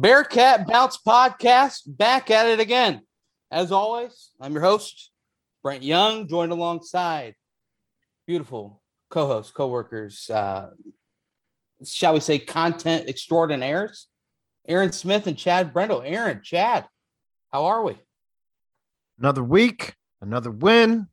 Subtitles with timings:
[0.00, 3.00] Bearcat Bounce Podcast back at it again.
[3.50, 5.10] As always, I'm your host,
[5.60, 7.34] Brent Young, joined alongside
[8.24, 8.80] beautiful
[9.10, 10.70] co-hosts, co-workers, uh,
[11.84, 14.06] shall we say content extraordinaires,
[14.68, 16.02] Aaron Smith and Chad Brendel.
[16.02, 16.86] Aaron, Chad,
[17.50, 17.98] how are we?
[19.18, 21.08] Another week, another win,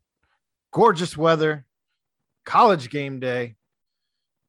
[0.72, 1.66] gorgeous weather,
[2.46, 3.56] college game day.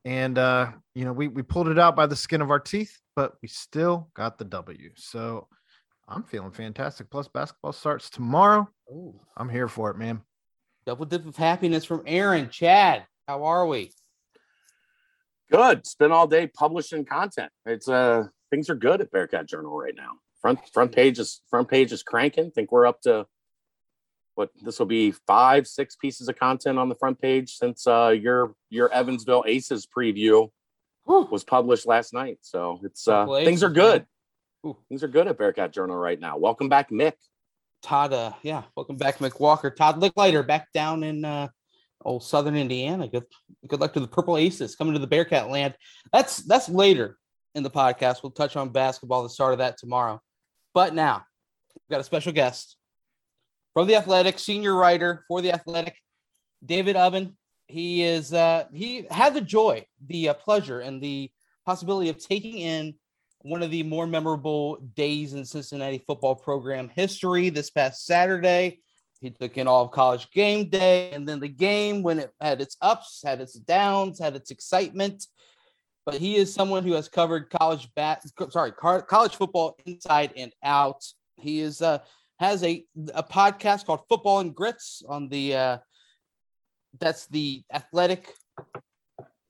[0.04, 2.98] And uh, you know, we we pulled it out by the skin of our teeth,
[3.16, 4.90] but we still got the W.
[4.94, 5.48] So
[6.06, 7.10] I'm feeling fantastic.
[7.10, 8.68] Plus, basketball starts tomorrow.
[8.92, 9.18] Ooh.
[9.36, 10.20] I'm here for it, man.
[10.84, 12.48] Double dip of happiness from Aaron.
[12.50, 13.90] Chad, how are we?
[15.50, 15.86] Good.
[15.86, 17.50] Spent all day publishing content.
[17.64, 20.12] It's uh things are good at Bearcat Journal right now.
[20.40, 22.50] Front front page is front page is cranking.
[22.52, 23.26] think we're up to
[24.34, 28.14] what this will be five, six pieces of content on the front page since uh
[28.16, 30.50] your your Evansville Aces preview
[31.06, 32.38] Was published last night.
[32.42, 34.06] So it's uh things are good.
[34.88, 36.36] Things are good at Bearcat Journal right now.
[36.36, 37.12] Welcome back, Mick.
[37.82, 39.70] Todd, uh, yeah, welcome back, Mick Walker.
[39.70, 41.46] Todd Lickliter back down in uh,
[42.04, 43.06] old Southern Indiana.
[43.06, 43.24] Good,
[43.68, 45.76] good luck to the Purple Aces coming to the Bearcat land.
[46.12, 47.16] That's that's later
[47.54, 48.22] in the podcast.
[48.22, 50.20] We'll touch on basketball, the start of that tomorrow.
[50.74, 51.22] But now
[51.74, 52.76] we've got a special guest
[53.72, 55.96] from the Athletic, senior writer for the Athletic,
[56.64, 57.34] David Ubben.
[57.66, 61.30] He is uh, he had the joy, the uh, pleasure, and the
[61.64, 62.94] possibility of taking in
[63.40, 68.80] one of the more memorable days in Cincinnati football program history this past Saturday.
[69.20, 72.60] He took in all of college game day and then the game when it had
[72.60, 75.26] its ups, had its downs, had its excitement.
[76.04, 81.04] But he is someone who has covered college bat, sorry, college football inside and out.
[81.36, 81.98] He is uh,
[82.38, 85.78] has a a podcast called Football and Grits on the uh,
[87.00, 88.32] that's the athletic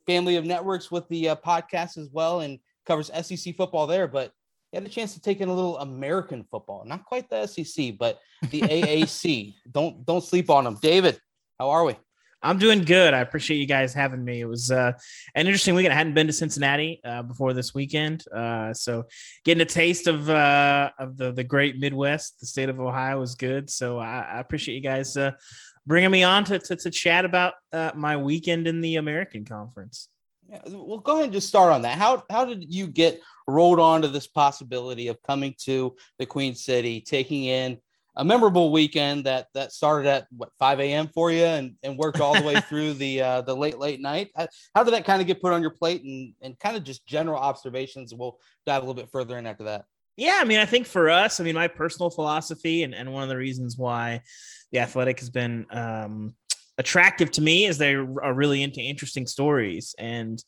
[0.06, 4.06] family of networks with the uh, podcast as well, and covers SEC football there.
[4.06, 4.32] But
[4.70, 7.96] he had a chance to take in a little American football, not quite the SEC,
[7.98, 9.54] but the AAC.
[9.70, 10.78] don't don't sleep on them.
[10.80, 11.20] David,
[11.58, 11.96] how are we?
[12.42, 13.14] I'm doing good.
[13.14, 14.40] I appreciate you guys having me.
[14.40, 14.92] It was uh,
[15.34, 15.92] an interesting weekend.
[15.92, 19.06] I hadn't been to Cincinnati uh, before this weekend, uh, so
[19.44, 23.34] getting a taste of uh, of the the great Midwest, the state of Ohio, was
[23.34, 23.70] good.
[23.70, 25.32] So I, I appreciate you guys uh,
[25.86, 30.08] bringing me on to to, to chat about uh, my weekend in the American Conference.
[30.48, 31.98] Yeah, well, go ahead and just start on that.
[31.98, 37.00] How how did you get rolled onto this possibility of coming to the Queen City,
[37.00, 37.78] taking in
[38.16, 41.08] a memorable weekend that that started at what 5 a.m.
[41.08, 44.30] for you and, and worked all the way through the uh, the late late night?
[44.36, 46.84] How, how did that kind of get put on your plate and and kind of
[46.84, 48.14] just general observations?
[48.14, 49.84] We'll dive a little bit further in after that.
[50.16, 53.22] Yeah, I mean, I think for us, I mean, my personal philosophy and, and one
[53.22, 54.22] of the reasons why
[54.72, 56.34] the athletic has been um,
[56.78, 59.94] attractive to me is they are really into interesting stories.
[59.98, 60.42] And,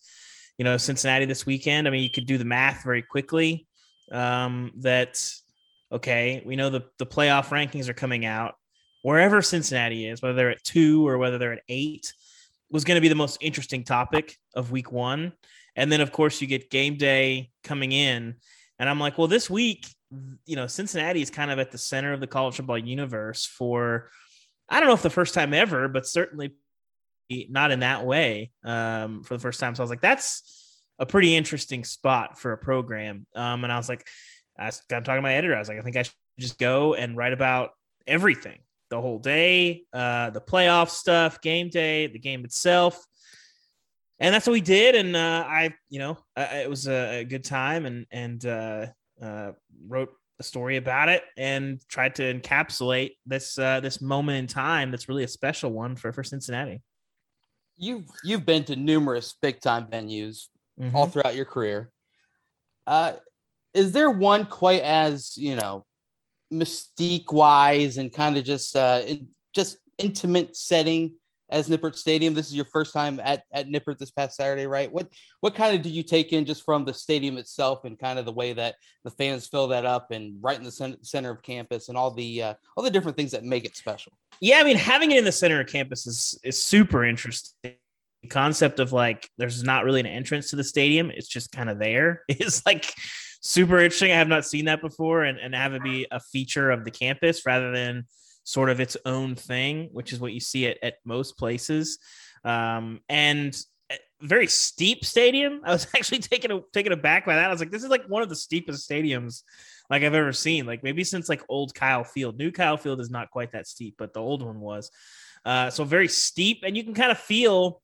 [0.59, 3.67] you know, Cincinnati this weekend, I mean, you could do the math very quickly
[4.13, 5.23] um, that,
[5.93, 8.55] okay, we know the, the playoff rankings are coming out.
[9.03, 12.13] Wherever Cincinnati is, whether they're at two or whether they're at eight,
[12.71, 15.33] was going to be the most interesting topic of week one.
[15.77, 18.35] And then, of course, you get game day coming in.
[18.79, 19.87] And I'm like, well, this week,
[20.47, 24.11] you know, Cincinnati is kind of at the center of the college football universe for,
[24.69, 26.55] I don't know if the first time ever, but certainly
[27.31, 29.75] not in that way um, for the first time.
[29.75, 33.27] So I was like, that's a pretty interesting spot for a program.
[33.35, 34.07] Um, and I was like,
[34.59, 35.55] I'm talking to my editor.
[35.55, 37.71] I was like, I think I should just go and write about
[38.07, 38.59] everything
[38.91, 43.05] the whole day, uh, the playoff stuff, game day, the game itself.
[44.19, 44.95] And that's what we did.
[44.97, 48.87] And uh, I, you know, it was a, a, good time and, and uh,
[49.23, 49.53] uh
[49.87, 54.91] wrote a story about it and tried to encapsulate this uh, this moment in time
[54.91, 56.81] that's really a special one for for Cincinnati.
[57.77, 60.47] You've you've been to numerous big time venues
[60.81, 60.95] Mm-hmm.
[60.95, 61.91] all throughout your career.
[62.87, 63.15] Uh,
[63.75, 65.85] is there one quite as you know
[66.53, 71.15] mystique wise and kind of just uh, in, just intimate setting
[71.51, 72.35] as Nippert Stadium?
[72.35, 74.91] This is your first time at at Nippert this past Saturday, right?
[74.91, 75.09] What
[75.41, 78.25] what kind of do you take in just from the stadium itself and kind of
[78.25, 81.89] the way that the fans fill that up and right in the center, of campus
[81.89, 84.13] and all the uh, all the different things that make it special?
[84.41, 87.75] Yeah, I mean, having it in the center of campus is is super interesting.
[88.23, 91.71] The concept of like there's not really an entrance to the stadium; it's just kind
[91.71, 92.23] of there.
[92.29, 92.93] Is like
[93.41, 94.11] super interesting.
[94.11, 96.91] I have not seen that before, and and have it be a feature of the
[96.91, 98.07] campus rather than
[98.49, 101.99] sort of its own thing, which is what you see at, at most places.
[102.45, 103.55] Um, and
[104.23, 105.61] very steep stadium.
[105.65, 107.45] I was actually taken taken aback by that.
[107.45, 109.43] I was like, this is like one of the steepest stadiums
[109.91, 110.65] like I've ever seen.
[110.65, 112.39] Like maybe since like old Kyle Field.
[112.39, 114.91] New Kyle Field is not quite that steep, but the old one was.
[115.45, 117.83] Uh, so very steep, and you can kind of feel,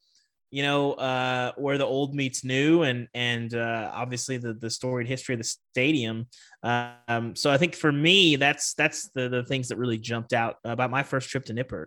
[0.55, 5.09] you know, uh, where the old meets new, and and uh, obviously the the storied
[5.09, 6.29] history of the stadium.
[6.63, 10.59] Um, so I think for me, that's that's the the things that really jumped out
[10.63, 11.87] about my first trip to Nippert.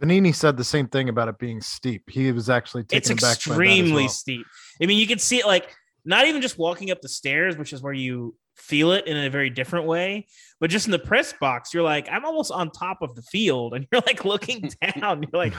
[0.00, 2.08] Vanini said the same thing about it being steep.
[2.08, 4.46] He was actually taken It's extremely as steep.
[4.82, 5.70] I mean, you can see it like
[6.06, 9.28] not even just walking up the stairs, which is where you feel it in a
[9.28, 10.26] very different way,
[10.58, 13.74] but just in the press box, you're like, I'm almost on top of the field,
[13.74, 15.22] and you're like looking down.
[15.22, 15.54] You're like,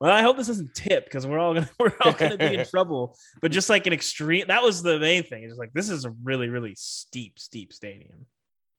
[0.00, 2.66] well, I hope this isn't tip because we're all gonna we're all gonna be in
[2.70, 3.16] trouble.
[3.40, 5.44] But just like an extreme, that was the main thing.
[5.44, 8.26] It's like this is a really really steep steep stadium.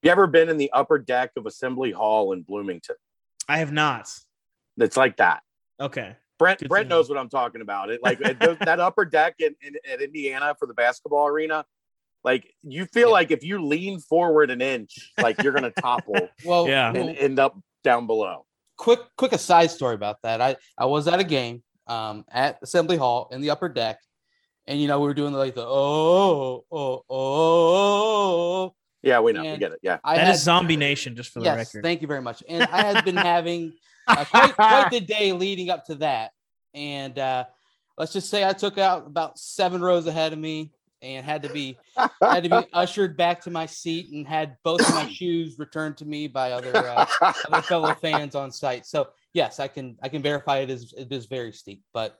[0.03, 2.95] You ever been in the upper deck of Assembly Hall in Bloomington?
[3.47, 4.09] I have not.
[4.77, 5.41] It's like that.
[5.79, 6.15] Okay.
[6.39, 6.97] Brent Good to Brent know.
[6.97, 7.91] knows what I'm talking about.
[7.91, 11.65] It like it, that upper deck in, in at Indiana for the basketball arena.
[12.23, 13.13] Like you feel Yeah.
[13.13, 16.89] like if you lean forward an inch, like you're gonna topple Well, Yeah.
[16.91, 18.45] and end up down below.
[18.77, 20.41] Quick quick aside story about that.
[20.41, 23.99] I I was at a game um at Assembly Hall in the upper deck,
[24.67, 28.73] and you know we were doing like the oh oh oh.
[29.03, 29.41] Yeah, we know.
[29.41, 29.79] we get it.
[29.81, 29.97] Yeah.
[30.03, 31.83] I That had, is Zombie Nation, just for the yes, record.
[31.83, 32.43] thank you very much.
[32.47, 33.73] And I had been having
[34.07, 36.31] uh, quite quite the day leading up to that,
[36.75, 37.45] and uh,
[37.97, 40.71] let's just say I took out about seven rows ahead of me
[41.01, 41.77] and had to be
[42.21, 45.97] had to be ushered back to my seat and had both of my shoes returned
[45.97, 47.05] to me by other uh,
[47.49, 48.85] other fellow fans on site.
[48.85, 52.17] So yes, I can I can verify it is it is very steep, but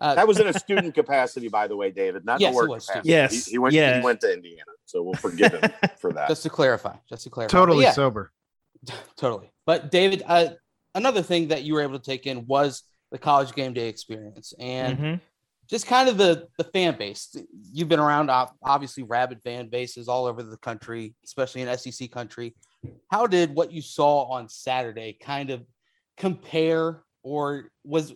[0.00, 2.56] uh, that was in a student capacity, by the way, David, not Yes, in it
[2.56, 3.10] work was capacity.
[3.10, 3.32] student.
[3.32, 3.98] Yes, He, he went yeah.
[3.98, 6.28] he went to Indiana, so we'll forgive him for that.
[6.28, 7.50] just to clarify, just to clarify.
[7.52, 8.32] Totally yeah, sober.
[9.16, 9.52] totally.
[9.66, 10.50] But David, uh,
[10.94, 14.54] another thing that you were able to take in was the college game day experience
[14.58, 15.20] and Mhm.
[15.70, 17.34] Just kind of the the fan base.
[17.72, 18.28] You've been around
[18.62, 22.54] obviously rabid fan bases all over the country, especially in SEC country.
[23.10, 25.64] How did what you saw on Saturday kind of
[26.16, 28.14] compare, or was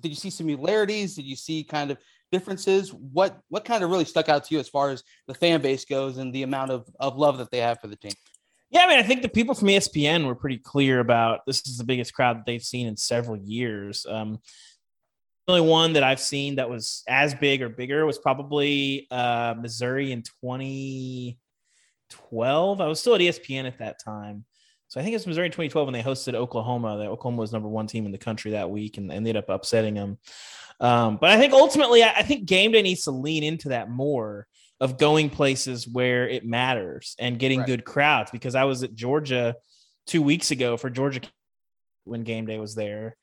[0.00, 1.14] did you see similarities?
[1.14, 1.98] Did you see kind of
[2.32, 2.92] differences?
[2.94, 5.84] What what kind of really stuck out to you as far as the fan base
[5.84, 8.12] goes and the amount of, of love that they have for the team?
[8.70, 11.78] Yeah, I mean, I think the people from ESPN were pretty clear about this is
[11.78, 14.04] the biggest crowd that they've seen in several years.
[14.06, 14.40] Um,
[15.48, 20.12] only one that I've seen that was as big or bigger was probably uh, Missouri
[20.12, 22.80] in 2012.
[22.80, 24.44] I was still at ESPN at that time.
[24.88, 26.96] So I think it was Missouri in 2012 when they hosted Oklahoma.
[26.98, 29.36] That Oklahoma was number one team in the country that week and, and they ended
[29.36, 30.18] up upsetting them.
[30.80, 33.90] Um, but I think ultimately, I, I think game day needs to lean into that
[33.90, 34.46] more
[34.80, 37.66] of going places where it matters and getting Right.
[37.66, 39.56] good crowds because I was at Georgia
[40.06, 41.20] two weeks ago for Georgia
[42.04, 43.16] when game day was there.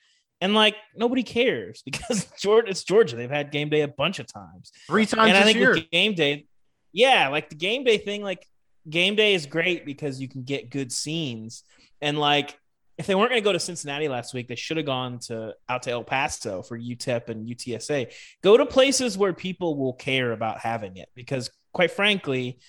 [0.46, 3.16] And like nobody cares because Georgia, it's Georgia.
[3.16, 4.72] They've had game day a bunch of times.
[4.86, 5.72] Three times and I think year.
[5.74, 6.46] with game day,
[6.94, 8.46] yeah, like the game day thing, like
[8.88, 11.64] game day is great because you can get good scenes.
[12.00, 12.60] And like
[13.00, 15.56] if they weren't going to go to Cincinnati last week, they should have gone to
[15.68, 18.14] out to El Paso for UTEP and UTSA.
[18.44, 22.60] Go to places where people will care about having it because, quite frankly,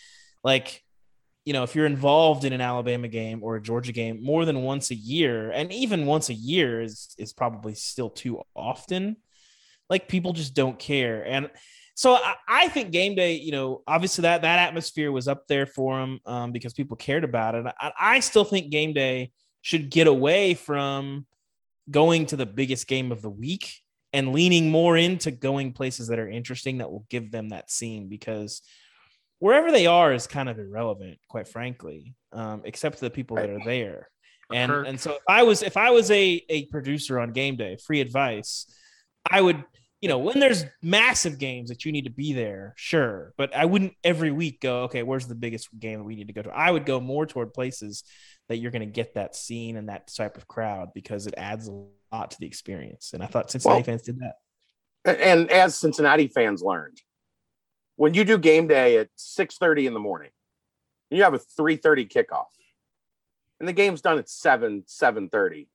[0.42, 0.82] like
[1.46, 4.62] you know, if you're involved in an Alabama game or a Georgia game more than
[4.62, 9.16] once a year, and even once a year is is probably still too often,
[9.88, 11.24] like people just don't care.
[11.24, 11.48] And
[11.94, 15.66] so I, I think game day, you know, obviously that that atmosphere was up there
[15.66, 17.64] for them um, because people cared about it.
[17.80, 19.30] I, I still think game day
[19.62, 21.26] should get away from
[21.88, 23.72] going to the biggest game of the week
[24.12, 28.08] and leaning more into going places that are interesting that will give them that scene
[28.08, 28.62] because
[29.38, 33.50] wherever they are is kind of irrelevant, quite frankly, um, except to the people that
[33.50, 34.08] are there.
[34.52, 34.86] And Kirk.
[34.86, 38.00] and so if I was if I was a a producer on game day, free
[38.00, 38.66] advice,
[39.28, 39.64] I would
[40.00, 43.64] you know when there's massive games that you need to be there, sure, but I
[43.64, 46.50] wouldn't every week go okay, where's the biggest game that we need to go to?
[46.50, 48.04] I would go more toward places
[48.48, 51.66] that you're going to get that scene and that type of crowd because it adds
[51.66, 51.72] a
[52.12, 53.10] lot to the experience.
[53.14, 55.20] And I thought Cincinnati Well- fans did that.
[55.20, 57.00] and as Cincinnati fans learned,
[57.96, 60.30] when you do game day at 6:30 in the morning,
[61.10, 62.46] you have a 3:30 kickoff.
[63.58, 65.68] And the game's done at 7, 7:30.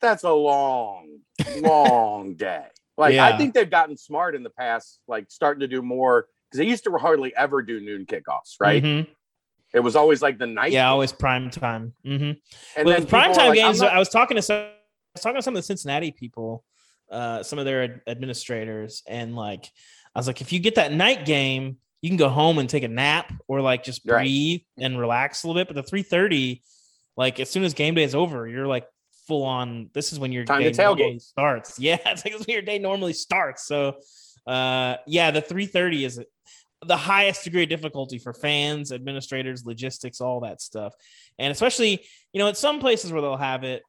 [0.00, 1.20] That's a long,
[1.58, 2.66] long day.
[2.96, 3.26] Like Yeah.
[3.26, 6.66] I think they've gotten smart in the past, like starting to do more because they
[6.66, 8.82] used to hardly ever do noon kickoffs, right?
[8.82, 9.06] Mhm.
[9.74, 10.72] It was always like the night.
[10.72, 11.94] Yeah, always prime time.
[12.06, 12.22] Mm-hmm.
[12.24, 12.40] And
[12.76, 14.70] well, then with prime time like, games, not- I was talking to some, I
[15.14, 16.64] was talking to some of the Cincinnati people,
[17.10, 19.66] uh, some of their ad- administrators, and like,
[20.18, 22.82] I was like, if you get that night game, you can go home and take
[22.82, 24.18] a nap or like just Right.
[24.22, 25.68] breathe and relax a little bit.
[25.68, 26.64] But the three thirty,
[27.16, 28.84] like as soon as game day is over, you're like
[29.28, 29.90] full on.
[29.94, 30.98] This is when your Time day to tailgate.
[30.98, 31.78] normally starts.
[31.78, 33.64] Yeah, it's like this is when your day normally starts.
[33.64, 33.98] So,
[34.44, 36.20] uh, yeah, the three thirty is
[36.84, 40.94] the highest degree of difficulty for fans, administrators, logistics, all that stuff.
[41.38, 43.84] And especially, you know, at some places where they'll have it,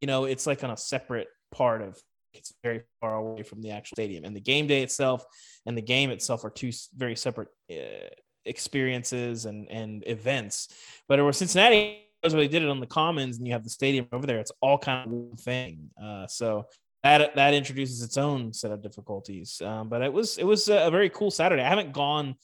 [0.00, 1.98] you know, it's like on a separate part of
[2.32, 4.24] it's very far away from the actual stadium.
[4.24, 5.24] And the game day itself
[5.66, 8.08] and the game itself are two very separate uh,
[8.44, 10.68] experiences and and events.
[11.08, 13.70] But over Cincinnati, was where they did it on the Commons, and you have the
[13.70, 14.38] stadium over there.
[14.38, 15.90] It's all kind of one thing.
[16.00, 16.66] Uh, so
[17.02, 19.60] that that introduces its own set of difficulties.
[19.64, 21.62] Um, but it was it was a very cool Saturday.
[21.62, 22.34] I haven't gone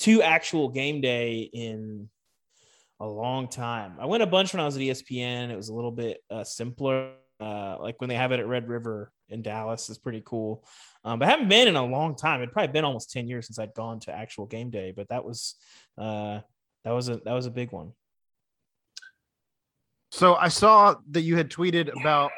[0.00, 2.08] to actual game day in
[3.00, 3.94] a long time.
[4.00, 5.50] I went a bunch when I was at ESPN.
[5.50, 7.12] It was a little bit uh, simpler.
[7.40, 10.64] Uh, like when they have it at Red River in Dallas is pretty cool.
[11.04, 12.40] Um, but I haven't been in a long time.
[12.40, 15.24] It'd probably been almost 10 years since I'd gone to actual game day, but that
[15.24, 15.54] was
[15.96, 16.40] uh,
[16.84, 17.92] that was a that was a big one.
[20.10, 22.30] So I saw that you had tweeted about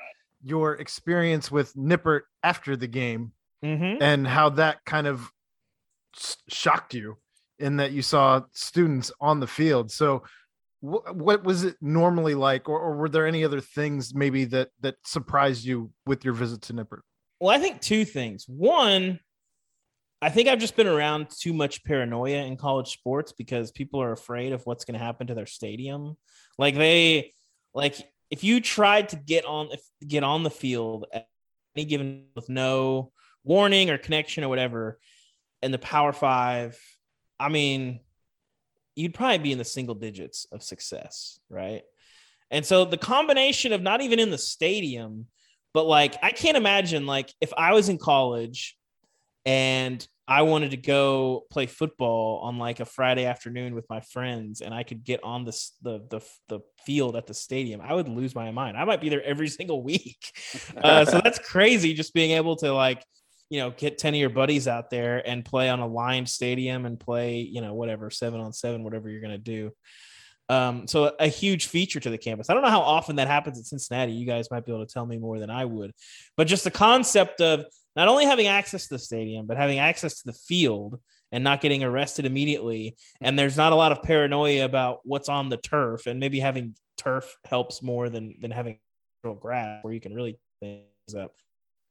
[0.43, 3.33] your experience with Nippert after the game
[3.63, 4.03] Mm-hmm.
[4.03, 5.31] and how that kind of
[6.49, 7.19] shocked you
[7.59, 9.91] in that you saw students on the field.
[9.91, 10.23] So
[10.81, 14.69] wh- what was it normally like or, or were there any other things maybe that
[14.81, 17.01] that surprised you with your visit to Nippert?
[17.41, 18.45] Well, I think two things.
[18.47, 19.21] One,
[20.23, 24.13] I think I've just been around too much paranoia in college sports because people are
[24.13, 26.17] afraid of what's going to happen to their stadium.
[26.59, 27.33] Like they,
[27.73, 27.97] like
[28.31, 31.27] if you tried to get on, if get on the field at
[31.75, 33.13] any given with no
[33.45, 34.99] warning or connection or whatever,
[35.63, 36.79] in the Power Five,
[37.39, 38.01] I mean,
[38.95, 41.83] you'd probably be in the single digits of success, right?
[42.51, 45.27] And so the combination of not even in the stadium,
[45.73, 48.77] but like I can't imagine like if I was in college
[49.47, 54.61] and I wanted to go play football on like a Friday afternoon with my friends
[54.61, 58.09] and I could get on this the the the field at the stadium, I would
[58.09, 58.77] lose my mind.
[58.77, 60.19] I might be there every single week.
[60.77, 63.05] Uh, so that's crazy just being able to like
[63.51, 66.87] you know get 10 of your buddies out there and play on a lined stadium
[66.87, 69.73] and play you know whatever seven on seven whatever you're going to do.
[70.49, 72.51] Um, so a huge feature to the campus.
[72.51, 74.13] I don't know how often that happens at cincinnati.
[74.13, 75.93] You guys might be able to tell me more than i would.
[76.37, 80.23] But just the concept of not only having access to the stadium but having access
[80.23, 80.99] to the field
[81.33, 82.97] and not getting arrested immediately.
[83.21, 86.75] And there's not a lot of paranoia about what's on the turf and maybe having
[86.97, 88.79] turf helps more than than having
[89.41, 91.33] grass where you can really things up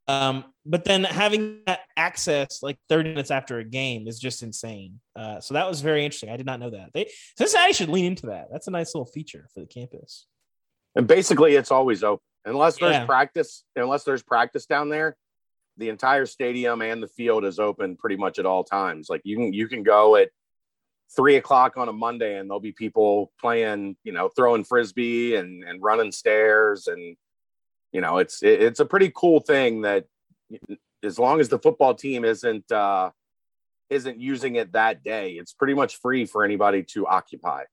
[0.10, 5.00] um, but then having that access like 30 minutes after a game is just insane.
[5.16, 6.32] Uh, so that was very interesting.
[6.32, 6.90] I did not know that.
[6.94, 8.48] They Cincinnati should lean into that.
[8.52, 10.26] That's a nice little feature for the campus.
[10.96, 13.06] And basically, it's always open unless there's Yeah.
[13.06, 13.64] practice.
[13.76, 15.16] Unless there's practice down there,
[15.78, 19.10] the entire stadium and the field is open pretty much at all times.
[19.10, 20.30] Like you can you can go at
[21.16, 25.64] three o'clock on a Monday, and there'll be people playing, you know, throwing frisbee and
[25.64, 27.16] and running stairs, and
[27.92, 30.06] you know, it's it, it's a pretty cool thing that
[31.04, 33.12] as long as the football team isn't uh
[33.90, 37.64] isn't using it that day, it's pretty much free for anybody to occupy.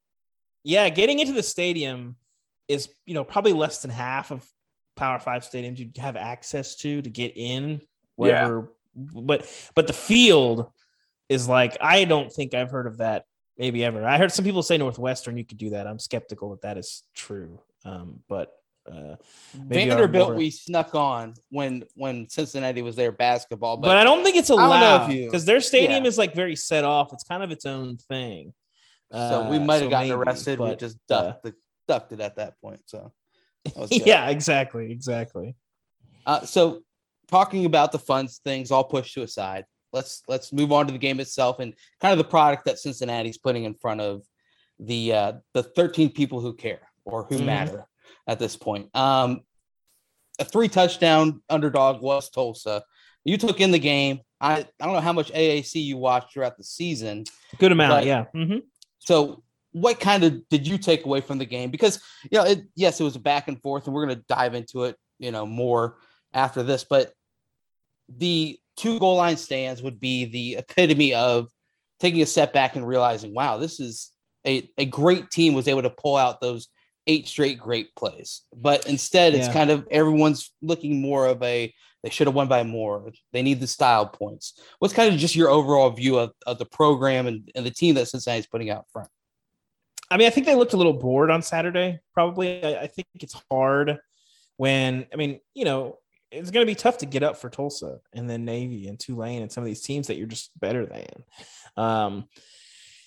[0.64, 2.16] Yeah, getting into the stadium
[2.68, 4.44] is you know probably less than half of
[4.96, 7.80] Power Five stadiums you have access to to get in.
[8.16, 10.70] Whatever, but but the field
[11.28, 13.26] is like I don't think I've heard of that
[13.58, 14.06] maybe ever.
[14.06, 15.87] I heard some people say Northwestern you could do that.
[15.87, 17.61] I'm skeptical that that is true.
[17.85, 18.52] Um, but
[18.90, 19.16] uh,
[19.55, 24.23] Maybe Vanderbilt, we snuck on when when Cincinnati was there basketball, but, but, I don't
[24.25, 26.09] think it's don't know if allowed you- because their stadium yeah.
[26.09, 27.12] is like very set off.
[27.12, 28.52] It's kind of its own thing.
[29.12, 30.59] so we Uh, might have so gotten maybe, arrested.
[30.61, 31.55] we but, just uh, ducked, the,
[31.88, 32.81] ducked it at that point.
[32.87, 33.12] So
[33.64, 35.55] that yeah, exactly, exactly.
[36.25, 36.83] Uh, so
[37.28, 39.64] talking about the fun things, all pushed to a side.
[39.93, 43.38] Let's let's move on to the game itself and kind of the product that Cincinnati's
[43.38, 44.23] putting in front of
[44.78, 47.45] the uh, the 13 people who care or who Mhm.
[47.47, 47.87] matter
[48.26, 48.95] at this point.
[48.95, 49.40] Um,
[50.38, 52.83] a three touchdown underdog was Tulsa.
[53.25, 54.21] You took in the game.
[54.40, 57.25] I, I don't know how much AAC you watched throughout the season.
[57.59, 58.25] Good amount, But- yeah.
[58.35, 58.62] Mhm.
[58.99, 59.42] So,
[59.73, 61.71] what kind of did you take away from the game?
[61.71, 64.25] Because you know, it, yes, it was a back and forth, and we're going to
[64.28, 65.99] dive into it, you know, more
[66.33, 66.85] after this.
[66.88, 67.12] But
[68.09, 71.49] the two goal line stands would be the epitome of
[72.00, 74.12] taking a step back and realizing, wow, this is
[74.47, 76.68] a, a great team was able to pull out those
[77.06, 78.42] eight straight great plays.
[78.54, 81.72] But instead, it's kind of everyone's looking more of a
[82.02, 83.10] they should have won by more.
[83.32, 84.60] They need the style points.
[84.78, 87.96] What's kind of just your overall view of, of the program and, and the team
[87.96, 89.08] that Cincinnati's putting out front?
[90.08, 91.98] I mean, I think they looked a little bored on Saturday.
[92.14, 93.98] Probably, I, I think it's hard
[94.56, 95.98] when I mean, you know,
[96.30, 99.42] it's going to be tough to get up for Tulsa and then Navy and Tulane
[99.42, 101.25] and some of these teams that you're just better than.
[101.76, 102.28] Um,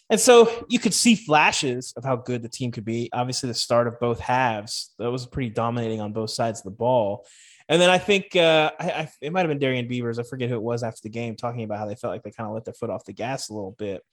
[0.10, 3.10] and so you could see flashes of how good the team could be.
[3.14, 6.72] Obviously, the start of both halves that was pretty dominating on both sides of the
[6.72, 7.26] ball.
[7.68, 10.18] And then I think uh, I, I, it might have been Darrian Beavers.
[10.18, 12.32] I forget who it was after the game, talking about how they felt like they
[12.32, 14.04] kind of let their foot off the gas a little bit.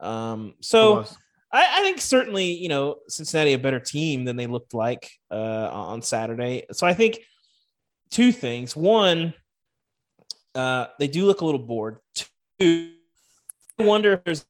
[0.00, 1.04] Um, so.
[1.54, 5.68] I, I think certainly, you know, Cincinnati a better team than they looked like uh,
[5.70, 6.64] on Saturday.
[6.72, 7.18] So I think
[8.10, 8.74] two things.
[8.74, 9.34] One,
[10.54, 11.98] uh, they do look a little bored.
[12.58, 12.92] Two,
[13.78, 14.46] I wonder if there's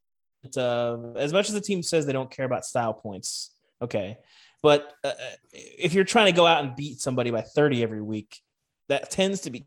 [0.57, 3.51] uh, as much as the team says they don't care about style points.
[3.81, 4.19] Okay,
[4.63, 5.13] but uh,
[5.53, 8.39] if you're trying to go out and beat somebody by 30 every week,
[8.89, 9.67] that tends to be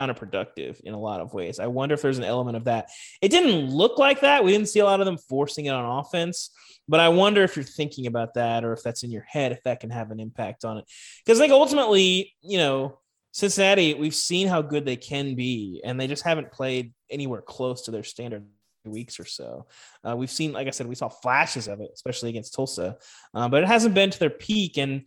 [0.00, 1.58] counterproductive in a lot of ways.
[1.58, 2.88] I wonder if there's an element of that.
[3.22, 4.44] It didn't look like that.
[4.44, 6.50] We didn't see a lot of them forcing it on offense,
[6.88, 9.62] but I wonder if you're thinking about that or if that's in your head, if
[9.64, 10.84] that can have an impact on it.
[11.24, 12.98] Because like ultimately, you know,
[13.32, 17.82] Cincinnati, we've seen how good they can be, and they just haven't played anywhere close
[17.82, 18.46] to their standard
[18.84, 19.66] weeks or so.
[20.02, 22.96] Uh, we've seen, like I said, we saw flashes of it, especially against Tulsa,
[23.34, 24.78] uh, but it hasn't been to their peak.
[24.78, 25.04] And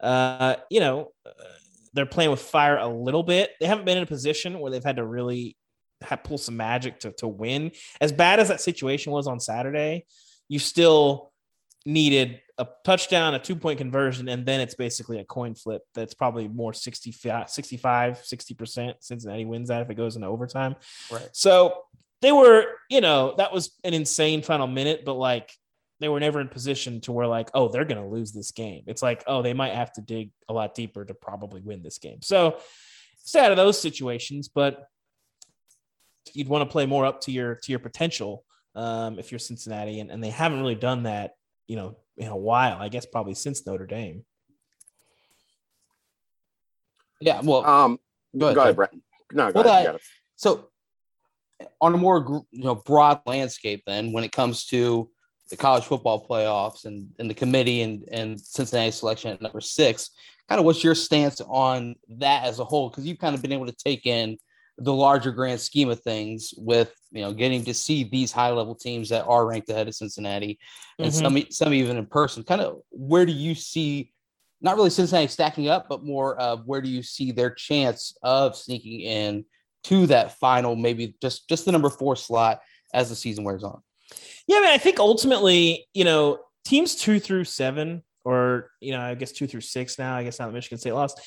[0.00, 1.30] uh, you know, uh,
[1.92, 3.50] they're playing with fire a little bit.
[3.60, 5.56] They haven't been in a position where they've had to really
[6.02, 7.72] have, pull some magic to to win.
[8.00, 10.06] As bad as that situation was on Saturday,
[10.48, 11.32] you still
[11.86, 16.14] needed a touchdown, a two point conversion, and then it's basically a coin flip that's
[16.14, 18.94] probably more 65, 65 60%.
[19.00, 20.76] Cincinnati wins that if it goes into overtime.
[21.10, 21.28] Right.
[21.32, 21.82] So
[22.24, 25.52] they were, you know, that was an insane final minute, but like
[26.00, 28.82] they were never in position to where like, oh, they're going to lose this game.
[28.86, 31.98] It's like, oh, they might have to dig a lot deeper to probably win this
[31.98, 32.22] game.
[32.22, 32.56] So
[33.18, 34.88] sad of those situations, but
[36.32, 38.42] you'd want to play more up to your to your potential
[38.74, 41.32] um, if you're Cincinnati, and, and they haven't really done that,
[41.66, 42.78] you know, in a while.
[42.80, 44.24] I guess probably since Notre Dame.
[47.20, 47.40] Yeah.
[47.42, 47.98] Well, Um,
[48.32, 48.94] Go go ahead, ahead, Brett.
[49.32, 49.76] No, go Well, ahead.
[49.76, 50.02] I- you got it.
[50.36, 50.70] so
[51.80, 55.10] on a more you know broad landscape, then when it comes to
[55.50, 60.10] the college football playoffs and, and the committee and and Cincinnati selection at number six,
[60.48, 62.88] kind of what's your stance on that as a whole?
[62.88, 64.38] Because you've kind of been able to take in
[64.78, 68.74] the larger grand scheme of things with you know getting to see these high level
[68.74, 70.58] teams that are ranked ahead of Cincinnati
[70.98, 71.14] and Mhm.
[71.14, 72.42] some some even in person.
[72.42, 74.12] Kind of where do you see
[74.60, 78.56] not really Cincinnati stacking up, but more of where do you see their chance of
[78.56, 79.44] sneaking in
[79.84, 82.60] to that final, maybe just just the number four slot
[82.92, 83.80] as the season wears on.
[84.46, 89.00] Yeah, I mean, I think ultimately, you know, teams two through seven, or you know,
[89.00, 90.16] I guess two through six now.
[90.16, 91.20] I guess now that Michigan State lost,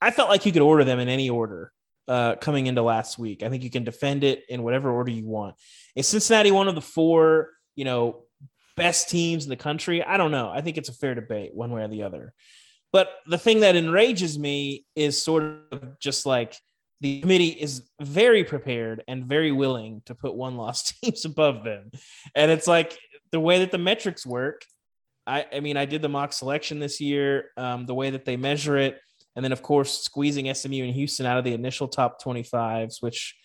[0.00, 1.72] I felt like you could order them in any order
[2.08, 3.42] uh, coming into last week.
[3.42, 5.56] I think you can defend it in whatever order you want.
[5.94, 8.24] Is Cincinnati one of the four, you know,
[8.76, 10.02] best teams in the country?
[10.02, 10.50] I don't know.
[10.50, 12.34] I think it's a fair debate, one way or the other.
[12.92, 16.56] But the thing that enrages me is sort of just like
[17.00, 21.90] the committee is very prepared and very willing to put one loss teams above them.
[22.34, 22.98] And it's like
[23.32, 24.64] the way that the metrics work.
[25.26, 28.36] I, I mean, I did the mock selection this year, um, the way that they
[28.36, 29.00] measure it.
[29.34, 33.36] And then, of course, squeezing SMU and Houston out of the initial top 25s, which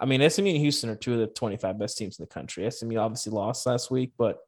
[0.00, 2.68] I mean, SMU and Houston are two of the 25 best teams in the country.
[2.70, 4.38] SMU obviously lost last week, but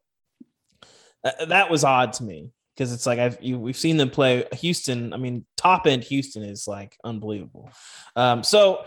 [1.25, 5.13] uh, that was odd to me because it's like I've we've seen them play Houston.
[5.13, 7.71] I mean, top end Houston is like unbelievable.
[8.15, 8.85] Um, so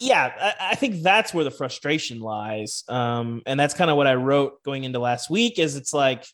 [0.00, 4.08] yeah, I, I think that's where the frustration lies, um, and that's kind of what
[4.08, 5.60] I wrote going into last week.
[5.60, 6.26] Is it's like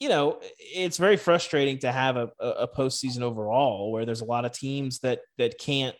[0.00, 4.26] you know it's very frustrating to have a, a, a postseason overall where there's a
[4.26, 5.94] lot of teams that that can't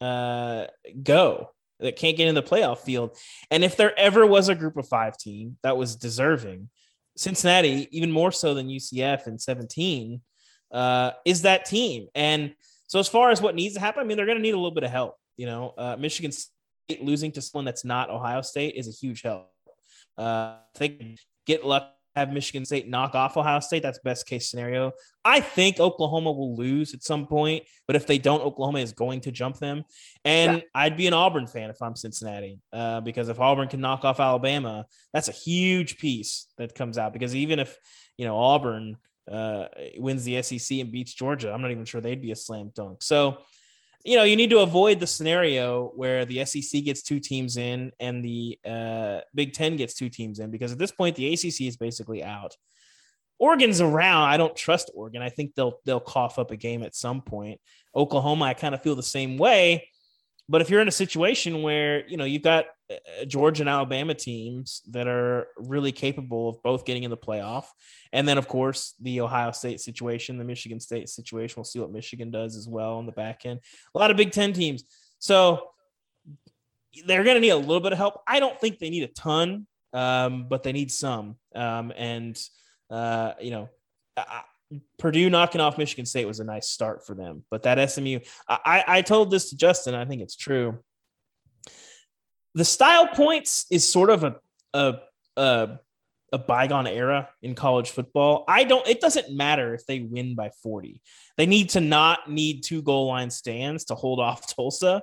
[0.00, 0.66] uh,
[1.00, 3.16] go that can't get in the playoff field.
[3.52, 6.70] And if there ever was a group of five team that was deserving,
[7.16, 10.20] Cincinnati, even more so than UCF in 17,
[10.72, 12.08] uh, is that team.
[12.14, 12.54] And
[12.86, 14.58] so, as far as what needs to happen, I mean, they're going to need a
[14.58, 15.16] little bit of help.
[15.36, 19.22] You know, uh, Michigan State losing to someone that's not Ohio State is a huge
[19.22, 19.50] help.
[20.18, 23.82] Uh, they get luck, have Michigan State knock off Ohio State.
[23.82, 24.92] That's best case scenario.
[25.24, 29.20] I think Oklahoma will lose at some point, but if they don't, Oklahoma is going
[29.22, 29.84] to jump them.
[30.24, 30.62] And Yeah.
[30.74, 34.20] I'd be an Auburn fan if I'm Cincinnati, uh, because if Auburn can knock off
[34.20, 37.12] Alabama, that's a huge piece that comes out.
[37.12, 37.76] Because even if
[38.16, 38.96] you know Auburn
[39.30, 42.70] uh, wins the SEC and beats Georgia, I'm not even sure they'd be a slam
[42.74, 43.02] dunk.
[43.02, 43.38] So,
[44.04, 47.90] you know, you need to avoid the scenario where the SEC gets two teams in
[47.98, 51.62] and the uh, Big Ten gets two teams in, because at this point the ACC
[51.62, 52.54] is basically out.
[53.38, 54.28] Oregon's around.
[54.28, 55.22] I don't trust Oregon.
[55.22, 57.60] I think they'll they'll cough up a game at some point.
[57.96, 59.88] Oklahoma, I kind of feel the same way.
[60.48, 62.66] But if you're in a situation where you know you've got
[63.26, 67.64] Georgia and Alabama teams that are really capable of both getting in the playoff,
[68.12, 71.92] and then of course the Ohio State situation, the Michigan State situation, we'll see what
[71.92, 73.60] Michigan does as well on the back end.
[73.94, 74.84] A lot of Big Ten teams,
[75.18, 75.70] so
[77.06, 78.22] they're going to need a little bit of help.
[78.26, 81.36] I don't think they need a ton, um, but they need some.
[81.54, 82.38] Um, and
[82.90, 83.68] uh, you know,
[84.16, 84.42] I,
[84.98, 87.44] Purdue knocking off Michigan State was a nice start for them.
[87.50, 89.94] But that SMU, I, I told this to Justin.
[89.94, 90.78] I think it's true.
[92.54, 94.36] The style points is sort of a
[94.72, 94.94] a
[95.36, 95.78] a,
[96.32, 98.44] a bygone era in college football.
[98.48, 98.86] I don't.
[98.86, 101.02] It doesn't matter if they win by forty.
[101.36, 105.02] They need to not need two goal line stands to hold off Tulsa.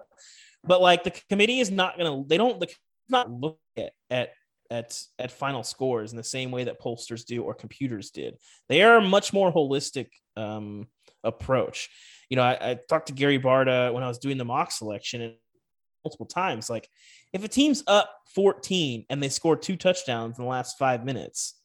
[0.64, 2.70] but like the committee is not gonna they don't the
[3.10, 4.34] not look at at
[4.70, 8.38] at at final scores in the same way that pollsters do or computers did.
[8.70, 10.88] They are a much more holistic um,
[11.24, 11.90] approach.
[12.30, 15.36] You know, I, I talked to Gary Barta when I was doing the mock selection
[16.04, 16.70] multiple times.
[16.70, 16.88] Like,
[17.34, 21.56] if a team's up 14 and they score two touchdowns in the last five minutes,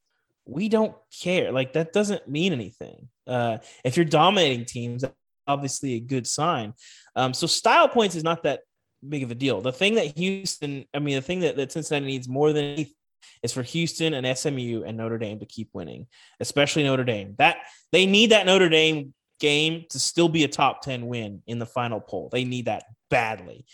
[0.45, 1.53] we don't care.
[1.53, 3.09] Like, that doesn't mean anything.
[3.27, 5.15] Uh, if you're dominating teams, that's
[5.47, 6.75] obviously a good sign.
[7.15, 8.61] Um, so style points is not that
[9.07, 9.61] big of a deal.
[9.61, 12.95] The thing that Houston, I mean, the thing that, that Cincinnati needs more than anything
[13.43, 16.07] is for Houston and SMU and Notre Dame to keep winning,
[16.41, 17.35] especially Notre Dame.
[17.39, 17.59] That
[17.93, 21.67] they need that Notre Dame game to still be a top 10 win in the
[21.67, 22.29] final poll.
[22.31, 23.67] They need that badly.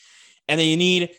[0.48, 1.10] And then you need,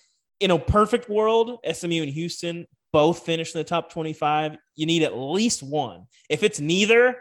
[0.43, 4.57] in a perfect world, SMU and Houston both finish in the top 25.
[4.75, 6.07] You need at least one.
[6.29, 7.15] If it's neither,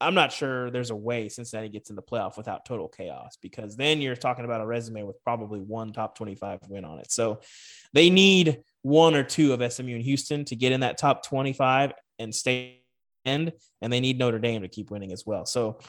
[0.00, 3.76] I'm not sure there's a way Cincinnati gets in the playoff without total chaos because
[3.76, 7.12] then you're talking about a resume with probably one top 25 win on it.
[7.12, 7.40] So
[7.92, 11.92] they need one or two of SMU and Houston to get in that top 25
[12.18, 12.80] and stay
[13.26, 15.44] end, and they need Notre Dame to keep winning as well.
[15.44, 15.80] So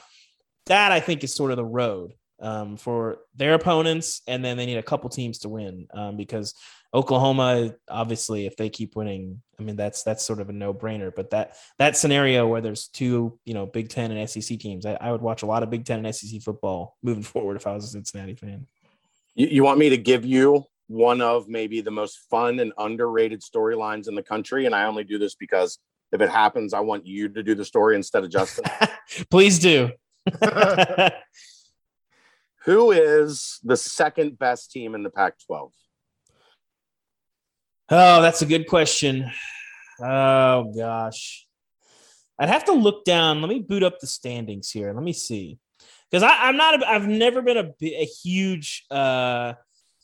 [0.66, 4.66] that I think is sort of the road um, for their opponents, and then they
[4.66, 6.54] need a couple teams to win um, because
[6.94, 11.12] Oklahoma, obviously, if they keep winning, I mean that's that's sort of a no brainer.
[11.14, 14.96] But that that scenario where there's two, you know, Big Ten and SEC teams, I,
[15.00, 17.72] I, would watch a lot of Big Ten and SEC football moving forward if I
[17.72, 18.66] was a Cincinnati fan.
[19.34, 23.42] You, you want me to give you one of maybe the most fun and underrated
[23.42, 25.78] storylines in the country, and I only do this because
[26.12, 28.64] if it happens, I want you to do the story instead of Justin.
[29.30, 29.90] Please do.
[32.66, 35.72] Who is the second best team in the Pac 12?
[37.88, 39.30] Oh, that's a good question.
[40.02, 41.46] Oh, gosh.
[42.38, 43.40] I'd have to look down.
[43.40, 44.92] Let me boot up the standings here.
[44.92, 45.58] Let me see.
[46.10, 49.54] Because I'm not, a, I've never been a, a huge uh,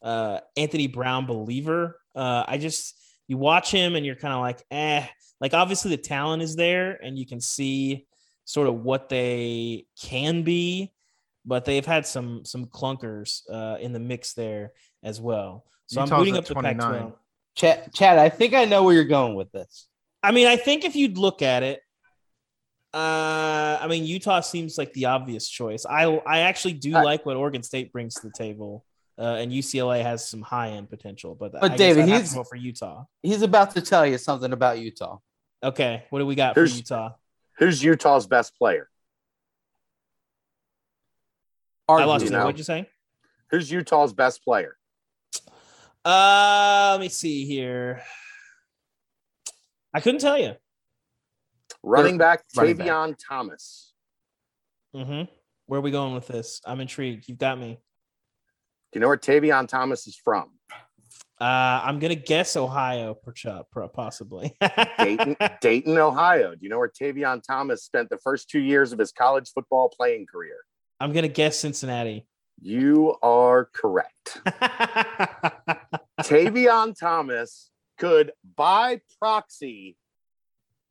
[0.01, 2.01] uh, Anthony Brown believer.
[2.15, 2.95] Uh, I just,
[3.27, 5.05] you watch him and you're kind of like, eh.
[5.41, 8.07] Like, obviously, the talent is there and you can see
[8.45, 10.93] sort of what they can be,
[11.45, 15.65] but they've had some some clunkers uh, in the mix there as well.
[15.87, 17.15] So Utah's I'm booting up the Pac-12.
[17.55, 19.89] Chad, Chad, I think I know where you're going with this.
[20.23, 21.81] I mean, I think if you'd look at it,
[22.95, 25.85] uh, I mean, Utah seems like the obvious choice.
[25.85, 28.85] I I actually do I, like what Oregon State brings to the table,
[29.19, 31.35] uh, and UCLA has some high end potential.
[31.35, 33.05] But but David, he's for Utah.
[33.23, 35.19] He's about to tell you something about Utah.
[35.63, 37.13] Okay, what do we got for Utah?
[37.59, 38.89] Who's Utah's best player?
[41.89, 42.31] I lost you.
[42.33, 42.89] What'd you say?
[43.51, 44.77] Who's Utah's best player?
[46.05, 48.03] Uh, let me see here.
[49.95, 50.55] I couldn't tell you.
[51.83, 53.19] Running back running Tavion back.
[53.29, 53.93] Thomas.
[54.95, 55.31] Mm-hmm.
[55.67, 56.61] Where are we going with this?
[56.65, 57.29] I'm intrigued.
[57.29, 57.79] You've got me.
[58.93, 60.51] Do you know where Tavion Thomas is from?
[61.41, 63.17] Uh, I'm gonna guess Ohio,
[63.93, 64.55] possibly.
[64.99, 66.55] Dayton, Dayton, Ohio.
[66.55, 69.89] Do you know where Tavion Thomas spent the first two years of his college football
[69.89, 70.57] playing career?
[71.03, 72.25] I'm gonna guess Cincinnati.
[72.61, 74.41] You are correct.
[76.21, 79.97] Tavion Thomas could, by proxy,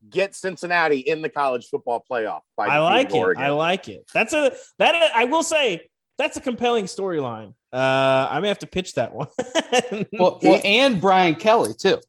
[0.10, 2.42] get Cincinnati in the college football playoff.
[2.58, 3.38] By I like it.
[3.38, 4.04] I like it.
[4.14, 7.54] That's a that I will say that's a compelling storyline.
[7.72, 9.30] Uh, I may have to pitch that one.
[10.12, 12.02] well, well, and Brian Kelly too.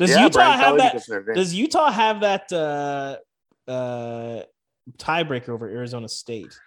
[0.00, 1.34] Does yeah, Utah Brian have Kelly that?
[1.36, 4.42] Does Utah have that uh, uh,
[4.98, 6.58] tiebreaker over Arizona State?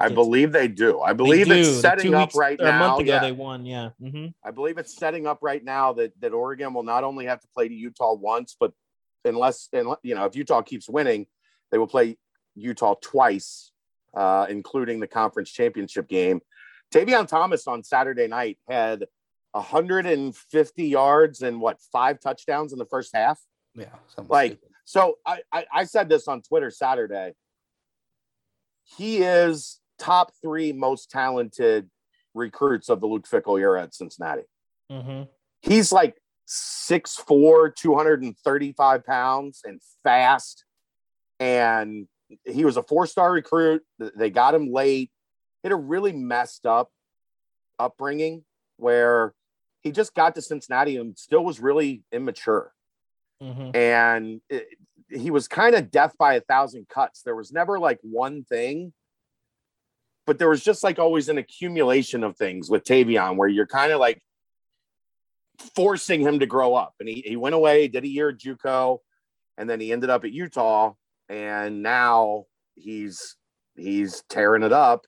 [0.00, 1.00] I believe they do.
[1.00, 2.76] I believe it's setting up right now.
[2.76, 3.20] A month ago, yeah.
[3.20, 3.64] they won.
[3.66, 4.26] Yeah, mm-hmm.
[4.44, 7.48] I believe it's setting up right now that that Oregon will not only have to
[7.54, 8.72] play to Utah once, but
[9.24, 11.26] unless, unless you know, if Utah keeps winning,
[11.70, 12.16] they will play
[12.54, 13.72] Utah twice,
[14.14, 16.40] uh, including the conference championship game.
[16.92, 19.06] Tavion Thomas on Saturday night had
[19.52, 23.40] 150 yards and what five touchdowns in the first half.
[23.74, 23.86] Yeah,
[24.28, 25.18] like so.
[25.26, 27.32] I, I I said this on Twitter Saturday.
[28.84, 31.88] He is top three most talented
[32.34, 34.42] recruits of the Luke Fickell era at Cincinnati.
[34.90, 35.24] Mm-hmm.
[35.62, 36.16] He's like
[36.48, 40.64] 6'4, 235 pounds and fast.
[41.40, 42.06] And
[42.44, 43.82] he was a four star recruit.
[43.98, 45.10] They got him late
[45.64, 46.90] had a really messed up
[47.78, 48.44] upbringing
[48.76, 49.34] where
[49.80, 52.72] he just got to Cincinnati and still was really immature.
[53.42, 53.74] Mm-hmm.
[53.74, 54.68] And it,
[55.10, 57.22] he was kind of death by a thousand cuts.
[57.22, 58.92] There was never like one thing,
[60.26, 63.92] but there was just like always an accumulation of things with Tavion where you're kind
[63.92, 64.22] of like
[65.74, 66.94] forcing him to grow up.
[67.00, 68.98] And he, he went away, did a year at Juco,
[69.56, 70.94] and then he ended up at Utah.
[71.28, 73.36] And now he's
[73.76, 75.06] he's tearing it up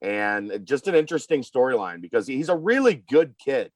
[0.00, 3.70] and just an interesting storyline because he's a really good kid.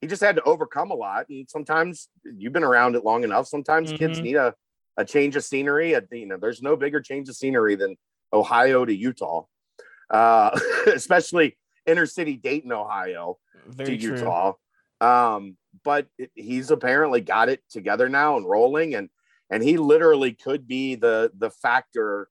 [0.00, 1.26] he just had to overcome a lot.
[1.28, 3.46] And sometimes you've been around it long enough.
[3.46, 4.22] Sometimes kids Mhm.
[4.22, 4.54] need a,
[4.96, 5.92] a change of scenery.
[5.92, 7.96] A, you know, there's no bigger change of scenery than
[8.32, 9.44] Ohio to Utah,
[10.10, 14.16] uh, especially inner city Dayton, Ohio Very to true.
[14.16, 14.54] Utah.
[15.00, 19.08] Um, but it, he's apparently got it together now and rolling, and
[19.50, 22.28] and he literally could be the the factor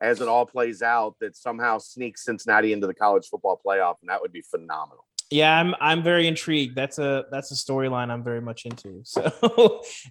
[0.00, 4.10] as it all plays out that somehow sneaks Cincinnati into the college football playoff, and
[4.10, 5.04] that would be phenomenal.
[5.30, 6.74] Yeah, I'm I'm very intrigued.
[6.74, 9.02] That's a that's a storyline I'm very much into.
[9.04, 9.22] So,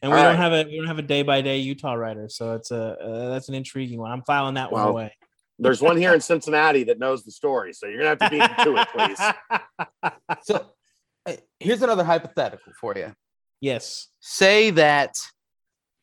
[0.01, 0.35] and we All don't right.
[0.35, 3.29] have a we don't have a day by day Utah writer, so it's a uh,
[3.29, 4.11] that's an intriguing one.
[4.11, 5.13] I'm filing that one away.
[5.59, 8.41] There's one here in Cincinnati that knows the story, so you're gonna have to beat
[8.41, 10.11] him to it, please.
[10.43, 10.65] So
[11.59, 13.13] here's another hypothetical for you.
[13.59, 14.07] yes.
[14.19, 15.15] Say that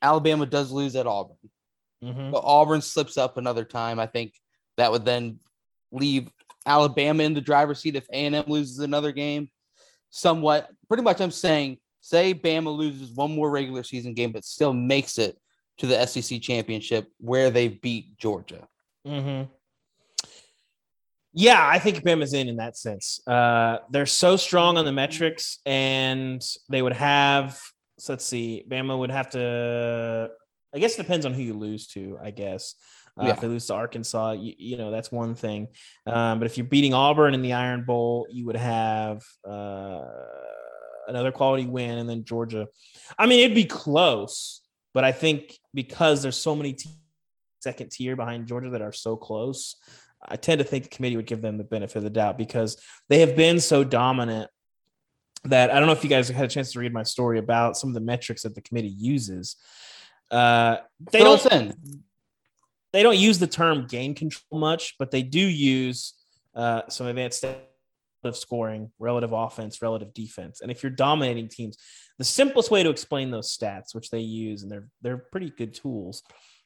[0.02, 1.36] Alabama does lose at Auburn,
[2.02, 2.30] Mhm.
[2.32, 3.98] but Auburn slips up another time.
[3.98, 4.34] I think
[4.76, 5.38] that would then
[5.92, 6.30] leave
[6.66, 9.50] Alabama in the driver's seat if A&M loses another game.
[10.10, 14.72] Somewhat, pretty much, I'm saying, say Bama loses one more regular season game, but still
[14.74, 15.38] makes it
[15.78, 18.68] to the SEC championship where they beat Georgia.
[19.06, 19.50] Mm-hmm.
[21.36, 23.20] Yeah, I think Bama's in in that sense.
[23.26, 27.60] Uh, they're so strong on the metrics, and they would have.
[27.98, 30.30] So let's see, Bama would have to.
[30.74, 32.18] I guess it depends on who you lose to.
[32.22, 32.74] I guess
[33.20, 33.32] uh, Yeah.
[33.32, 35.68] if they lose to Arkansas, you, you know that's one thing.
[36.06, 40.02] Um, but if you're beating Auburn in the Iron Bowl, you would have uh,
[41.08, 42.68] another quality win, and then Georgia.
[43.18, 44.60] I mean, it'd be close,
[44.92, 46.94] but I think because there's so many teams
[47.64, 49.76] second tier behind Georgia that are so close.
[50.26, 52.80] I tend to think the committee would give them the benefit of the doubt because
[53.08, 54.48] they have been so dominant
[55.44, 57.76] that I don't know if you guys had a chance to read my story about
[57.76, 59.56] some of the metrics that the committee uses.
[60.30, 60.76] Uh,
[61.12, 61.74] they don't
[62.92, 66.14] they don't use the term game control much, but they do use
[66.54, 67.44] uh, some advanced
[68.24, 70.60] relative scoring, relative offense, relative defense.
[70.60, 71.76] And if you're dominating teams,
[72.18, 75.74] the simplest way to explain those stats, which they use, and they're they're pretty good
[75.74, 76.22] tools,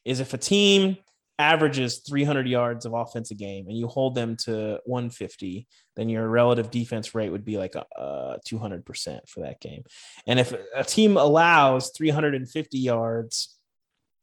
[0.08, 0.96] is if a team
[1.38, 6.28] averages 300 yards of offense a game and you hold them to 150, then your
[6.28, 9.84] relative defense rate would be like a, uh 200% for that game.
[10.26, 13.56] And if a team allows 350 yards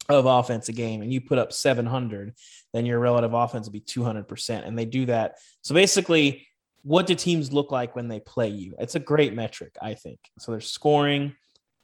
[0.08, 2.34] of offense a game and you put up 700,
[2.74, 4.66] then your relative offense will be 200%.
[4.66, 5.36] And they do that.
[5.62, 6.46] So basically,
[6.82, 8.74] what do teams look like when they play you?
[8.78, 10.18] It's a great metric, I think.
[10.38, 11.34] So they're scoring,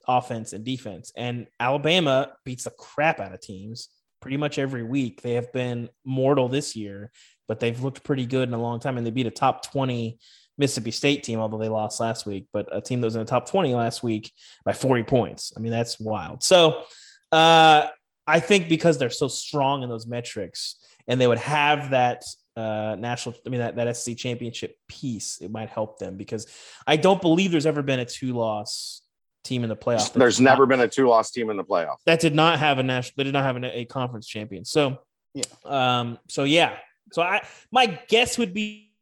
[0.06, 1.12] offense, and defense.
[1.16, 3.88] And Alabama beats the crap out of teams
[4.20, 5.22] pretty much every week.
[5.22, 7.10] They have been mortal this year,
[7.48, 8.96] but they've looked pretty good in a long time.
[8.96, 10.18] And they beat a top 20
[10.58, 13.26] Mississippi State team, although they lost last week, but a team that was in the
[13.26, 14.32] top 20 last week
[14.64, 15.52] by 40 points.
[15.56, 16.42] I mean, that's wild.
[16.42, 16.84] So,
[17.32, 17.88] uh,
[18.26, 20.76] I think because they're so strong in those metrics
[21.08, 25.50] and they would have that uh national I mean that, that SC championship piece, it
[25.50, 26.46] might help them because
[26.86, 29.02] I don't believe there's ever been a two loss
[29.44, 30.12] team in the playoff.
[30.12, 31.96] that There's did never not- been a two loss team in the playoff.
[32.06, 34.64] that did not have a national they did not have an, a conference champion.
[34.64, 34.98] So
[35.34, 35.44] Yeah.
[35.64, 36.76] um so yeah.
[37.12, 38.92] So I my guess would be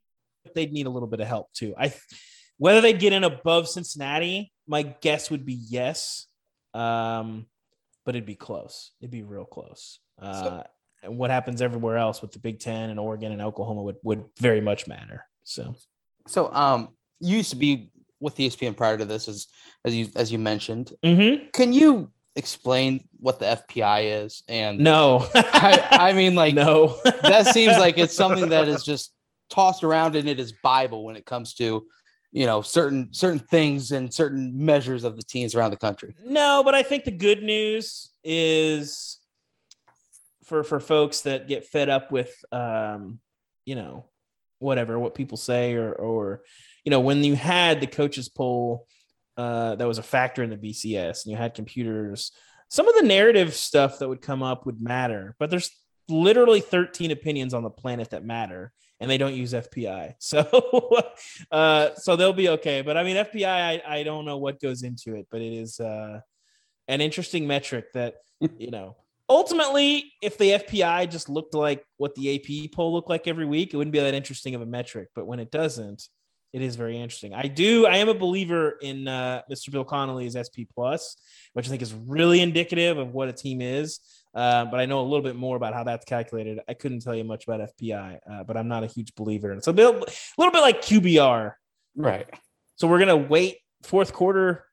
[0.55, 1.75] they'd need a little bit of help too.
[1.79, 1.93] I
[2.59, 6.27] whether they get in above Cincinnati, my guess would be yes.
[6.75, 7.47] Um
[8.07, 8.93] but it'd be close.
[9.01, 10.01] It'd be real close.
[10.21, 10.63] Uh,
[11.03, 14.25] and what happens everywhere else with the Big Ten and Oregon and Oklahoma would, would
[14.39, 15.27] very much matter.
[15.45, 15.75] So
[16.27, 16.89] So, um,
[17.21, 19.49] you used to be with ESPN prior to this, as
[19.85, 20.93] as you as you mentioned.
[21.05, 21.53] Mhm.
[21.53, 24.43] Can you explain what the FPI is?
[24.49, 29.13] And no, I, I mean, like no, that seems like it's something that is just
[29.49, 31.85] tossed around and it is Bible when it comes to,
[32.31, 36.15] you know, certain certain things and certain measures of the teams around the country.
[36.25, 39.19] No, but I think the good news is
[40.45, 43.19] for for folks that get fed up with um,
[43.65, 44.05] you know,
[44.59, 46.43] whatever what people say or or
[46.85, 48.87] you know, when you had the coaches poll
[49.37, 52.33] uh that was a factor in the BCS and you had computers,
[52.69, 55.71] some of the narrative stuff that would come up would matter, but there's
[56.09, 60.15] literally 13 opinions on the planet that matter and they don't use FPI.
[60.21, 61.03] So
[61.51, 62.83] uh so they'll be okay.
[62.83, 65.81] But I mean FPI I, I don't know what goes into it, but it is
[65.81, 66.21] uh
[66.89, 68.17] an interesting metric that
[68.59, 68.97] you know
[69.31, 73.73] ultimately if the FPI just looked like what the AP poll looked like every week,
[73.73, 75.09] it wouldn't be that interesting of a metric.
[75.15, 76.09] But when it doesn't,
[76.53, 77.33] it is very interesting.
[77.35, 77.87] I do.
[77.87, 79.71] I am a believer in uh, Mr.
[79.71, 81.17] Bill Connelly's SP Plus,
[81.53, 84.01] which I think is really indicative of what a team is.
[84.35, 86.61] Uh, but I know a little bit more about how that's calculated.
[86.69, 89.59] I couldn't tell you much about FPI, uh, but I'm not a huge believer in
[89.59, 89.65] it.
[89.65, 91.55] So a, bit, a little bit like QBR.
[91.97, 92.29] Right.
[92.77, 94.65] So we're gonna wait fourth quarter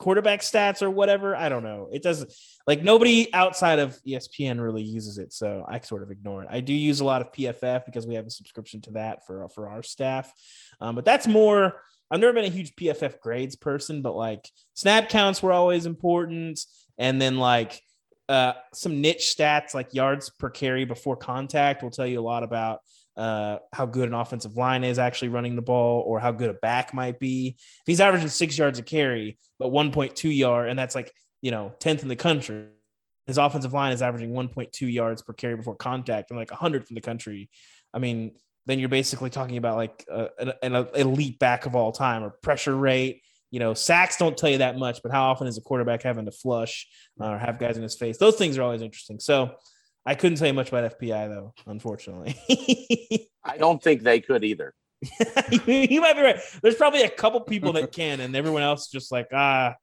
[0.00, 1.36] quarterback stats or whatever.
[1.36, 1.88] I don't know.
[1.92, 2.32] It doesn't
[2.66, 6.48] like nobody outside of ESPN really uses it, so I sort of ignore it.
[6.50, 9.48] I do use a lot of PFF because we have a subscription to that for
[9.50, 10.32] for our staff,
[10.80, 15.10] um, but that's more I've never been a huge PFF grades person, but like snap
[15.10, 16.58] counts were always important,
[16.98, 17.80] and then like
[18.30, 22.44] uh, some niche stats like yards per carry before contact will tell you a lot
[22.44, 22.78] about
[23.16, 26.54] uh, how good an offensive line is actually running the ball or how good a
[26.54, 27.56] back might be.
[27.58, 31.12] If he's averaging six yards a carry, but 1.2 yard, and that's like,
[31.42, 32.66] you know, 10th in the country,
[33.26, 36.94] his offensive line is averaging 1.2 yards per carry before contact and like 100 from
[36.94, 37.50] the country.
[37.92, 41.90] I mean, then you're basically talking about like a, an, an elite back of all
[41.90, 43.22] time or pressure rate.
[43.50, 46.26] You know, sacks don't tell you that much, but how often is a quarterback having
[46.26, 46.86] to flush
[47.20, 48.18] uh, or have guys in his face?
[48.18, 49.18] Those things are always interesting.
[49.18, 49.52] So
[50.06, 52.36] I couldn't say much about FPI though, unfortunately.
[53.44, 54.74] I don't think they could either.
[55.66, 56.38] you might be right.
[56.62, 59.74] There's probably a couple people that can, and everyone else just like ah,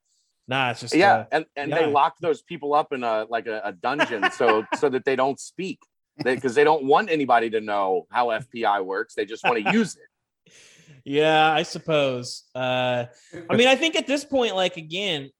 [0.46, 0.70] nah.
[0.70, 3.60] It's just yeah, uh, and and they lock those people up in a like a,
[3.64, 5.80] a dungeon so so that they don't speak
[6.16, 9.14] because they, they don't want anybody to know how FPI works.
[9.14, 10.08] They just want to use it.
[11.08, 12.44] Yeah, I suppose.
[12.54, 13.06] Uh,
[13.48, 15.30] I mean, I think at this point, like again,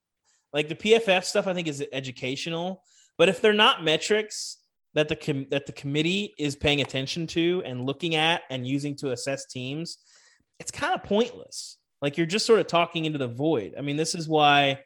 [0.51, 2.83] like the PFF stuff, I think is educational.
[3.19, 4.57] But if they're not metrics
[4.95, 8.97] that the com- that the committee is paying attention to and looking at and using
[8.97, 9.99] to assess teams,
[10.59, 11.77] it's kind of pointless.
[12.01, 13.75] Like you're just sort of talking into the void.
[13.77, 14.81] I mean, this is why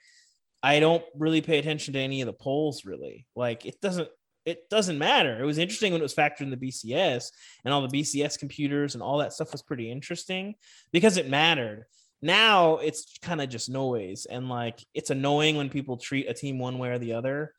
[0.65, 2.85] I don't really pay attention to any of the polls.
[2.85, 4.09] Really, like it doesn't
[4.45, 5.41] it doesn't matter.
[5.41, 7.31] It was interesting when it was factored in the BCS
[7.65, 10.55] and all the BCS computers and all that stuff was pretty interesting
[10.93, 11.85] because it mattered.
[12.21, 16.59] Now it's kind of just noise and like it's annoying when people treat a team
[16.59, 17.53] one way or the other.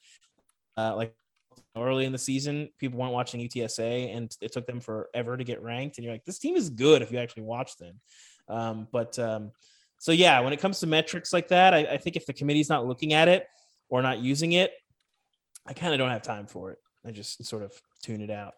[0.75, 1.13] Uh, like
[1.77, 5.61] early in the season, people weren't watching UTSA and it took them forever to get
[5.61, 5.97] ranked.
[5.97, 7.99] And you're like, this team is good if you actually watch them.
[8.47, 9.51] Um, but um,
[9.99, 12.69] so yeah, when it comes to metrics like that, I, I think if the committee's
[12.69, 13.47] not looking at it
[13.89, 14.71] or not using it,
[15.65, 16.79] I kind of don't have time for it.
[17.05, 18.53] I just sort of tune it out.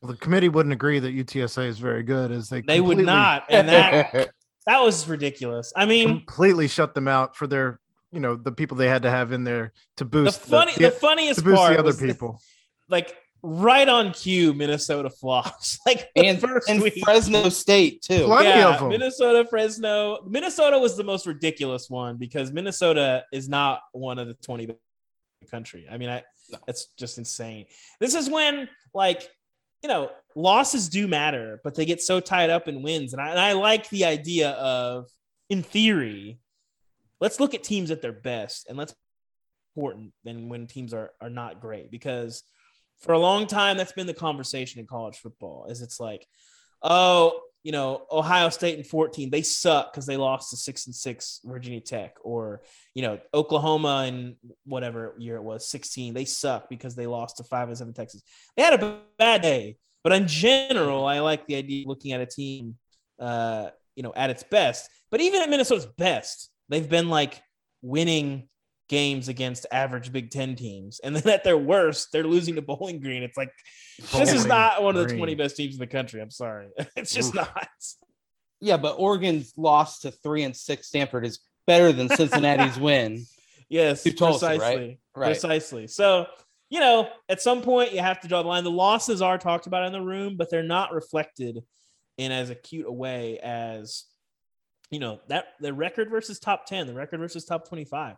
[0.00, 3.44] Well, the committee wouldn't agree that UTSA is very good, as they They would not,
[3.48, 4.12] and that
[4.66, 5.72] that was ridiculous.
[5.74, 7.80] I mean, completely shut them out for their,
[8.12, 10.72] you know, the people they had to have in there to boost the boost funny,
[10.74, 12.40] the, the funniest to boost part the other was that, people.
[12.88, 15.78] like right on cue, Minnesota flops.
[15.86, 16.98] Like and, first and week.
[17.04, 18.24] Fresno State too.
[18.24, 18.88] Plenty yeah, of 'em.
[18.88, 20.22] Minnesota, Fresno.
[20.26, 24.78] Minnesota was the most ridiculous one because Minnesota is not one of the 20 best
[24.78, 24.83] in the
[25.44, 25.86] country.
[25.90, 26.22] I mean, I
[26.66, 27.66] that's just insane.
[28.00, 29.28] This is when like
[29.82, 33.12] you know, losses do matter, but they get so tied up in wins.
[33.12, 35.10] And I, and I like the idea of,
[35.50, 36.38] in theory,
[37.20, 38.94] let's look at teams at their best and let's
[39.74, 42.42] important than when teams are are not great because
[43.00, 46.26] for a long time that's been the conversation in college football is it's like
[46.82, 50.94] oh you know ohio state in 14 they suck because they lost to six and
[50.94, 52.62] six virginia tech or
[52.94, 57.44] you know oklahoma in whatever year it was 16 they suck because they lost to
[57.44, 58.22] five and seven texas.
[58.56, 62.20] They had a bad day but in general i like the idea of looking at
[62.20, 62.76] a team
[63.18, 64.90] uh you know at its best.
[65.10, 67.42] But even at minnesota's best they've been like
[67.82, 68.48] winning
[68.88, 73.00] games against average Big Ten teams, and then at their worst, they're losing to Bowling
[73.00, 73.22] Green.
[73.22, 73.50] It's like
[74.12, 75.18] this is not one of the Green.
[75.18, 76.20] twenty best teams in the country.
[76.20, 77.34] I'm sorry, it's just Oof.
[77.36, 77.68] not.
[78.60, 83.24] Yeah, but Oregon's loss to three and six Stanford is better than Cincinnati's win.
[83.70, 84.56] Yes, To Tulsa, right?
[84.58, 85.26] precisely, Right.
[85.26, 85.86] precisely.
[85.88, 86.26] So
[86.68, 88.62] you know, at some point, you have to draw the line.
[88.62, 91.62] The losses are talked about in the room, but they're not reflected
[92.18, 94.04] in as acute a way as
[94.90, 98.16] you know that the record versus top 10 the record versus top 25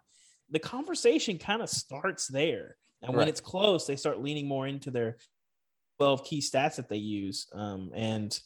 [0.50, 4.90] the conversation kind of starts there and when it's close they start leaning more into
[4.90, 5.16] their
[5.98, 8.40] 12 key stats that they use um, and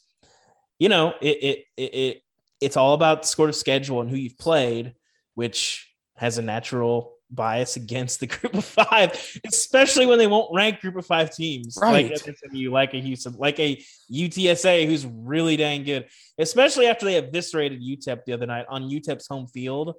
[0.79, 2.21] you know it, it it it
[2.59, 4.93] it's all about the sort of schedule and who you've played
[5.35, 10.81] which has a natural bias against the group of five, especially when they won't rank
[10.81, 12.17] group of five teams like Right.
[12.17, 17.81] SMU, like a Houston, like a UTSA who's really dang good, especially after they eviscerated
[17.81, 19.95] UTEP the other night on UTEP's home field.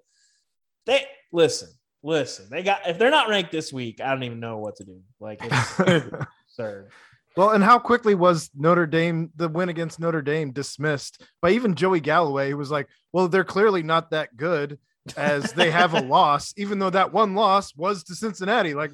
[0.86, 1.70] They listen,
[2.02, 4.84] listen, they got if they're not ranked this week, I don't even know what to
[4.84, 5.00] do.
[5.20, 5.78] Like it's
[6.48, 6.90] absurd.
[7.36, 11.74] Well, and how quickly was Notre Dame the win against Notre Dame dismissed by even
[11.74, 14.78] Joey Galloway, who was like, "Well, they're clearly not that good
[15.16, 18.92] as they have a loss, even though that one loss was to Cincinnati." Like,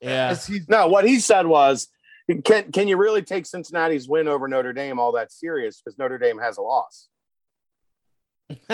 [0.00, 0.28] Yeah.
[0.28, 1.88] as he No, what he said was,
[2.44, 5.82] can can you really take Cincinnati's win over Notre Dame all that serious?
[5.82, 7.08] Because Notre Dame has a loss.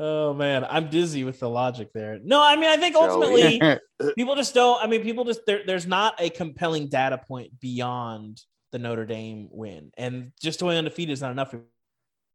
[0.00, 2.18] oh man, I'm dizzy with the logic there.
[2.22, 3.60] No, I mean I think ultimately
[4.16, 4.82] people just don't.
[4.82, 8.40] I mean, people just there, there's not a compelling data point beyond
[8.72, 11.54] the Notre Dame win, and just going undefeated is not enough.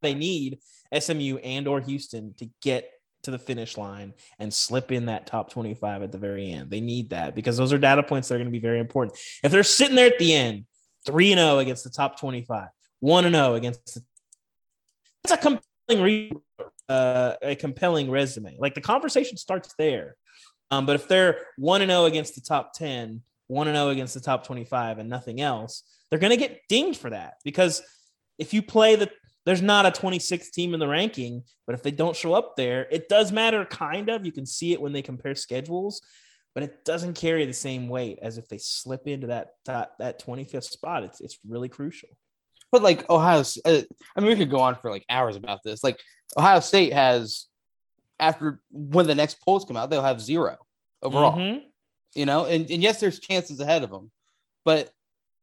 [0.02, 0.60] They need
[0.98, 2.90] SMU and or Houston to get
[3.24, 6.70] to the finish line and slip in that top 25 at the very end.
[6.70, 9.18] They need that because those are data points that are going to be very important.
[9.44, 10.66] If they're sitting there at the end,
[11.08, 12.68] 3 and 0 against the top 25,
[13.00, 14.04] 1 and 0 against the
[15.26, 16.32] that's a compelling re-
[16.90, 18.58] uh, a compelling resume.
[18.60, 20.16] Like the conversation starts there.
[20.72, 23.88] Um, but if they're one and zero oh against the top 10, one and zero
[23.88, 27.10] oh against the top twenty five, and nothing else, they're going to get dinged for
[27.12, 27.82] that because
[28.38, 29.10] if you play the
[29.46, 32.88] there's not a 26th team in the ranking, but if they don't show up there,
[32.90, 34.26] it does matter kind of.
[34.26, 36.02] You can see it when they compare schedules,
[36.56, 40.26] but it doesn't carry the same weight as if they slip into that that, that
[40.26, 41.04] 25th spot.
[41.04, 42.10] It's it's really crucial.
[42.76, 43.82] But like Ohio, uh,
[44.18, 45.82] I mean, we could go on for like hours about this.
[45.82, 45.98] Like
[46.38, 47.46] Ohio State has,
[48.20, 50.58] after when the next polls come out, they'll have zero
[51.02, 51.38] overall.
[51.38, 51.60] Mm-hmm.
[52.16, 54.12] You know, and, and yes, there's chances ahead of them,
[54.66, 54.92] but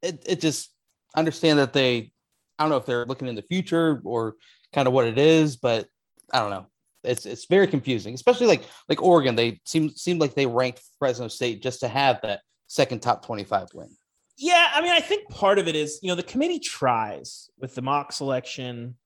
[0.03, 0.69] it, it just
[1.15, 2.11] understand that they
[2.59, 4.35] I don't know if they're looking in the future or
[4.71, 5.87] kind of what it is, but
[6.31, 6.67] I don't know.
[7.03, 9.35] It's it's very confusing, especially like like Oregon.
[9.35, 13.43] They seem seemed like they ranked Fresno State just to have that second top twenty
[13.43, 13.89] five win.
[14.43, 17.75] Yeah, I mean, I think part of it is you know the committee tries with
[17.75, 18.97] the mock selection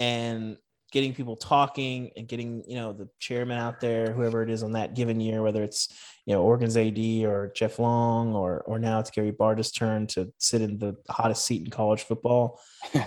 [0.00, 0.56] and
[0.92, 4.72] getting people talking and getting you know the chairman out there, whoever it is on
[4.72, 5.92] that given year, whether it's
[6.24, 10.32] you know Oregon's AD or Jeff Long or or now it's Gary Barta's turn to
[10.38, 12.58] sit in the hottest seat in college football.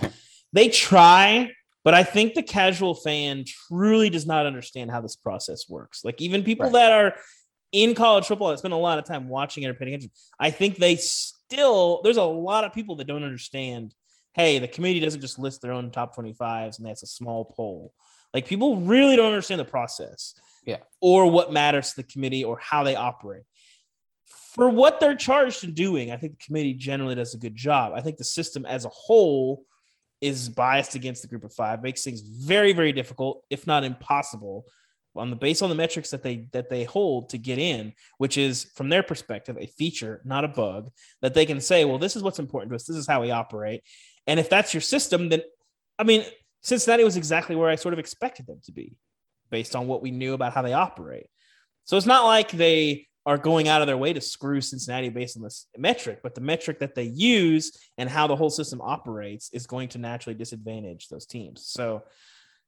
[0.52, 1.50] they try,
[1.82, 6.04] but I think the casual fan truly does not understand how this process works.
[6.04, 6.74] Like even people right.
[6.74, 7.14] that are
[7.72, 10.50] in college football that spend a lot of time watching it or paying attention, I
[10.50, 13.94] think they still there's a lot of people that don't understand
[14.34, 17.92] hey, the committee doesn't just list their own top 25s and that's a small poll.
[18.32, 20.34] Like people really don't understand the process.
[20.64, 20.78] Yeah.
[21.00, 23.42] Or what matters to the committee or how they operate.
[24.54, 27.92] For what they're charged in doing, I think the committee generally does a good job.
[27.94, 29.64] I think the system as a whole
[30.20, 34.64] is biased against the group of five, makes things very, very difficult, if not impossible,
[35.14, 38.38] on the based on the metrics that they that they hold to get in, which
[38.38, 40.90] is from their perspective a feature, not a bug,
[41.20, 42.84] that they can say, well, this is what's important to us.
[42.84, 43.82] This is how we operate.
[44.26, 45.42] And if that's your system, then
[45.98, 46.24] I mean,
[46.62, 48.94] Cincinnati was exactly where I sort of expected them to be
[49.50, 51.26] based on what we knew about how they operate.
[51.84, 55.36] So it's not like they are going out of their way to screw Cincinnati based
[55.36, 59.50] on this metric, but the metric that they use and how the whole system operates
[59.52, 61.66] is going to naturally disadvantage those teams.
[61.66, 62.02] So,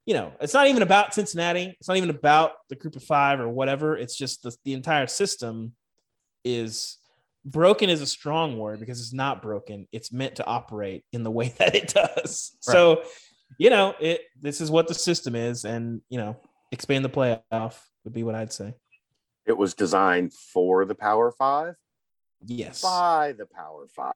[0.07, 1.75] you know, it's not even about Cincinnati.
[1.79, 3.97] It's not even about the group of five or whatever.
[3.97, 5.73] It's just the, the entire system
[6.45, 6.99] is
[7.45, 9.89] broken is a strong word because it's not broken.
[9.93, 12.57] It's meant to operate in the way that it does.
[12.67, 12.73] Right.
[12.73, 13.03] So,
[13.59, 16.37] you know, it this is what the system is, and you know,
[16.73, 18.75] expand the playoff would be what I'd say.
[19.47, 21.75] It was designed for the Power Five.
[22.45, 22.83] Yes.
[22.83, 24.15] By the Power Five.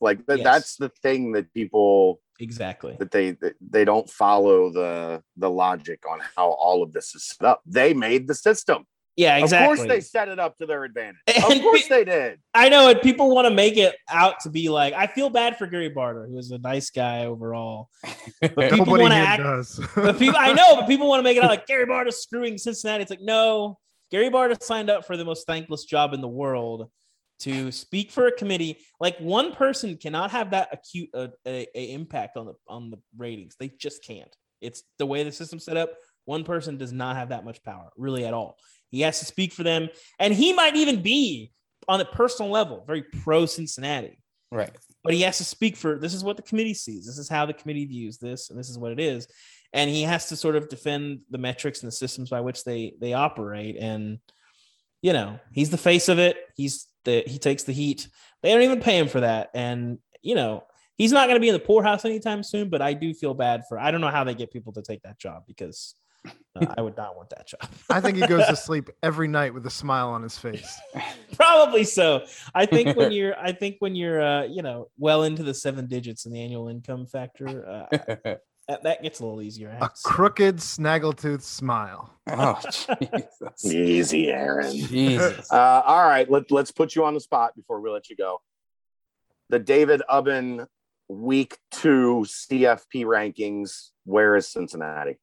[0.00, 0.40] Like yes.
[0.42, 6.02] that's the thing that people exactly that they that they don't follow the the logic
[6.10, 7.62] on how all of this is set up.
[7.66, 8.86] They made the system.
[9.16, 9.72] Yeah, exactly.
[9.72, 11.20] Of course, they set it up to their advantage.
[11.26, 12.40] And of course, they did.
[12.54, 15.58] I know, and people want to make it out to be like, I feel bad
[15.58, 17.90] for Gary Barta, who is a nice guy overall.
[18.40, 19.42] But people want to act.
[19.42, 19.78] Does.
[19.94, 22.56] but people, I know, but people want to make it out like Gary Barta screwing
[22.56, 23.02] Cincinnati.
[23.02, 23.78] It's like, no,
[24.10, 26.90] Gary Barta signed up for the most thankless job in the world
[27.40, 28.78] to speak for a committee.
[29.00, 32.98] Like one person cannot have that acute uh, a, a impact on the on the
[33.16, 33.56] ratings.
[33.58, 34.34] They just can't.
[34.60, 35.90] It's the way the system's set up.
[36.26, 38.56] One person does not have that much power, really, at all.
[38.90, 39.88] He has to speak for them,
[40.18, 41.52] and he might even be
[41.88, 44.18] on a personal level very pro Cincinnati.
[44.52, 44.70] Right.
[45.04, 47.06] But he has to speak for this is what the committee sees.
[47.06, 49.28] This is how the committee views this, and this is what it is.
[49.72, 52.94] And he has to sort of defend the metrics and the systems by which they
[53.00, 53.76] they operate.
[53.76, 54.18] And
[55.02, 56.36] you know, he's the face of it.
[56.56, 58.08] He's the he takes the heat.
[58.42, 59.50] They don't even pay him for that.
[59.54, 60.64] And you know,
[60.96, 62.68] he's not going to be in the poorhouse anytime soon.
[62.68, 63.78] But I do feel bad for.
[63.78, 65.94] I don't know how they get people to take that job because
[66.26, 67.68] uh, I would not want that job.
[67.88, 70.78] I think he goes to sleep every night with a smile on his face.
[71.36, 72.26] Probably so.
[72.54, 75.86] I think when you're, I think when you're, uh, you know, well into the seven
[75.86, 77.86] digits in the annual income factor,
[78.24, 78.34] uh,
[78.70, 79.76] that, that, gets a little easier.
[79.80, 82.14] A crooked snaggletooth smile.
[82.28, 82.58] Oh,
[83.00, 83.64] Jesus.
[83.64, 84.72] Easy, Aaron.
[84.72, 85.50] Jesus.
[85.52, 88.40] Uh, all right, let, let's put you on the spot before we let you go.
[89.48, 90.66] The David Ubben
[91.08, 93.88] week two CFP rankings.
[94.04, 95.18] Where is Cincinnati?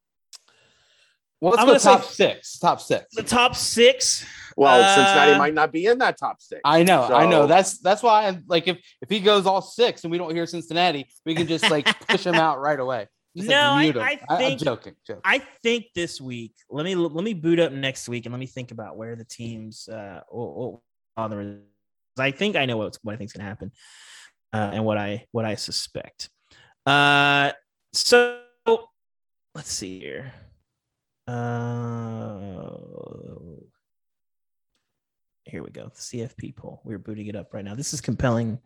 [1.39, 2.57] Well, let's I'm go top six.
[2.57, 3.05] Top six.
[3.13, 4.25] The top six.
[4.57, 6.61] Well, uh, Cincinnati might not be in that top six.
[6.65, 7.15] I know, so.
[7.15, 7.45] I know.
[7.45, 8.27] That's that's why.
[8.27, 11.47] I'm like, if if he goes all six and we don't hear Cincinnati, we can
[11.47, 13.07] just like push him out right away.
[13.37, 14.41] Just, no, like, I, I, think.
[14.41, 16.53] I, am joking, joking, I think this week.
[16.71, 19.25] Let me let me boot up next week and let me think about where the
[19.25, 19.87] teams.
[19.87, 20.81] Uh, oh,
[21.15, 21.31] oh,
[22.17, 23.71] I think I know what what I think is going to happen,
[24.53, 26.29] uh, and what I what I suspect.
[26.83, 27.51] Uh,
[27.93, 28.39] so
[29.53, 30.33] let's see here.
[31.27, 32.77] Uh,
[35.47, 35.91] here we go.
[35.95, 36.81] CFP poll.
[36.83, 37.75] We're booting it up right now.
[37.75, 38.59] This is compelling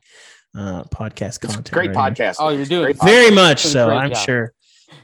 [0.56, 1.72] uh, podcast content.
[1.72, 2.38] Great right podcast.
[2.40, 3.06] Oh, you're doing Great podcast.
[3.06, 4.26] Very much so, I'm job.
[4.26, 4.54] sure.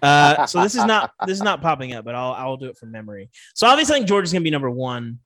[0.02, 2.78] Uh, so this is not this is not popping up, but I'll I'll do it
[2.78, 3.30] from memory.
[3.56, 5.20] So obviously, I think Georgia's gonna be number one.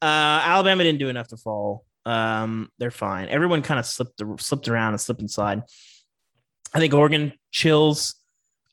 [0.00, 1.84] Uh, Alabama didn't do enough to fall.
[2.04, 3.28] Um, they're fine.
[3.28, 5.62] Everyone kind of slipped slipped around and slipped inside.
[6.74, 8.16] I think Oregon chills.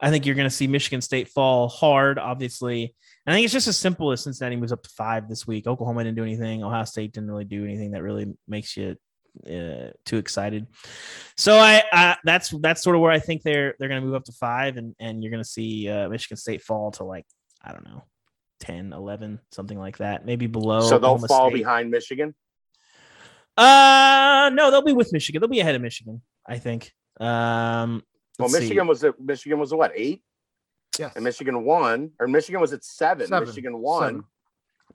[0.01, 2.95] I think you're going to see Michigan State fall hard, obviously.
[3.31, 5.67] I think it's just as simple as Cincinnati moves up to five this week.
[5.67, 6.63] Oklahoma didn't do anything.
[6.63, 8.95] Ohio State didn't really do anything that really makes you
[9.45, 10.67] uh, too excited.
[11.37, 14.15] So I, I that's that's sort of where I think they're they're going to move
[14.15, 17.25] up to five, and and you're going to see uh, Michigan State fall to like
[17.61, 18.03] I don't know,
[18.61, 20.81] 10, 11, something like that, maybe below.
[20.81, 21.57] so they'll Oklahoma fall State.
[21.57, 22.33] behind Michigan.
[23.57, 25.41] Uh, no, they'll be with Michigan.
[25.41, 26.93] They'll be ahead of Michigan, I think.
[27.19, 28.03] Um,
[28.37, 28.59] Well, let's see.
[28.61, 30.23] Michigan was at Michigan was at what eight,
[30.99, 31.13] Yes.
[31.15, 33.27] and Michigan won, or Michigan was at seven.
[33.27, 33.47] Seven.
[33.47, 34.01] Michigan won.
[34.09, 34.23] Seven.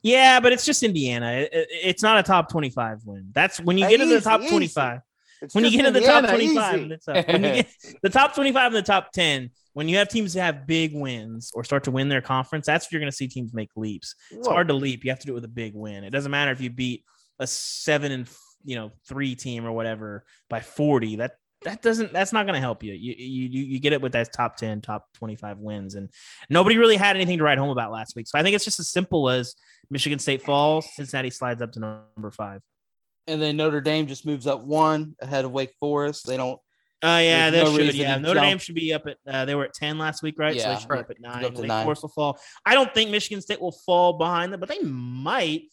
[0.02, 1.32] Yeah, but it's just Indiana.
[1.32, 3.30] It- it- it's not a top 25 win.
[3.32, 4.50] That's when you get into the top easy.
[4.50, 5.00] 25.
[5.42, 6.92] It's When you get into the top 25, easy.
[6.94, 7.26] it's up.
[7.28, 7.68] when you get
[8.02, 11.50] the top 25 and the top 10, when you have teams that have big wins
[11.54, 14.14] or start to win their conference, that's when you're going to see teams make leaps.
[14.30, 14.54] It's Whoa.
[14.54, 15.04] hard to leap.
[15.04, 16.04] You have to do it with a big win.
[16.04, 17.04] It doesn't matter if you beat
[17.38, 18.28] a seven and
[18.64, 21.16] you know three team or whatever by 40.
[21.16, 21.32] That
[21.64, 22.92] that doesn't that's not going to help you.
[22.92, 26.10] You, you you you get it with that top 10, top 25 wins, and
[26.48, 28.26] nobody really had anything to write home about last week.
[28.28, 29.54] So I think it's just as simple as
[29.90, 32.60] Michigan State falls, Cincinnati slides up to number five.
[33.26, 36.26] And then Notre Dame just moves up one ahead of Wake Forest.
[36.26, 36.60] They don't
[37.04, 37.94] Oh yeah, There's they no should.
[37.96, 38.46] Yeah, Notre jump.
[38.46, 39.18] Dame should be up at.
[39.26, 40.58] Uh, they were at ten last week, right?
[40.58, 40.74] so Yeah.
[40.74, 41.44] they should be up at nine.
[41.44, 41.84] up Wake nine.
[41.84, 42.40] Forest will fall.
[42.64, 45.64] I don't think Michigan State will fall behind them, but they might.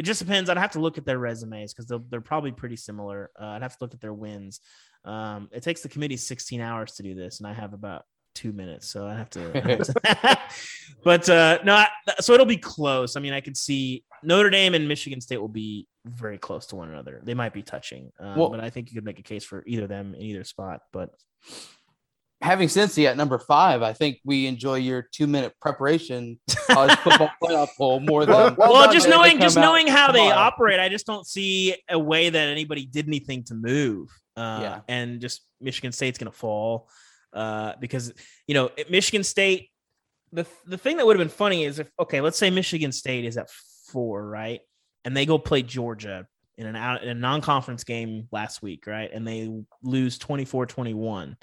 [0.00, 0.48] It just depends.
[0.48, 3.30] I'd have to look at their resumes because they're, probably pretty similar.
[3.38, 4.60] Uh, I'd have to look at their wins.
[5.04, 8.50] Um, it takes the committee 16 hours to do this, and I have about two
[8.54, 9.62] minutes, so I have to.
[9.62, 10.40] I have to-
[11.04, 11.88] but uh, no, I,
[12.18, 13.14] so it'll be close.
[13.14, 16.76] I mean, I could see Notre Dame and Michigan State will be very close to
[16.76, 17.20] one another.
[17.22, 19.62] They might be touching, um, Well- but I think you could make a case for
[19.66, 20.80] either of them in either spot.
[20.94, 21.10] But
[22.42, 26.38] having Cincy at number five, I think we enjoy your two minute preparation
[26.70, 30.30] college football playoff poll more than Well, well, done, just knowing just knowing how they
[30.30, 34.08] operate, I just don't see a way that anybody did anything to move.
[34.36, 34.80] Uh, Yeah.
[34.88, 36.88] and just Michigan State's gonna fall
[37.32, 38.12] uh, because
[38.46, 39.68] you know at Michigan State.
[40.32, 43.24] The the thing that would have been funny is if okay, let's say Michigan State
[43.24, 43.50] is at
[43.88, 44.60] four, right,
[45.04, 46.24] and they go play Georgia
[46.56, 49.50] in an out in a non conference game last week, right, and they
[49.82, 51.34] lose 24-21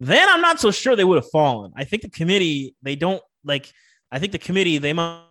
[0.00, 1.72] then I'm not so sure they would have fallen.
[1.76, 3.70] I think the committee, they don't like,
[4.10, 5.22] I think the committee, they might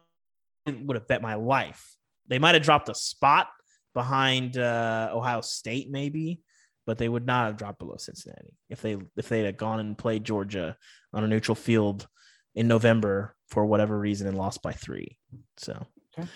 [0.67, 1.95] would have bet my life.
[2.27, 3.47] They might have dropped a spot
[3.95, 6.41] behind uh, Ohio State, maybe,
[6.85, 9.97] but they would not have dropped below Cincinnati if they if they had gone and
[9.97, 10.77] played Georgia
[11.11, 12.07] on a neutral field
[12.53, 15.17] in November for whatever reason and lost by three.
[15.57, 15.85] So,
[16.17, 16.29] Okay.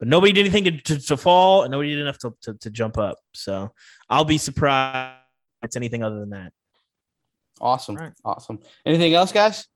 [0.00, 2.70] but nobody did anything to, to, to fall, and nobody did enough to, to, to
[2.70, 3.18] jump up.
[3.34, 3.72] So,
[4.10, 5.18] I'll be surprised
[5.62, 6.52] if it's anything other than that.
[7.60, 7.96] Awesome.
[7.96, 8.12] Right.
[8.24, 8.60] Awesome.
[8.84, 9.66] Anything else, guys?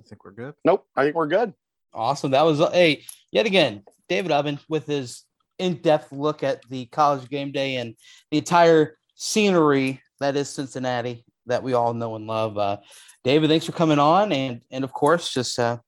[0.00, 0.54] I think we're good.
[0.64, 1.52] Nope, I think we're good.
[1.92, 2.30] Awesome.
[2.30, 5.24] That was hey, yet again, David Ubben with his
[5.58, 7.94] in-depth look at the college game day and
[8.30, 12.56] the entire scenery that is Cincinnati that we all know and love.
[12.56, 12.78] Uh,
[13.24, 15.78] David, thanks for coming on, and and of course, just uh,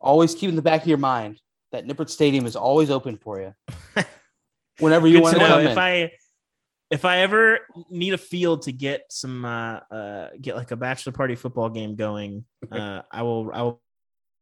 [0.00, 1.40] always keep in the back of your mind
[1.72, 3.54] that Nippert Stadium is always open for you.
[4.78, 5.54] Whenever you want to to know.
[5.54, 5.78] come if in.
[5.78, 6.12] I
[6.94, 7.58] if I ever
[7.90, 11.96] need a field to get some uh, uh get like a bachelor party football game
[11.96, 13.82] going, uh I will I will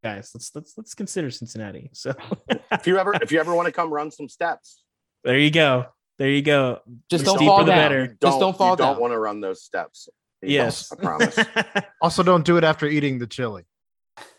[0.05, 1.90] guys let's let's let's consider Cincinnati.
[1.94, 2.12] So
[2.72, 4.82] If you ever if you ever want to come run some steps,
[5.24, 5.86] there you go.
[6.18, 6.80] There you go.
[7.11, 7.78] just don't fall the down.
[7.78, 8.03] better.
[8.05, 8.92] you Just don't fall you down.
[8.92, 10.09] don't want to run those steps.
[10.42, 10.92] You Yes.
[10.92, 11.38] I promise.
[12.03, 13.62] Also, don't do it after eating the chili.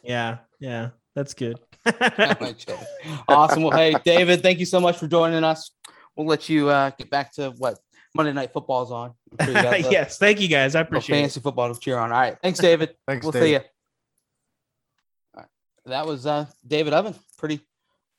[0.04, 0.90] yeah, yeah.
[1.16, 1.58] That's good.
[3.28, 3.64] awesome.
[3.64, 5.72] Well, hey, David, thank you so much for joining us.
[6.16, 7.80] We'll let you uh, get back to what
[8.16, 9.14] Monday Night Football's on.
[9.42, 10.76] Sure you got the- yes, thank you guys.
[10.76, 11.22] I little appreciate it.
[11.22, 12.12] fantasy football to cheer on.
[12.12, 12.38] All right.
[12.44, 12.96] Thanks, David.
[13.08, 13.44] Thanks, we'll Dave.
[13.44, 13.58] see you.
[13.60, 13.66] All
[15.38, 15.48] right.
[15.86, 17.18] That was uh, David Ubben.
[17.38, 17.60] Pretty,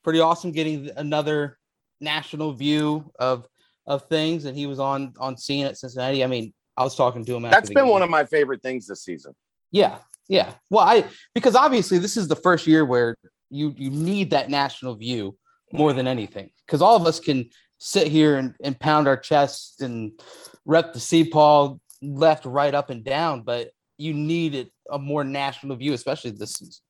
[0.03, 1.57] pretty awesome getting another
[2.01, 3.47] national view of
[3.87, 6.23] of things, and he was on on scene at Cincinnati.
[6.23, 7.43] I mean, I was talking to him.
[7.43, 7.91] That's been game.
[7.91, 9.33] one of my favorite things this season.
[9.71, 10.53] Yeah, yeah.
[10.69, 13.15] Well, I because obviously this is the first year where
[13.49, 15.37] you you need that national view
[15.71, 17.49] more than anything because all of us can
[17.85, 20.11] sit here and, and pound our chests and
[20.65, 25.75] rep the sea paul left, right, up, and down, but you needed a more national
[25.75, 26.83] view, especially this season.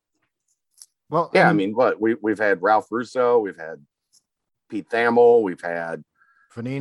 [1.10, 3.86] Well, Yeah, I and mean, what we we've had Ralph Russo, we've had
[4.70, 6.02] Pete Thamel, we've had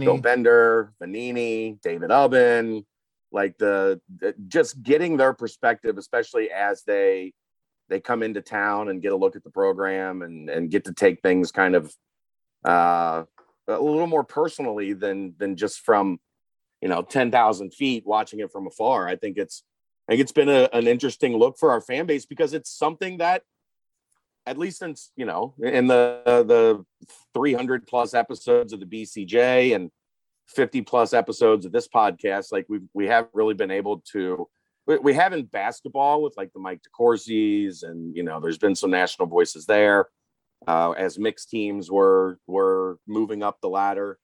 [0.07, 2.85] Bill Bender, Vannini, David Ubben,
[3.33, 7.33] like the, the just getting their perspective, especially as they
[7.89, 10.95] they come into town and get a look at the program and and get to
[10.95, 11.93] take things kind of
[12.65, 13.25] uh
[13.69, 16.19] a little more personally than than just from
[16.81, 19.09] you know 10,000 feet watching it from afar.
[19.09, 19.63] I think it's
[20.09, 23.19] I think it's been a, an interesting look for our fan base because it's something
[23.19, 23.43] that
[24.47, 26.85] at least since you know in the the
[27.33, 29.91] 300 plus episodes of the BCJ and
[30.49, 34.47] 50 plus episodes of this podcast like we we haven't really been able to
[34.87, 38.91] we, we haven't basketball with like the Mike DeCourcy's and you know there's been some
[38.91, 40.09] national voices there
[40.67, 44.19] uh, as Mick's teams were were moving up the ladder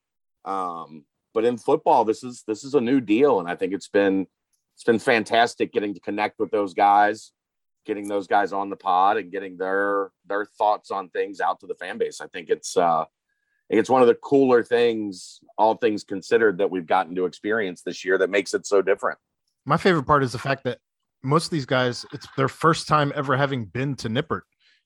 [0.45, 3.88] um, but in football this is this is a new deal and I think it's
[3.88, 4.26] been
[4.74, 7.32] it's been fantastic getting to connect with those guys
[7.86, 11.66] getting those guys on the pod and getting their their thoughts on things out to
[11.66, 12.20] the fan base.
[12.20, 13.05] I think it's uh
[13.68, 18.05] it's one of the cooler things, all things considered, that we've gotten to experience this
[18.05, 19.18] year that makes it so different.
[19.64, 20.78] My favorite part is the fact that
[21.22, 24.43] most of these guys, it's their first time ever having been to Nippert.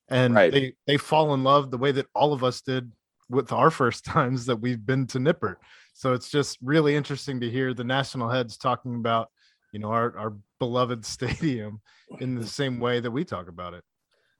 [0.09, 0.51] And Right.
[0.51, 2.91] they they fall in love the way that all of us did
[3.29, 5.57] with our first times that we've been to Nippert.
[5.93, 9.29] So it's just really interesting to hear the national heads talking about,
[9.71, 11.81] you know, our, our beloved stadium
[12.19, 13.83] in the same way that we talk about it.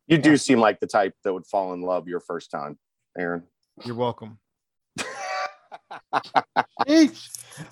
[0.08, 2.78] You do seem like the type that would fall in love your first time,
[3.18, 3.44] Aaron.
[3.84, 4.40] You're welcome.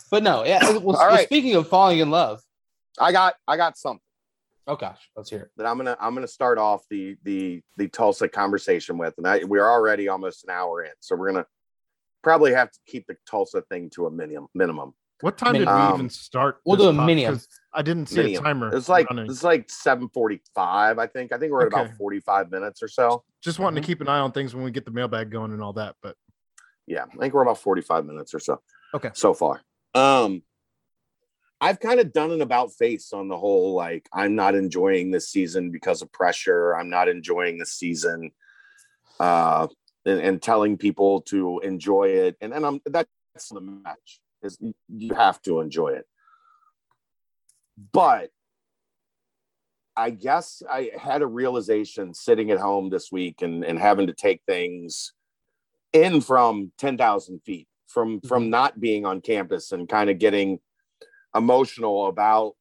[0.10, 0.78] But no, yeah.
[0.80, 1.26] Well, All right.
[1.26, 2.42] speaking of falling in love,
[3.00, 4.02] I got I got something
[4.68, 5.52] oh gosh, let's hear it.
[5.58, 9.44] that I'm gonna I'm gonna start off the the the Tulsa conversation with, and I,
[9.44, 11.46] we're already almost an hour in, so we're gonna
[12.24, 14.94] probably have to keep the Tulsa thing to a minimum minimum.
[15.22, 16.60] What time did we Um, even start?
[16.66, 17.10] We'll this do a pod?
[17.10, 17.28] minium.
[17.28, 18.76] 'Cause I didn't see a timer.
[18.76, 19.30] It's like running.
[19.30, 21.32] it's like 7:45, I think.
[21.32, 21.82] I think we're at Okay.
[21.86, 23.24] about 45 minutes or so.
[23.42, 23.82] just wanting Mm-hmm.
[23.84, 25.96] to keep an eye on things when we get the mailbag going and all that.
[26.02, 26.16] But
[26.88, 28.62] Yeah, I think we're about 45 minutes or so.
[28.94, 29.10] Okay.
[29.14, 29.62] So far.
[29.96, 30.44] Um
[31.64, 35.30] I've kind of done an about face on the whole like I'm not enjoying this
[35.30, 36.76] season because of pressure.
[36.76, 38.32] I'm not enjoying this season.
[39.18, 39.68] Uh
[40.06, 42.36] and, and telling people to enjoy it.
[42.42, 43.08] And and I'm that's
[43.50, 44.58] the match is
[44.90, 46.06] you have to enjoy it.
[47.94, 48.30] But
[49.96, 54.14] I guess I had a realization sitting at home this week and, and having to
[54.14, 55.14] take things
[55.94, 60.60] in from 10,000 feet from from not being on campus and kind of getting
[61.36, 62.54] emotional about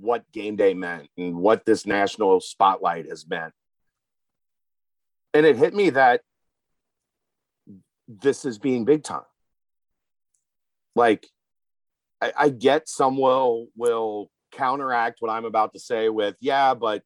[0.00, 3.52] what game day meant and what this national spotlight has meant.
[5.32, 6.20] And it hit me that
[8.08, 9.22] this is being big time.
[10.94, 11.26] Like
[12.20, 17.02] I, I get some will will counteract what I'm about to say with, yeah, but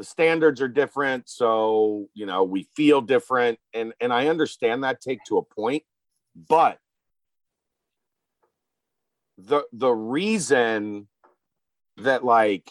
[0.00, 4.98] the standards are different so you know we feel different and and i understand that
[4.98, 5.82] take to a point
[6.48, 6.78] but
[9.46, 11.08] the the reason
[11.98, 12.70] that like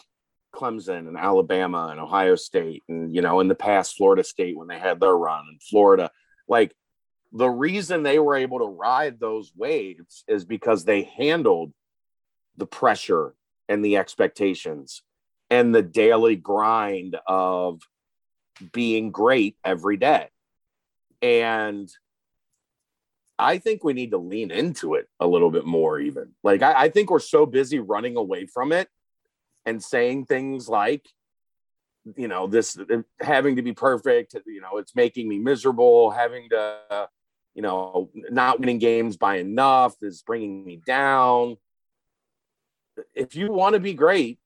[0.54, 4.66] clemson and alabama and ohio state and you know in the past florida state when
[4.66, 6.10] they had their run and florida
[6.48, 6.74] like
[7.32, 11.72] the reason they were able to ride those waves is because they handled
[12.56, 13.34] the pressure
[13.68, 15.02] and the expectations
[15.48, 17.80] and the daily grind of
[18.72, 20.28] being great every day.
[21.22, 21.90] And
[23.40, 26.32] I think we need to lean into it a little bit more, even.
[26.42, 28.88] Like, I, I think we're so busy running away from it
[29.64, 31.06] and saying things like,
[32.16, 32.78] you know, this
[33.20, 37.08] having to be perfect, you know, it's making me miserable, having to,
[37.54, 41.56] you know, not winning games by enough is bringing me down.
[43.14, 44.38] If you want to be great,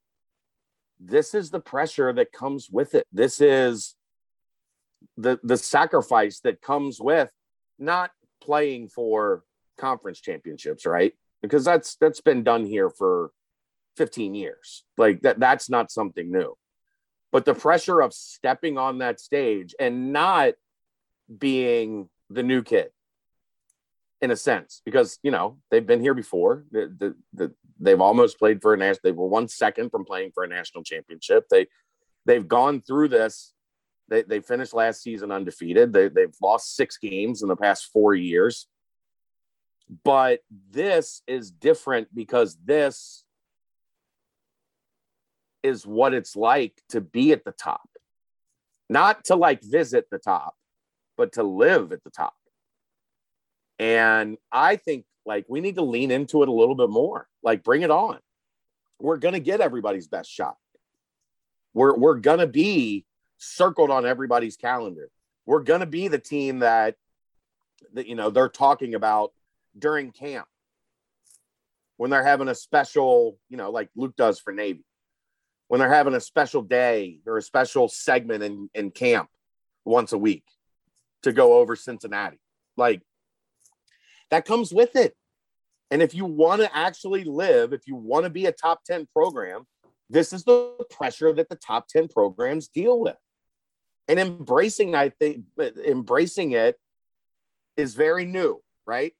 [1.00, 3.06] this is the pressure that comes with it.
[3.12, 3.94] This is
[5.16, 7.30] the the sacrifice that comes with
[7.78, 8.10] not
[8.44, 9.42] playing for
[9.78, 11.14] conference championships, right?
[11.42, 13.30] Because that's that's been done here for
[13.96, 14.84] 15 years.
[14.96, 16.56] Like that that's not something new.
[17.32, 20.54] But the pressure of stepping on that stage and not
[21.38, 22.90] being the new kid
[24.20, 28.38] in a sense because you know they've been here before the, the, the, they've almost
[28.38, 31.66] played for a national they were one second from playing for a national championship they
[32.24, 33.53] they've gone through this
[34.08, 38.14] they, they finished last season undefeated they, they've lost six games in the past four
[38.14, 38.66] years
[40.02, 40.40] but
[40.70, 43.24] this is different because this
[45.62, 47.88] is what it's like to be at the top
[48.88, 50.54] not to like visit the top
[51.16, 52.34] but to live at the top
[53.78, 57.28] and I think like we need to lean into it a little bit more.
[57.42, 58.18] Like bring it on.
[59.00, 60.56] We're gonna get everybody's best shot.
[61.72, 63.04] We're we're gonna be
[63.38, 65.10] circled on everybody's calendar.
[65.46, 66.96] We're gonna be the team that
[67.92, 69.32] that you know they're talking about
[69.78, 70.46] during camp
[71.96, 74.84] when they're having a special, you know, like Luke does for Navy,
[75.68, 79.28] when they're having a special day or a special segment in, in camp
[79.84, 80.44] once a week
[81.22, 82.38] to go over Cincinnati.
[82.76, 83.02] Like
[84.30, 85.14] That comes with it.
[85.90, 89.06] And if you want to actually live, if you want to be a top 10
[89.12, 89.64] program,
[90.10, 93.16] this is the pressure that the top 10 programs deal with.
[94.08, 96.78] And embracing, I think, embracing it
[97.76, 99.14] is very new, right?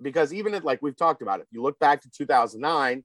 [0.00, 3.04] Because even if, like we've talked about, if you look back to 2009,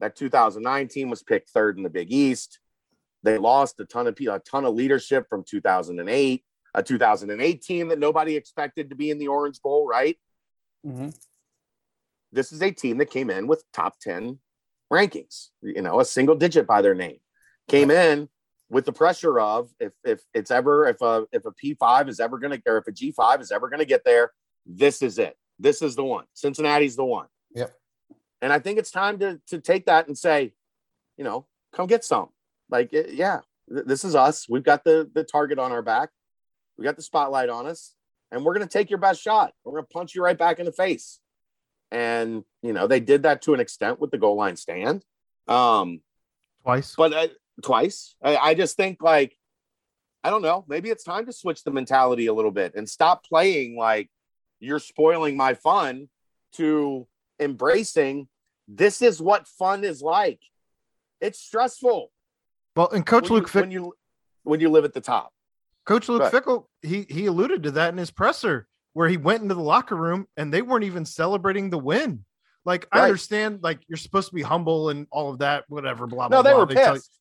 [0.00, 2.60] that 2009 team was picked third in the Big East.
[3.22, 6.44] They lost a ton of people, a ton of leadership from 2008,
[6.74, 10.16] a 2008 team that nobody expected to be in the Orange Bowl, right?
[10.86, 11.10] Mm-hmm.
[12.32, 14.38] This is a team that came in with top 10
[14.92, 17.18] rankings, you know, a single digit by their name.
[17.68, 18.28] Came in
[18.70, 22.38] with the pressure of if if it's ever if a if a P5 is ever
[22.38, 24.32] gonna or if a G5 is ever gonna get there,
[24.66, 25.36] this is it.
[25.58, 26.24] This is the one.
[26.34, 27.26] Cincinnati's the one.
[27.54, 27.74] Yep.
[28.42, 30.52] And I think it's time to to take that and say,
[31.16, 32.28] you know, come get some.
[32.70, 34.48] Like, yeah, this is us.
[34.48, 36.10] We've got the the target on our back.
[36.76, 37.94] We got the spotlight on us,
[38.30, 39.52] and we're gonna take your best shot.
[39.64, 41.20] We're gonna punch you right back in the face.
[41.90, 45.04] And you know, they did that to an extent with the goal line stand.
[45.48, 46.02] Um,
[46.62, 47.28] twice, but uh,
[47.62, 48.14] twice.
[48.22, 49.36] I, I just think like,
[50.24, 50.64] I don't know.
[50.68, 54.10] Maybe it's time to switch the mentality a little bit and stop playing like
[54.60, 56.08] you're spoiling my fun
[56.54, 57.06] to
[57.38, 58.28] embracing
[58.66, 60.40] this is what fun is like.
[61.20, 62.10] It's stressful.
[62.76, 63.94] Well, and Coach when Luke you, Fick- when you
[64.42, 65.32] when you live at the top.
[65.84, 69.54] Coach Luke Fickell, he he alluded to that in his presser where he went into
[69.54, 72.24] the locker room and they weren't even celebrating the win.
[72.64, 73.02] Like right.
[73.02, 76.06] I understand, like you're supposed to be humble and all of that, whatever.
[76.06, 76.38] Blah blah.
[76.38, 76.60] No, they blah.
[76.60, 77.18] were they pissed.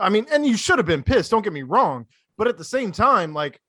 [0.00, 1.30] I mean, and you should have been pissed.
[1.30, 3.60] Don't get me wrong, but at the same time, like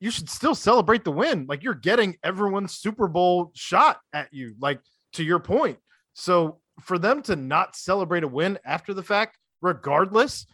[0.00, 1.46] you should still celebrate the win.
[1.48, 4.54] Like you're getting everyone's Super Bowl shot at you.
[4.60, 4.80] Like
[5.14, 5.78] to your point.
[6.14, 10.46] So for them to not celebrate a win after the fact, regardless,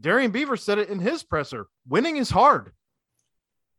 [0.00, 1.66] Darrian Beavers said it in his presser.
[1.86, 2.72] Winning is hard.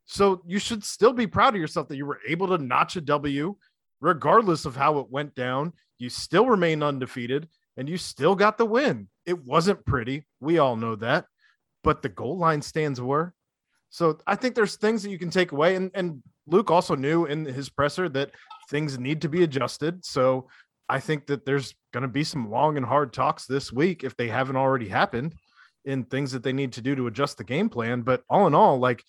[0.05, 3.01] So you should still be proud of yourself that you were able to notch a
[3.01, 3.55] W,
[4.01, 5.73] regardless of how it went down.
[5.97, 7.47] You still remain undefeated
[7.79, 9.07] and you still got the win.
[9.25, 10.25] It wasn't pretty.
[10.41, 11.25] We all know that.
[11.81, 13.33] But the goal line stands were.
[13.89, 15.77] So I think there's things that you can take away.
[15.77, 18.31] And, and Luke also knew in his presser that
[18.69, 20.03] things need to be adjusted.
[20.03, 20.49] So
[20.89, 24.17] I think that there's going to be some long and hard talks this week if
[24.17, 25.33] they haven't already happened
[25.85, 28.01] in things that they need to do to adjust the game plan.
[28.01, 29.05] But all in all, like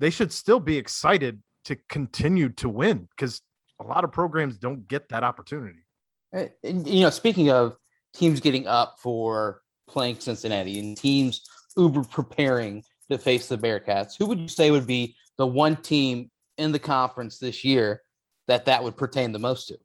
[0.00, 3.42] they should still be excited to continue to win because
[3.78, 5.84] a lot of programs don't get that opportunity.
[6.32, 6.50] And,
[6.88, 7.76] you know, speaking of
[8.16, 11.42] teams getting up for playing Cincinnati and teams
[11.76, 16.30] uber preparing to face the Bearcats, who would you say would be the one team
[16.58, 18.02] in the conference this year
[18.48, 19.76] that that would pertain the most to?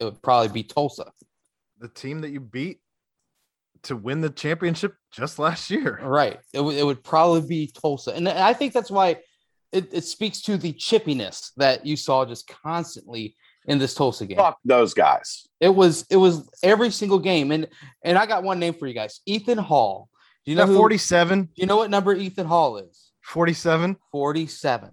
[0.00, 1.12] It would probably be Tulsa.
[1.78, 2.80] The team that you beat
[3.84, 5.98] to win the championship just last year.
[6.02, 6.38] Right.
[6.52, 8.12] It, w- it would probably be Tulsa.
[8.12, 9.18] And I think that's why
[9.72, 13.34] it, it speaks to the chippiness that you saw just constantly
[13.66, 14.36] in this Tulsa game.
[14.36, 15.46] Fuck those guys.
[15.60, 17.52] It was it was every single game.
[17.52, 17.68] And
[18.02, 19.20] and I got one name for you guys.
[19.26, 20.08] Ethan Hall.
[20.44, 21.44] Do you know 47?
[21.44, 23.12] Do you know what number Ethan Hall is?
[23.22, 23.96] 47.
[24.10, 24.90] 47.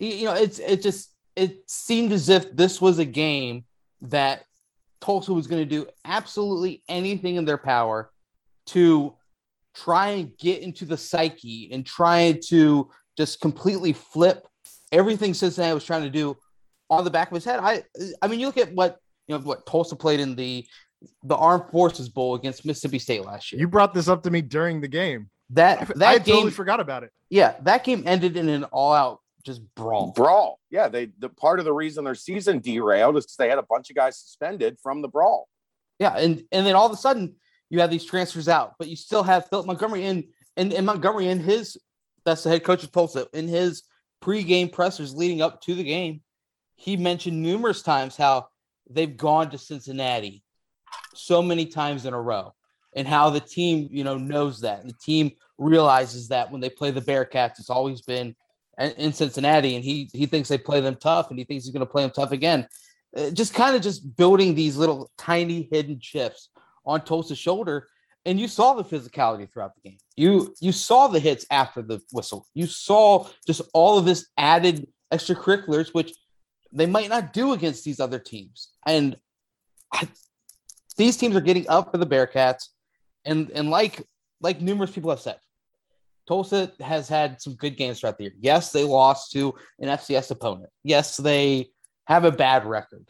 [0.00, 3.64] You know, it's it just it seemed as if this was a game
[4.02, 4.42] that
[5.00, 8.10] Tulsa was going to do absolutely anything in their power
[8.66, 9.14] to
[9.74, 14.46] try and get into the psyche and try to just completely flip
[14.90, 16.36] everything Cincinnati was trying to do
[16.90, 17.60] on the back of his head.
[17.60, 17.82] I
[18.22, 20.66] I mean, you look at what you know what Tulsa played in the
[21.22, 23.60] the Armed Forces Bowl against Mississippi State last year.
[23.60, 25.30] You brought this up to me during the game.
[25.50, 27.10] That that I game, totally forgot about it.
[27.30, 30.12] Yeah, that game ended in an all-out just brawl.
[30.12, 30.58] Brawl.
[30.70, 33.62] Yeah, they the part of the reason their season derailed is because they had a
[33.62, 35.48] bunch of guys suspended from the brawl.
[35.98, 37.36] Yeah, and and then all of a sudden
[37.70, 41.28] you have these transfers out, but you still have Philip Montgomery in and, and Montgomery
[41.28, 41.76] in his
[42.24, 43.84] that's the head coach of Tulsa in his
[44.22, 46.20] pregame pressers leading up to the game.
[46.78, 48.48] He mentioned numerous times how
[48.88, 50.44] they've gone to Cincinnati
[51.12, 52.54] so many times in a row
[52.94, 54.80] and how the team, you know, knows that.
[54.80, 58.34] And the team realizes that when they play the Bearcats, it's always been
[58.96, 61.84] in Cincinnati and he he thinks they play them tough and he thinks he's going
[61.84, 62.66] to play them tough again.
[63.16, 66.50] Uh, just kind of just building these little tiny hidden chips
[66.86, 67.88] on Tulsa's shoulder.
[68.24, 69.98] And you saw the physicality throughout the game.
[70.16, 72.46] You you saw the hits after the whistle.
[72.54, 76.14] You saw just all of this added extracurriculars, which
[76.72, 78.70] they might not do against these other teams.
[78.86, 79.16] And
[79.92, 80.08] I,
[80.96, 82.68] these teams are getting up for the Bearcats,
[83.24, 84.02] and and like
[84.40, 85.38] like numerous people have said,
[86.26, 88.34] Tulsa has had some good games throughout the year.
[88.40, 90.70] Yes, they lost to an FCS opponent.
[90.84, 91.70] Yes, they
[92.06, 93.06] have a bad record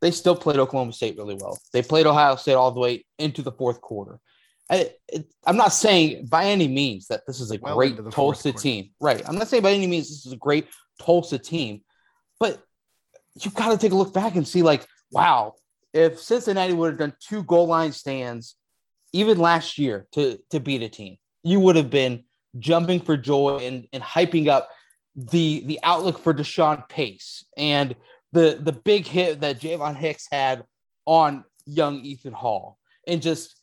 [0.00, 1.58] they still played Oklahoma State really well.
[1.72, 4.20] They played Ohio State all the way into the fourth quarter.
[4.70, 4.90] I,
[5.46, 9.22] am not saying by any means that this is a well great Tulsa team, right?
[9.26, 10.68] I'm not saying by any means this is a great
[11.00, 11.82] Tulsa team,
[12.40, 12.62] but
[13.40, 15.54] you've got to take a look back and see, like, wow,
[15.92, 18.56] if Cincinnati would have done two goal line stands
[19.12, 22.24] even last year to to beat a team, you would have been
[22.58, 24.68] jumping for joy and, and hyping up
[25.14, 27.94] the the outlook for Deshawn Pace and
[28.32, 30.64] the the big hit that Ja'von Hicks had
[31.06, 33.62] on young Ethan Hall and just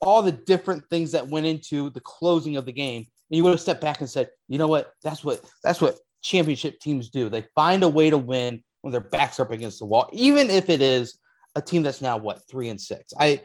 [0.00, 3.06] all the different things that went into the closing of the game.
[3.30, 4.92] And you would have stepped back and said, you know what?
[5.02, 7.28] That's what that's what championship teams do.
[7.28, 10.50] They find a way to win when their backs are up against the wall, even
[10.50, 11.18] if it is
[11.56, 13.14] a team that's now what three and six.
[13.18, 13.40] I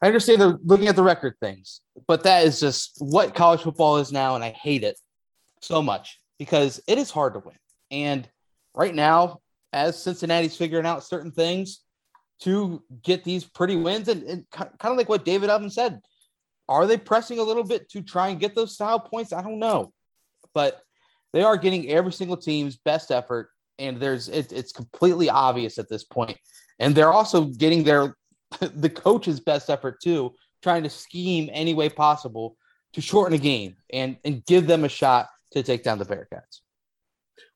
[0.00, 3.98] I understand they're looking at the record things, but that is just what college football
[3.98, 4.98] is now, and I hate it
[5.60, 7.56] so much because it is hard to win.
[7.90, 8.26] And
[8.74, 9.40] right now,
[9.74, 11.80] as Cincinnati's figuring out certain things
[12.40, 16.00] to get these pretty wins, and, and kind of like what David Ubben said,
[16.70, 19.34] are they pressing a little bit to try and get those style points?
[19.34, 19.92] I don't know,
[20.54, 20.80] but
[21.34, 25.88] they are getting every single team's best effort, and there's it, it's completely obvious at
[25.88, 26.36] this point.
[26.78, 28.16] And they're also getting their
[28.60, 32.56] the coach's best effort too, trying to scheme any way possible
[32.94, 36.60] to shorten a game and and give them a shot to take down the Bearcats.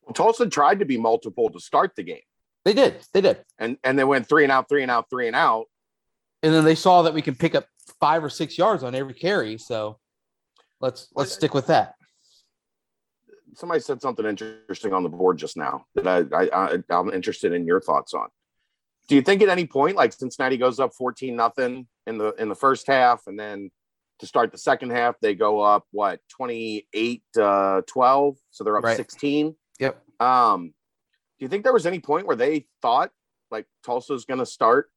[0.03, 2.21] Well, Tulsa tried to be multiple to start the game.
[2.65, 3.05] They did.
[3.13, 3.43] They did.
[3.59, 5.65] And and they went three and out, three and out, three and out.
[6.41, 7.67] And then they saw that we can pick up
[7.99, 9.57] five or six yards on every carry.
[9.57, 9.99] So
[10.81, 11.95] let's let's stick with that.
[13.55, 17.53] Somebody said something interesting on the board just now that I, I, I I'm interested
[17.53, 18.27] in your thoughts on.
[19.07, 22.49] Do you think at any point, like Cincinnati goes up 14 nothing in the in
[22.49, 23.69] the first half, and then
[24.19, 28.83] to start the second half, they go up what 28 uh 12, so they're up
[28.83, 28.97] Right.
[28.97, 29.55] 16.
[29.79, 30.01] Yep.
[30.21, 30.67] Um,
[31.39, 33.11] do you think there was any point where they thought
[33.51, 34.89] like Tulsa's going to start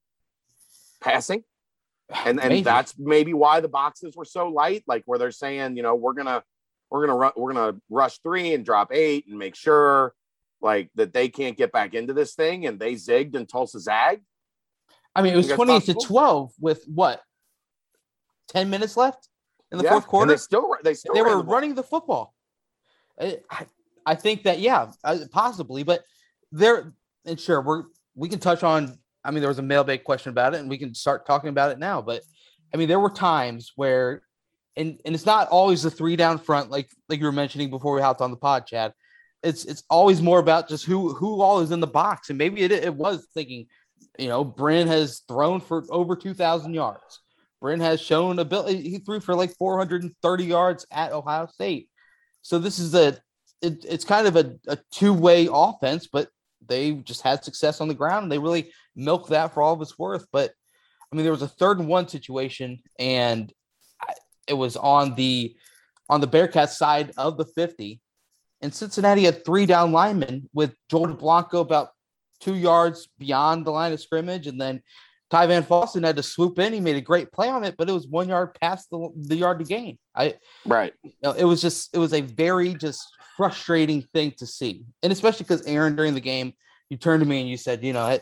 [1.00, 1.42] passing,
[2.24, 2.62] and and Maybe.
[2.62, 6.14] that's maybe why the boxes were so light, like where they're saying, you know, we're
[6.14, 6.42] gonna
[6.90, 10.14] we're gonna run we're gonna rush three and drop eight and make sure
[10.60, 14.22] like that they can't get back into this thing, and they zigged and Tulsa zagged.
[15.14, 17.22] I mean, it was 28 to 12 with what?
[18.48, 19.28] 10 minutes left
[19.72, 20.32] in the Yeah, fourth quarter.
[20.32, 22.34] they still they still they were the running the football.
[23.20, 23.66] I, I-
[24.08, 26.04] I think that yeah, uh, possibly, but
[26.52, 26.92] there
[27.24, 28.96] and sure we're we can touch on.
[29.24, 31.72] I mean, there was a mailbag question about it, and we can start talking about
[31.72, 32.00] it now.
[32.00, 32.22] But
[32.72, 34.22] I mean, there were times where,
[34.76, 37.94] and and it's not always the three down front, like like you were mentioning before
[37.94, 38.92] we hopped on the pod, Chad.
[39.42, 42.62] It's it's always more about just who who all is in the box, and maybe
[42.62, 43.66] it it was thinking,
[44.18, 47.20] you know, Brin has thrown for over two thousand yards.
[47.60, 48.88] Brin has shown ability.
[48.88, 51.88] He threw for like 430 yards at Ohio State.
[52.42, 53.18] So this is a
[53.62, 56.28] it, it's kind of a, a two-way offense, but
[56.68, 59.80] they just had success on the ground and they really milked that for all of
[59.80, 60.26] its worth.
[60.30, 60.52] But
[61.10, 63.52] I mean, there was a third and one situation, and
[64.46, 65.56] it was on the
[66.08, 68.00] on the Bearcats side of the 50.
[68.62, 71.88] And Cincinnati had three down linemen with Joel Dublanko about
[72.40, 74.82] two yards beyond the line of scrimmage, and then
[75.30, 76.72] Ty Van Fossen had to swoop in.
[76.72, 79.36] He made a great play on it, but it was one yard past the, the
[79.36, 79.98] yard to gain.
[80.14, 80.34] I
[80.64, 80.92] right.
[81.02, 83.02] you know, it was just it was a very just
[83.36, 86.54] frustrating thing to see, and especially because Aaron during the game,
[86.88, 88.18] you turned to me and you said, you know,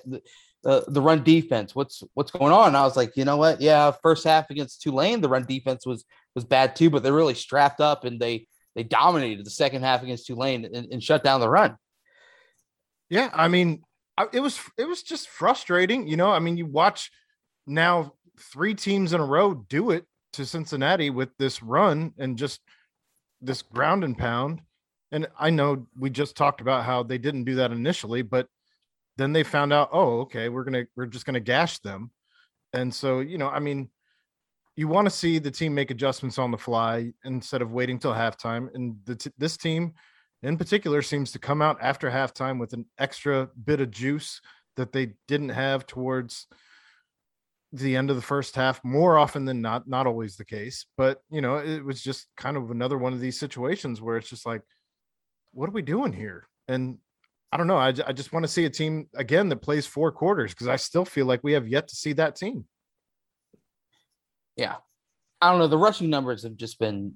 [0.65, 2.69] the run defense, what's what's going on?
[2.69, 3.61] And I was like, you know what?
[3.61, 6.05] Yeah, first half against Tulane, the run defense was
[6.35, 10.03] was bad too, but they're really strapped up and they they dominated the second half
[10.03, 11.77] against Tulane and, and shut down the run.
[13.11, 13.83] Yeah, I mean,
[14.33, 16.09] it was it was just frustrating.
[16.09, 17.11] You know, I mean, you watch
[17.67, 18.15] now
[18.53, 22.61] three teams in a row do it to Cincinnati with this run and just
[23.41, 24.61] this ground and pound.
[25.12, 28.49] And I know we just talked about how they didn't do that initially, but
[29.17, 32.11] then they found out, oh, okay, we're gonna we're just gonna gash them.
[32.73, 33.89] And so, you know, I mean,
[34.77, 38.12] you want to see the team make adjustments on the fly instead of waiting till
[38.12, 38.69] halftime.
[38.75, 39.95] And t- this team
[40.43, 44.41] in particular seems to come out after halftime with an extra bit of juice
[44.77, 46.47] that they didn't have towards
[47.73, 51.21] the end of the first half more often than not not always the case but
[51.29, 54.47] you know it was just kind of another one of these situations where it's just
[54.47, 54.62] like
[55.51, 56.99] what are we doing here and
[57.53, 60.11] i don't know i, I just want to see a team again that plays four
[60.13, 62.67] quarters because i still feel like we have yet to see that team
[64.57, 64.77] Yeah,
[65.41, 65.67] I don't know.
[65.67, 67.15] The rushing numbers have just been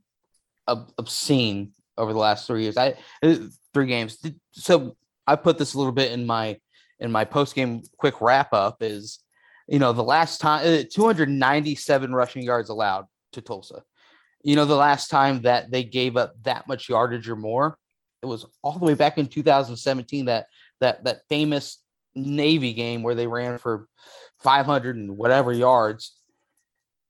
[0.66, 2.76] ob- obscene over the last three years.
[2.76, 3.36] I uh,
[3.72, 4.18] three games.
[4.52, 6.58] So I put this a little bit in my
[6.98, 8.82] in my post game quick wrap up.
[8.82, 9.20] Is
[9.68, 13.82] you know the last time uh, 297 rushing yards allowed to Tulsa.
[14.42, 17.78] You know the last time that they gave up that much yardage or more,
[18.22, 20.26] it was all the way back in 2017.
[20.26, 20.46] That
[20.80, 21.82] that that famous
[22.14, 23.88] Navy game where they ran for
[24.40, 26.14] 500 and whatever yards.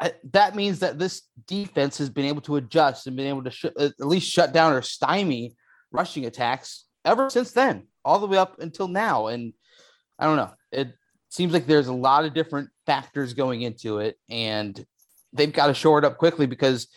[0.00, 3.50] I, that means that this defense has been able to adjust and been able to
[3.50, 5.56] sh- at least shut down or stymie
[5.90, 9.26] rushing attacks ever since then, all the way up until now.
[9.26, 9.52] And
[10.18, 10.52] I don't know.
[10.70, 10.92] It
[11.30, 14.84] seems like there's a lot of different factors going into it, and
[15.32, 16.88] they've got to shore it up quickly because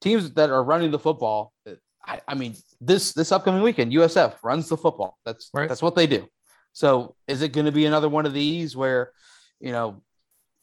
[0.00, 1.74] teams that are running the football, eh,
[2.06, 5.18] I, I mean, this this upcoming weekend, USF runs the football.
[5.24, 5.68] That's Right.
[5.68, 6.26] that's what they do.
[6.72, 9.12] So is it going to be another one of these where,
[9.60, 10.02] you know,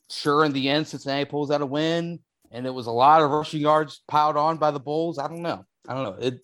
[0.10, 2.20] sure in the end Cincinnati pulls out a win
[2.52, 5.18] and it was a lot of rushing yards piled on by the Bulls?
[5.18, 5.66] I don't know.
[5.88, 6.18] I don't know.
[6.26, 6.40] It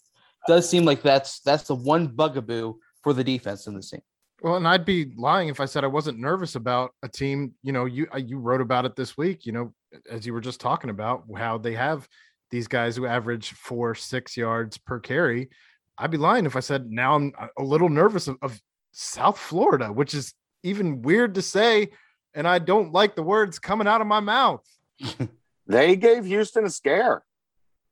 [0.47, 2.73] does seem like that's that's the one bugaboo
[3.03, 4.01] for the defense in this team.
[4.41, 7.53] Well, and I'd be lying if I said I wasn't nervous about a team.
[7.61, 9.45] You know, you you wrote about it this week.
[9.45, 9.73] You know,
[10.09, 12.07] as you were just talking about how they have
[12.51, 15.49] these guys who average four six yards per carry.
[15.97, 18.59] I'd be lying if I said now I'm a little nervous of, of
[18.91, 20.33] South Florida, which is
[20.63, 21.89] even weird to say,
[22.33, 24.65] and I don't like the words coming out of my mouth.
[25.69, 27.23] They gave Houston a scare.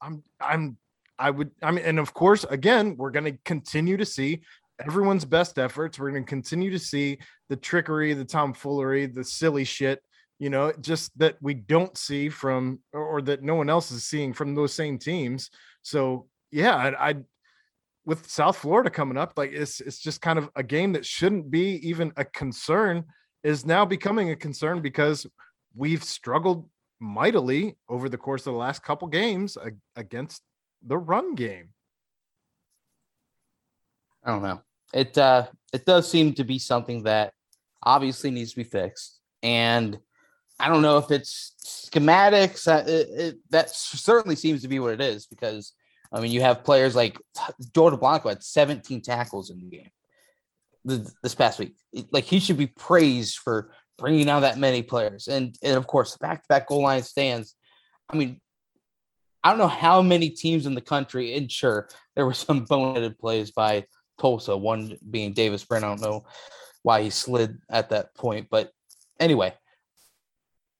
[0.01, 0.77] I'm I'm
[1.17, 4.41] I would I mean and of course again we're going to continue to see
[4.83, 7.17] everyone's best efforts we're going to continue to see
[7.49, 10.03] the trickery the tomfoolery the silly shit
[10.39, 14.33] you know just that we don't see from or, that no one else is seeing
[14.33, 15.49] from those same teams
[15.81, 17.15] so yeah I, I
[18.05, 21.51] with South Florida coming up like it's it's just kind of a game that shouldn't
[21.51, 23.03] be even a concern
[23.43, 25.27] is now becoming a concern because
[25.75, 26.69] we've struggled
[26.99, 29.57] mightily over the course of the last couple games
[29.95, 30.41] against
[30.85, 31.69] the run game.
[34.23, 34.61] I don't know.
[34.93, 37.33] It uh it does seem to be something that
[37.83, 39.19] obviously needs to be fixed.
[39.43, 39.99] And
[40.59, 42.67] I don't know if it's schematics.
[42.67, 45.73] Uh, it, it, that certainly seems to be what it is because
[46.11, 47.17] I mean you have players like
[47.75, 49.91] Joel Dublanko had 17 tackles in the game
[50.87, 51.75] th- this past week.
[52.11, 55.27] Like he should be praised for bringing down that many players.
[55.27, 57.55] And and of course, back to back goal line stands.
[58.09, 58.39] I mean,
[59.43, 63.19] I don't know how many teams in the country, and sure, there were some boneheaded
[63.19, 63.85] plays by
[64.19, 65.83] Tulsa, one being Davis Brin.
[65.83, 66.25] I don't know
[66.83, 68.71] why he slid at that point, but
[69.19, 69.53] anyway,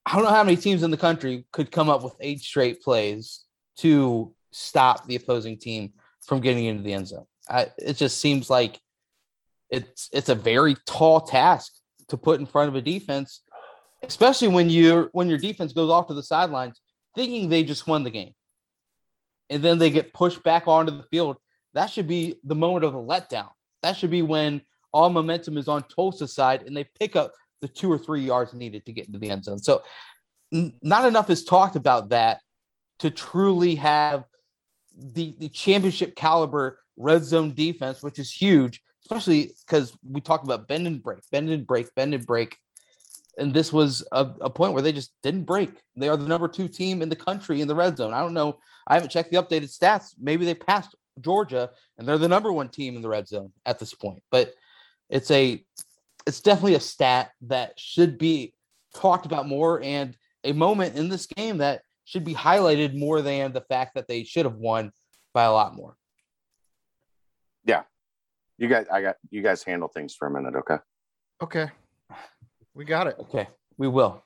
[0.08, 2.82] I don't know how many teams in the country could come up with eight straight
[2.82, 3.44] plays
[3.80, 5.92] to stop the opposing team
[6.22, 7.26] from getting into the end zone.
[7.50, 8.80] I, it just seems like
[9.70, 11.74] it's it's a very tall task
[12.08, 13.42] to put in front of a defense,
[14.02, 16.80] especially when you when your defense goes off to the sidelines
[17.14, 18.34] thinking they just won the game,
[19.50, 21.38] and then they get pushed back onto the field
[21.74, 23.50] that should be the moment of a letdown.
[23.84, 27.68] That should be when all momentum is on Tulsa's side and they pick up the
[27.68, 29.60] two or three yards needed to get into the end zone.
[29.60, 29.84] So,
[30.54, 32.42] n- not enough is talked about that
[33.00, 34.26] to truly have
[34.98, 40.68] the, the championship caliber red zone defense, which is huge, especially because we talk about
[40.68, 42.58] bend and break, bend and break, bend and break.
[43.38, 45.70] And this was a, a point where they just didn't break.
[45.96, 48.14] They are the number two team in the country in the red zone.
[48.14, 48.58] I don't know.
[48.88, 50.16] I haven't checked the updated stats.
[50.20, 53.78] Maybe they passed Georgia, and they're the number one team in the red zone at
[53.78, 54.24] this point.
[54.32, 54.54] But
[55.10, 55.64] it's a
[56.28, 58.54] it's definitely a stat that should be
[58.94, 63.54] talked about more and a moment in this game that should be highlighted more than
[63.54, 64.92] the fact that they should have won
[65.34, 65.96] by a lot more.
[67.66, 67.84] Yeah.
[68.58, 70.78] You guys, I got you guys handle things for a minute, okay?
[71.42, 71.70] Okay.
[72.74, 73.16] We got it.
[73.20, 73.48] Okay,
[73.78, 74.24] we will.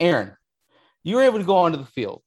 [0.00, 0.32] Aaron,
[1.04, 2.22] you were able to go onto the field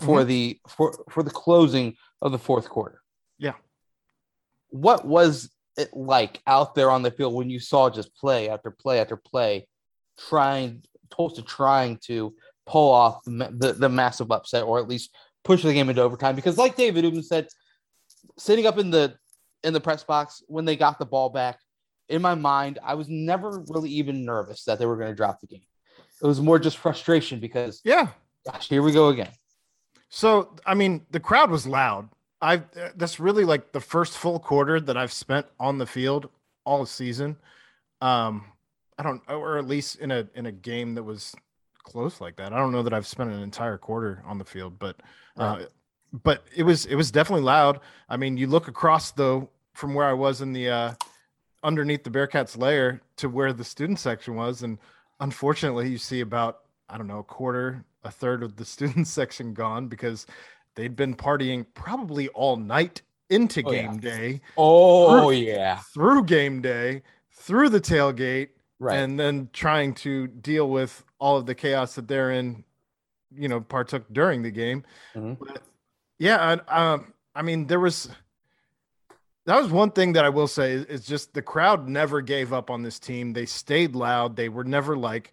[0.00, 0.28] for mm-hmm.
[0.28, 3.00] the for for the closing of the fourth quarter.
[3.38, 3.54] Yeah.
[4.68, 8.70] What was it like out there on the field when you saw just play after
[8.70, 9.66] play after play,
[10.18, 12.34] trying Tulsa trying to
[12.66, 15.14] pull off the, the, the massive upset or at least
[15.44, 16.36] push the game into overtime?
[16.36, 17.46] Because like David Ubben said,
[18.36, 19.14] sitting up in the
[19.64, 21.58] in the press box when they got the ball back,
[22.08, 25.40] in my mind, I was never really even nervous that they were going to drop
[25.40, 25.62] the game.
[26.22, 28.08] It was more just frustration because, Yeah.
[28.44, 29.30] gosh, here we go again.
[30.08, 32.08] So, I mean, the crowd was loud.
[32.40, 32.62] I
[32.94, 36.28] that's really like the first full quarter that I've spent on the field
[36.64, 37.36] all season.
[38.00, 38.44] Um,
[38.98, 41.34] I don't, or at least in a in a game that was
[41.82, 42.52] close like that.
[42.52, 44.96] I don't know that I've spent an entire quarter on the field, but
[45.36, 45.64] uh,
[46.12, 47.80] but it was it was definitely loud.
[48.08, 50.94] I mean, you look across though from where I was in the uh,
[51.62, 54.78] underneath the Bearcats layer to where the student section was, and
[55.20, 59.54] unfortunately, you see about I don't know a quarter, a third of the student section
[59.54, 60.26] gone because
[60.78, 63.82] they'd been partying probably all night into Oh, yeah.
[63.82, 65.80] game day, Oh, yeah.
[65.92, 67.02] through game day,
[67.32, 68.96] through the tailgate, Right.
[68.96, 72.64] and then trying to deal with all of the chaos that they're in,
[73.34, 74.84] you know, partook during the game.
[75.16, 75.36] Mhm.
[75.38, 75.62] But
[76.18, 78.08] yeah, I, um, I mean, there was
[79.46, 82.52] that was one thing that I will say is, is just the crowd never gave
[82.52, 83.32] up on this team.
[83.32, 84.36] They stayed loud.
[84.36, 85.32] They were never like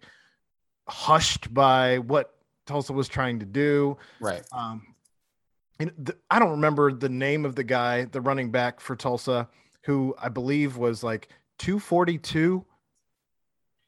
[0.88, 2.34] hushed by what
[2.64, 3.96] Tulsa was trying to do.
[4.20, 4.42] right.
[4.52, 4.94] Um,
[5.78, 9.48] and the, I don't remember the name of the guy, the running back for Tulsa,
[9.84, 12.64] who I believe was like 242,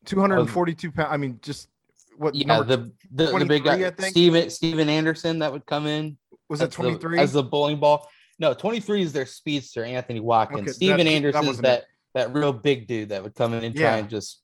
[0.05, 1.09] 242 pounds.
[1.11, 1.68] I mean, just
[2.16, 4.09] what Yeah, the the, the big 23, I guy?
[4.09, 6.18] Steven Steven Anderson, that would come in.
[6.49, 7.18] was it 23?
[7.18, 8.09] as the bowling ball?
[8.39, 10.62] No, 23 is their speedster, Anthony Watkins.
[10.62, 11.84] Okay, Steven that- that Anderson's that
[12.14, 14.43] that real big dude that would come in and try and just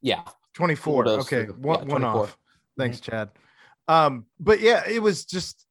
[0.00, 0.22] yeah.
[0.54, 1.08] 24.
[1.08, 2.36] Okay, one, yeah, one off.
[2.78, 3.30] Thanks, Chad.
[3.88, 5.65] Um, but yeah, it was just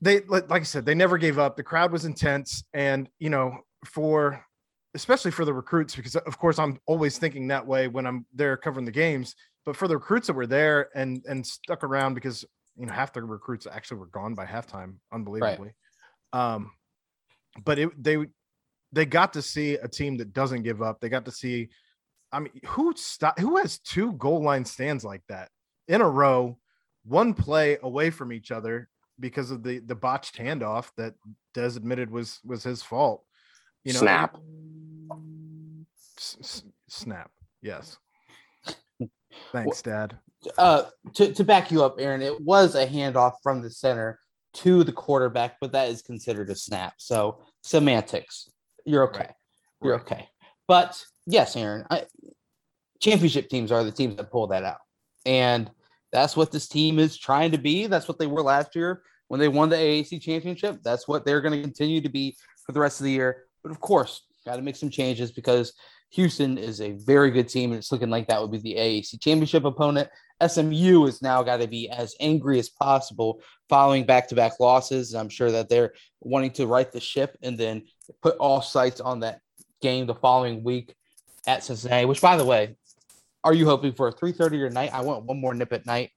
[0.00, 1.56] they like, I said, they never gave up.
[1.56, 4.44] The crowd was intense, and you know, for
[4.94, 8.56] especially for the recruits, because of course I'm always thinking that way when I'm there
[8.56, 9.34] covering the games.
[9.64, 12.44] But for the recruits that were there and and stuck around, because
[12.76, 15.72] you know half the recruits actually were gone by halftime, unbelievably.
[16.32, 16.72] Um,
[17.64, 18.26] but it they
[18.92, 21.00] they got to see a team that doesn't give up.
[21.00, 21.70] They got to see
[22.32, 25.48] I mean, who stop who has two goal line stands like that
[25.88, 26.58] in a row,
[27.04, 28.88] one play away from each other
[29.20, 31.14] because of the the botched handoff that
[31.54, 33.24] Des admitted was was his fault.
[33.84, 34.36] You know, Snap.
[36.18, 37.30] S- s- snap.
[37.62, 37.98] Yes.
[39.52, 40.18] Thanks, Dad.
[40.58, 44.18] Uh to, to back you up, Aaron, it was a handoff from the center
[44.54, 46.94] to the quarterback, but that is considered a snap.
[46.98, 48.48] So semantics.
[48.84, 49.18] You're okay.
[49.20, 49.34] Right.
[49.82, 50.02] You're Right.
[50.02, 50.28] okay.
[50.68, 52.04] But yes, Aaron, I,
[53.00, 54.78] championship teams are the teams that pull that out.
[55.24, 55.70] And
[56.12, 57.86] that's what this team is trying to be.
[57.86, 60.78] That's what they were last year when they won the AAC championship.
[60.82, 63.44] That's what they're going to continue to be for the rest of the year.
[63.62, 65.72] But of course, got to make some changes because
[66.10, 69.20] Houston is a very good team, and it's looking like that would be the AAC
[69.20, 70.08] championship opponent.
[70.46, 75.14] SMU has now got to be as angry as possible following back to back losses.
[75.14, 77.82] I'm sure that they're wanting to right the ship and then
[78.22, 79.40] put all sights on that
[79.82, 80.94] game the following week
[81.46, 82.76] at Cincinnati, which, by the way,
[83.46, 84.90] are you hoping for a 3.30 or night?
[84.92, 86.10] I want one more nip at night.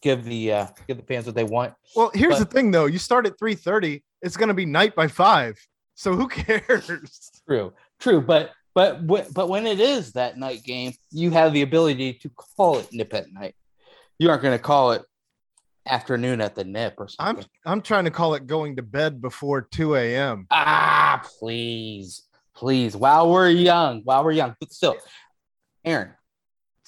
[0.00, 1.74] Give the uh, give the fans what they want.
[1.94, 2.86] Well, here's But- the thing though.
[2.86, 5.56] You start at 3:30, it's gonna be night by five.
[5.94, 6.90] So who cares?
[7.46, 12.14] True, true, but but but when it is that night game, you have the ability
[12.14, 13.54] to call it nip at night.
[14.18, 15.02] You aren't going to call it
[15.86, 17.44] afternoon at the nip or something.
[17.64, 17.72] I'm.
[17.72, 20.46] I'm trying to call it going to bed before 2 a.m.
[20.50, 22.22] ah, please,
[22.56, 22.96] please.
[22.96, 24.96] While we're young, while we're young, but still,
[25.84, 26.10] Aaron,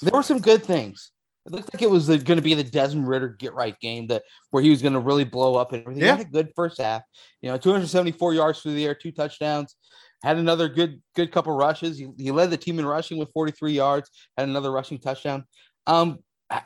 [0.02, 1.10] there were some good things.
[1.46, 4.22] It looked like it was going to be the Desmond Ridder get right game that
[4.50, 6.02] where he was going to really blow up and everything.
[6.02, 6.12] Yeah.
[6.12, 7.02] He had a good first half.
[7.42, 9.76] You know, 274 yards through the air, two touchdowns.
[10.22, 11.98] Had another good good couple rushes.
[11.98, 14.08] He, he led the team in rushing with 43 yards.
[14.38, 15.44] Had another rushing touchdown.
[15.86, 16.20] Um,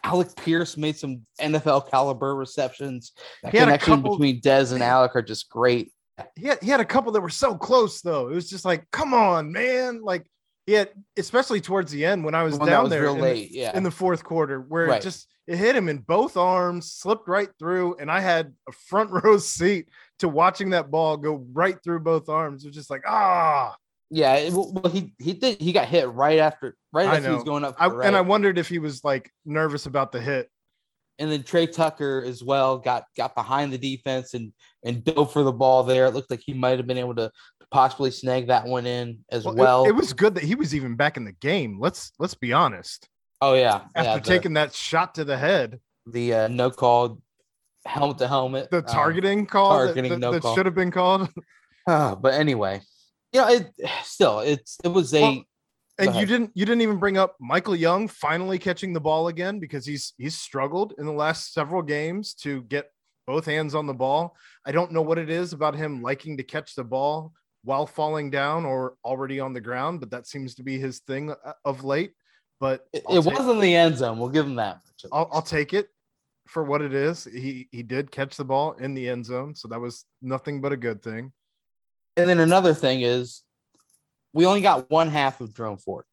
[0.05, 3.13] Alec Pierce made some NFL caliber receptions.
[3.43, 5.91] That He connection couple- between Dez and Alec are just great.
[6.37, 8.29] he had, he had a couple that were so close though.
[8.29, 10.03] It was just like, come on, man.
[10.03, 10.25] Like
[10.73, 13.59] had, especially towards the end when I was When down was there in, late, the,
[13.59, 13.77] yeah.
[13.77, 15.01] in the fourth quarter, where Right.
[15.01, 18.73] it just it hit him in both arms, slipped right through, and I had a
[18.73, 19.89] front row seat
[20.19, 22.65] to watching that ball go right through both arms.
[22.65, 23.75] It was just like, ah,
[24.11, 27.31] Yeah, it- well, he he did he got hit right after right I as he
[27.31, 30.21] was going up, I, for and I wondered if he was like nervous about the
[30.21, 30.49] hit.
[31.21, 34.53] and then Tre Tucker as well got got behind the defense and
[34.85, 36.07] and dove for the ball there.
[36.07, 37.31] It looked like he might have been able to
[37.71, 39.85] possibly snag that one in as Well, well.
[39.85, 41.79] it, it was good that he was even back in the game.
[41.81, 43.09] Let's let's be honest.
[43.41, 47.21] oh yeah, After yeah, the, taking that shot to the head, the uh, no call
[47.87, 48.71] helmet to helmet.
[48.71, 50.55] the um, targeting call that- targeting that, no that call.
[50.55, 51.29] should have been called.
[51.89, 52.81] ah, but anyway,
[53.33, 53.71] you know, it
[54.05, 55.43] still it's it was a Well,
[56.01, 59.59] and you didn't you didn't even bring up Michael Young finally catching the ball again
[59.59, 62.91] because he's he's struggled in the last several games to get
[63.27, 64.35] both hands on the ball.
[64.65, 67.33] I don't know what it is about him liking to catch the ball
[67.69, 71.31] while falling down or already on the ground, but that seems to be his thing
[71.31, 72.13] uh, of late.
[72.61, 74.19] But it, I'll it take- was in the end zone.
[74.19, 74.77] We'll give him that.
[74.77, 75.89] much I'll, I'll take it
[76.47, 77.25] for what it is.
[77.25, 80.73] He he did catch the ball in the end zone, so that was nothing but
[80.73, 81.31] a good thing.
[82.17, 83.43] And then another thing is,
[84.33, 86.07] we only got one half of Jerome Ford,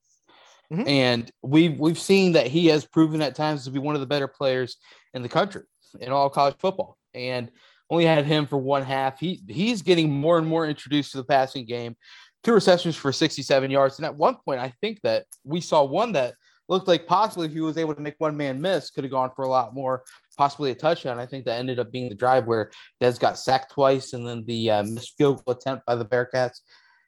[0.73, 0.87] Mhm.
[0.89, 4.07] and we've we've seen that he has proven at times to be one of the
[4.07, 4.75] better players
[5.13, 5.63] in the country
[6.01, 7.49] in all college football, and
[7.89, 9.19] only had him for one half.
[9.19, 11.95] He he's getting more and more introduced to the passing game.
[12.43, 16.11] Two receptions for 67 yards, and at one point, I think that we saw one
[16.13, 16.35] that
[16.67, 19.31] looked like possibly if he was able to make one man miss, could have gone
[19.35, 20.03] for a lot more,
[20.37, 21.19] possibly a touchdown.
[21.19, 24.43] I think that ended up being the drive where Des got sacked twice, and then
[24.45, 26.59] the uh, missed field goal attempt by the Bearcats.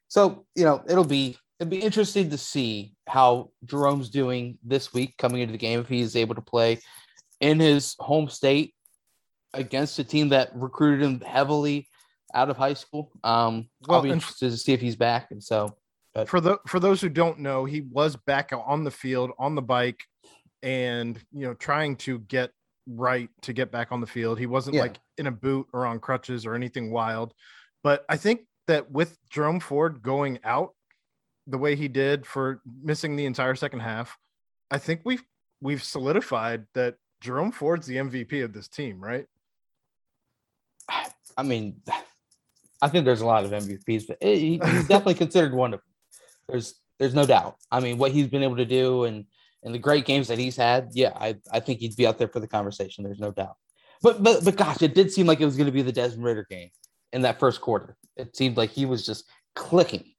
[0.07, 5.15] So you know it'll be it'll be interesting to see how Jerome's doing this week
[5.17, 6.79] coming into the game if he is able to play
[7.39, 8.73] in his home state
[9.53, 11.87] against a team that recruited him heavily
[12.33, 13.11] out of high school.
[13.23, 15.31] Um, Well, I'll be interested to see if he's back.
[15.31, 15.75] And so
[16.25, 19.61] for the for those who don't know, he was back on the field on the
[19.61, 20.03] bike,
[20.63, 22.51] and you know trying to get
[22.87, 24.39] right to get back on the field.
[24.39, 24.83] He wasn't Yeah.
[24.83, 27.33] like in a boot or on crutches or anything wild.
[27.83, 30.73] But I think that with Jerome Ford going out,
[31.45, 34.17] the way he did for missing the entire second half,
[34.71, 35.23] I think we've
[35.61, 39.25] we've solidified that Jerome Ford's the MVP of this team, right?
[40.89, 41.81] I mean,
[42.81, 46.19] I think there's a lot of MVPs, but he's definitely considered one of them.
[46.47, 47.57] There's there's no doubt.
[47.71, 49.25] I mean, what he's been able to do and
[49.63, 52.27] and the great games that he's had, yeah, I, I think he'd be out there
[52.27, 53.03] for the conversation.
[53.03, 53.55] There's no doubt.
[54.01, 56.23] But but but gosh, it did seem like it was going to be the Desmond
[56.23, 56.69] Ridder game
[57.13, 57.97] in that first quarter.
[58.15, 60.13] It seemed like he was just clicking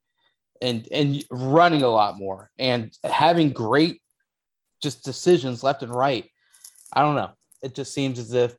[0.61, 4.03] and and running a lot more and having great
[4.83, 6.29] just decisions left and right.
[6.93, 7.31] I don't know.
[7.63, 8.55] It just seems as if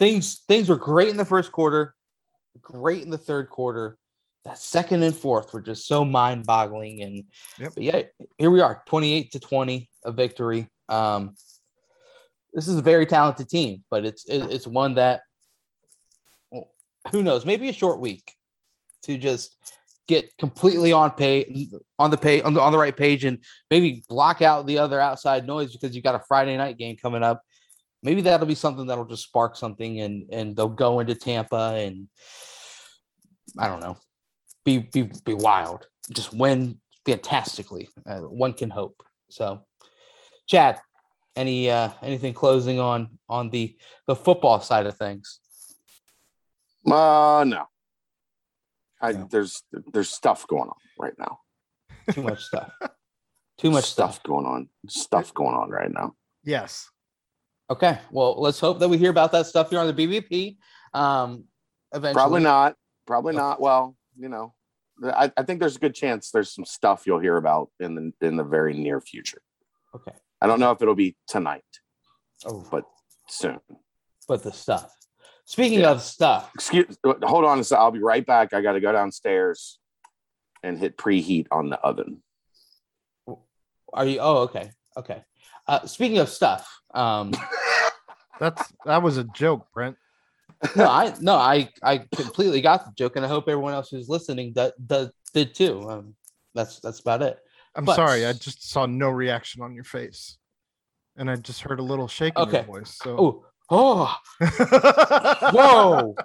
[0.00, 1.94] things things were great in the first quarter,
[2.60, 3.96] great in the third quarter.
[4.46, 7.02] That second and fourth were just so mind-boggling.
[7.02, 7.24] And
[7.58, 7.72] Yep.
[7.74, 8.02] but yeah,
[8.38, 10.66] here we are, 28 to 20, a victory.
[10.88, 11.34] Um,
[12.54, 15.20] this is a very talented team, but it's it's one that
[16.50, 16.72] well,
[17.12, 18.34] who knows, maybe a short week
[19.02, 19.56] to just
[20.08, 21.68] get completely on pay
[21.98, 23.38] on the pay on the, on the right page and
[23.70, 27.22] maybe block out the other outside noise because you got a Friday night game coming
[27.22, 27.42] up.
[28.02, 32.08] Maybe that'll be something that'll just spark something and and they'll go into Tampa and
[33.58, 33.96] I don't know,
[34.64, 37.88] be be be wild, just win fantastically.
[38.06, 39.02] Uh, one can hope.
[39.30, 39.66] So,
[40.46, 40.80] Chad,
[41.36, 45.40] any uh anything closing on on the the football side of things?
[46.86, 47.66] Uh no.
[49.02, 49.28] I No.
[49.30, 49.62] there's
[49.92, 51.40] there's stuff going on right now.
[52.12, 52.72] Too much stuff.
[53.58, 54.14] Too much stuff.
[54.14, 54.68] stuff going on.
[54.88, 56.14] Stuff going on right now.
[56.44, 56.88] Yes.
[57.70, 57.98] Okay.
[58.10, 60.56] Well, let's hope that we hear about that stuff here on the BBP.
[60.92, 61.44] Um,
[61.92, 62.14] eventually.
[62.14, 62.74] Probably not.
[63.06, 63.60] Probably not.
[63.60, 64.54] Well, you know,
[65.04, 68.26] I, I think there's a good chance there's some stuff you'll hear about in the
[68.26, 69.40] in the very near future.
[69.94, 70.12] Okay.
[70.40, 71.62] I don't know if it'll be tonight,
[72.46, 72.84] Oh, but
[73.28, 73.60] soon.
[74.26, 74.94] but the stuff.
[75.44, 75.90] Speaking Yeah.
[75.90, 76.96] of stuff, Excuse.
[77.04, 77.62] Hold on.
[77.72, 78.52] I'll be right back.
[78.52, 79.78] I got to go downstairs
[80.62, 82.22] and hit preheat on the oven.
[83.92, 84.18] are you?
[84.20, 85.24] Oh, okay, okay.
[85.70, 87.32] Uh, speaking of stuff, um,
[88.40, 89.96] That's that was a joke, Brent.
[90.74, 94.08] no, I no, I I completely got the joke, and I hope everyone else who's
[94.08, 95.88] listening does, does did too.
[95.88, 96.14] Um,
[96.54, 97.38] that's that's about it.
[97.76, 100.38] I'm But- sorry, I just saw no reaction on your face.
[101.16, 102.64] And I just heard a little shake in Okay.
[102.66, 102.98] your voice.
[103.00, 104.40] So Oh, oh,
[105.52, 106.16] whoa!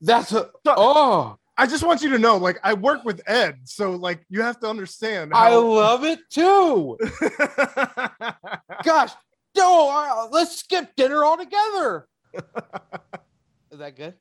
[0.00, 1.36] That's a oh.
[1.58, 4.60] I just want you to know, like, I work with Ed, so like you have
[4.60, 5.32] to understand.
[5.34, 6.96] I love it too.
[8.84, 9.12] Gosh,
[9.56, 12.06] no, uh, let's skip dinner altogether.
[13.72, 14.14] Is that good?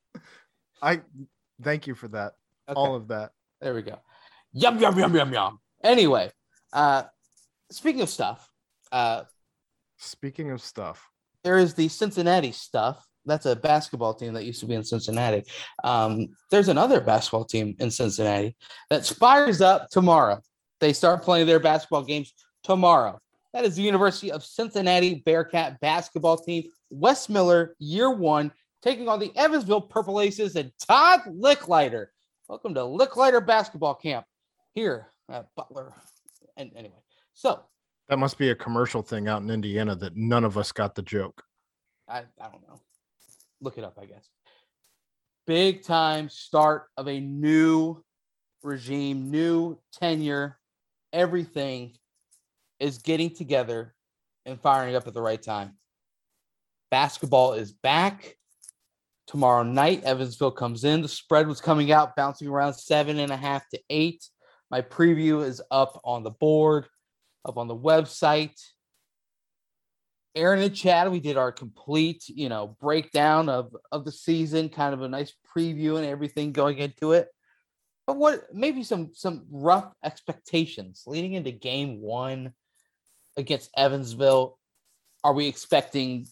[0.82, 1.02] I
[1.62, 2.34] thank you for that.
[2.68, 2.76] Okay.
[2.76, 3.32] All of that.
[3.62, 4.00] There we go.
[4.54, 5.60] Yum yum yum yum yum.
[5.84, 6.32] Anyway,
[6.74, 7.04] uh,
[7.70, 8.50] speaking of stuff,
[8.92, 9.24] uh,
[10.00, 11.10] Speaking of stuff,
[11.44, 13.04] there is the Cincinnati stuff.
[13.28, 15.44] That's a basketball team that used to be in Cincinnati.
[15.84, 18.56] Um, there's another basketball team in Cincinnati
[18.90, 20.42] that fires up tomorrow.
[20.80, 22.34] They start playing their basketball games
[22.64, 23.20] tomorrow.
[23.54, 26.64] That is the University of Cincinnati Bearcat basketball team.
[26.90, 28.52] Wes Miller, year one,
[28.82, 32.08] taking on the Evansville Purple Aces and Todd Lickliter.
[32.48, 34.26] Welcome to Lickliter basketball camp
[34.74, 35.94] here at Butler.
[36.56, 37.02] And anyway,
[37.34, 37.62] so
[38.08, 41.02] that must be a commercial thing out in Indiana that none of us got the
[41.02, 41.44] joke.
[42.08, 42.80] I, I don't know.
[43.62, 44.30] Look it up, I guess.
[45.46, 48.04] Big time start of a new
[48.64, 50.58] regime, new tenure.
[51.14, 51.94] Everything
[52.80, 53.96] is getting together
[54.46, 55.78] and firing up at the right time.
[56.92, 58.36] Basketball is back.
[59.28, 61.02] Tomorrow night, Evansville comes in.
[61.02, 64.26] The spread was coming out, bouncing around seven and a half to eight.
[64.72, 66.88] My preview is up on the board,
[67.44, 68.58] up on the website.
[70.38, 74.94] Aaron and Chad, we did our complete, you know, breakdown of of the season, kind
[74.94, 77.28] of a nice preview and everything going into it.
[78.06, 82.54] But what maybe some some rough expectations leading into game one
[83.36, 84.60] against Evansville?
[85.24, 86.28] Are we expecting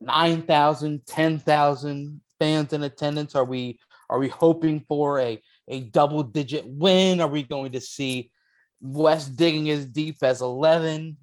[0.00, 3.36] 9,000, 10,000 fans in attendance?
[3.36, 3.78] Are we
[4.10, 7.20] are we hoping for a a double digit win?
[7.20, 8.32] Are we going to see
[8.80, 11.16] Wes digging as deep as 11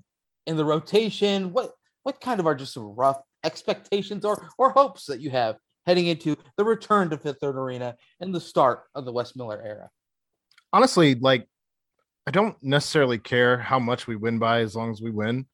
[0.47, 1.53] in the rotation?
[1.53, 1.71] What
[2.03, 6.07] what kind of are just some rough expectations or or hopes that you have heading
[6.07, 9.89] into the return to Fifth Third Arena and the start of the Wes Miller era?
[10.71, 11.47] Honestly, like
[12.27, 15.45] I don't necessarily care how much we win by as long as we win.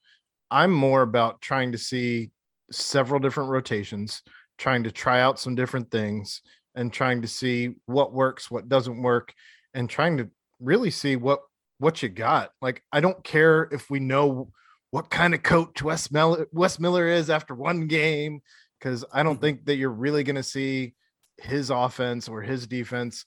[0.52, 2.32] I'm more about trying to see
[2.72, 4.22] several different rotations,
[4.58, 6.42] trying to try out some different things
[6.76, 9.34] and trying to see what works, what doesn't work
[9.74, 10.30] and trying to
[10.60, 11.40] really see what
[11.80, 12.52] what you got.
[12.62, 14.52] Like I don't care if we know
[14.92, 18.42] what kind of coach Wes Miller, Wes Miller is after one game
[18.80, 20.94] because I don't think that you're really going to see
[21.38, 23.26] his offense or his defense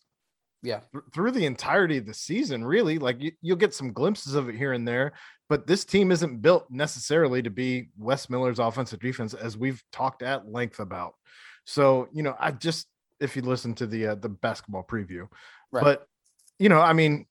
[0.63, 0.81] Yeah.
[0.93, 2.99] th- through the entirety of the season, really.
[2.99, 5.13] Like you, you'll get some glimpses of it here and there,
[5.49, 10.23] but this team isn't built necessarily to be Wes Miller's offensive defense, as we've talked
[10.23, 11.15] at length about.
[11.65, 12.87] So, you know, I just
[13.21, 15.29] if you listen to the uh, the basketball preview,
[15.71, 15.85] Right.
[15.85, 16.07] but
[16.59, 17.27] you know, I mean,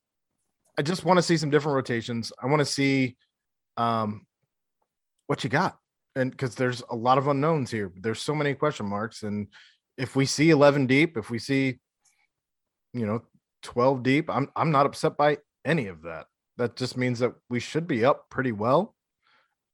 [0.78, 2.32] I just want to see some different rotations.
[2.42, 3.18] I want to see
[3.78, 4.26] um
[5.28, 5.78] what you got.
[6.16, 7.92] And because there's a lot of unknowns here.
[7.96, 9.24] There's so many question marks.
[9.24, 9.48] And
[9.98, 11.80] if we see 11 deep, if we see,
[12.94, 13.22] you know,
[13.64, 16.26] 12 deep, I'm I'm not upset by any of that.
[16.58, 18.96] That just means that we should be up pretty well.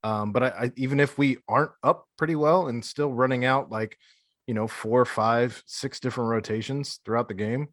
[0.03, 3.71] Um, but I, I even if we aren't up pretty well and still running out
[3.71, 3.97] like,
[4.45, 7.69] you know, four, five, six different rotations throughout the game,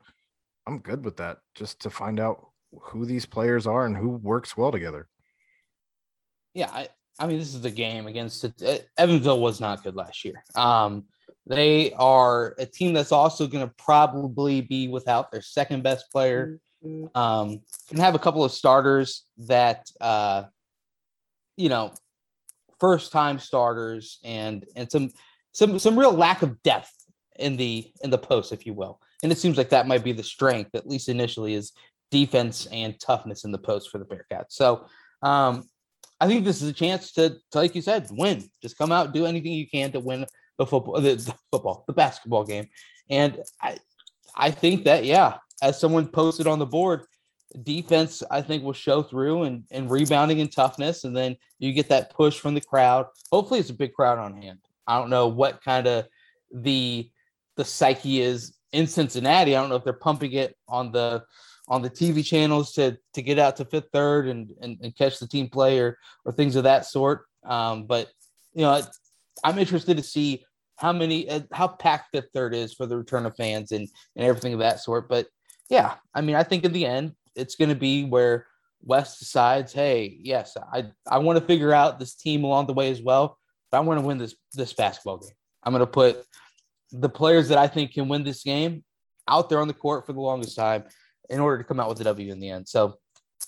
[0.66, 1.38] I'm good with that.
[1.54, 2.48] Just to find out
[2.80, 5.06] who these players are and who works well together.
[6.54, 8.62] Yeah, I, I mean, this is the game against it.
[8.62, 10.42] uh, Evansville was not good last year.
[10.54, 11.04] Um,
[11.46, 16.58] they are a team that's also going to probably be without their second best player.
[17.14, 20.44] Um, can have a couple of starters that, uh,
[21.56, 21.92] you know,
[22.78, 25.10] first time starters and and some
[25.52, 26.92] some some real lack of depth
[27.38, 29.00] in the in the post, if you will.
[29.22, 31.72] And it seems like that might be the strength, at least initially, is
[32.10, 34.50] defense and toughness in the post for the Bearcats.
[34.50, 34.86] So
[35.22, 35.64] um,
[36.20, 38.48] I think this is a chance to, to, like you said, win.
[38.62, 40.26] Just come out, do anything you can to win
[40.58, 42.68] the football, the, the football, the basketball game.
[43.10, 43.78] And I,
[44.36, 47.04] I think that yeah, as someone posted on the board,
[47.62, 51.88] defense I think will show through and and rebounding and toughness, and then you get
[51.88, 53.06] that push from the crowd.
[53.30, 54.58] Hopefully, it's a big crowd on hand.
[54.86, 56.06] I don't know what kind of
[56.52, 57.10] the
[57.56, 59.54] the psyche is in Cincinnati.
[59.54, 61.24] I don't know if they're pumping it on the
[61.68, 65.18] on the TV channels to to get out to fifth third and and, and catch
[65.18, 67.26] the team play or or things of that sort.
[67.44, 68.10] Um, but
[68.54, 68.80] you know,
[69.42, 70.44] I'm interested to see
[70.76, 74.26] how many uh, how packed fifth third is for the return of fans and and
[74.26, 75.08] everything of that sort.
[75.08, 75.26] But
[75.70, 78.46] yeah, I mean, I think in the end, it's going to be where
[78.82, 82.90] Wes decides, hey, yes, I I want to figure out this team along the way
[82.90, 83.38] as well.
[83.70, 85.30] But I want to win this this basketball game.
[85.62, 86.24] I'm going to put
[86.92, 88.84] the players that I think can win this game
[89.26, 90.84] out there on the court for the longest time
[91.30, 92.68] in order to come out with the W in the end.
[92.68, 92.98] So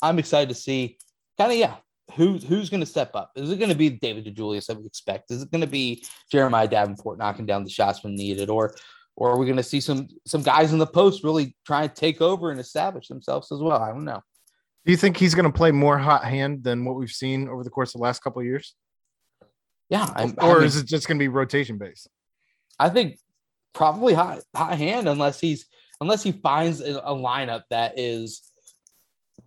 [0.03, 0.99] I'm excited to see
[1.39, 1.77] kind of, yeah,
[2.15, 3.33] who's who's going to step up?
[3.37, 5.31] Is it going to be David DeJulius, I would expect?
[5.31, 8.51] Is it going to be Jeremiah Davenport knocking down the shots when needed?
[8.51, 8.75] Or
[9.17, 11.95] or are we going to see some some guys in the post really try and
[11.95, 13.81] take over and establish themselves as well?
[13.81, 14.23] I don't know.
[14.85, 17.65] Do you think he's going to play more hot hand than what we've seen over
[17.65, 18.75] the course of the last couple of years?
[19.89, 22.09] Yeah, I'm, or I mean, is it just going to be rotation based?
[22.79, 23.19] I think
[23.73, 25.67] probably hot hot hand unless he's
[26.01, 28.51] unless he finds a, lineup that is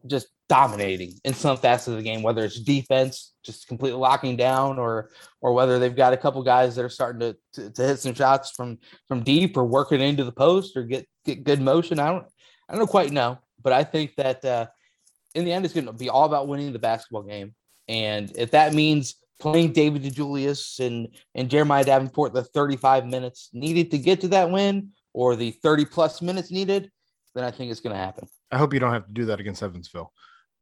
[0.07, 4.79] just dominating in some facet of the game, whether it's defense, just completely locking down,
[4.79, 5.11] or
[5.41, 8.13] or whether they've got a couple guys that are starting to, to, to hit some
[8.13, 11.99] shots from from deep or working into the post or get get good motion.
[11.99, 12.25] I don't
[12.67, 14.67] I don't quite know, but I think that uh,
[15.35, 17.53] in the end it's going to be all about winning the basketball game,
[17.87, 23.91] and if that means playing David DeJulius and and Jeremiah Davenport the 35 minutes needed
[23.91, 26.91] to get to that win or the 30 plus minutes needed,
[27.35, 28.27] then I think it's going to happen.
[28.51, 30.11] I hope you don't have to do that against Evansville.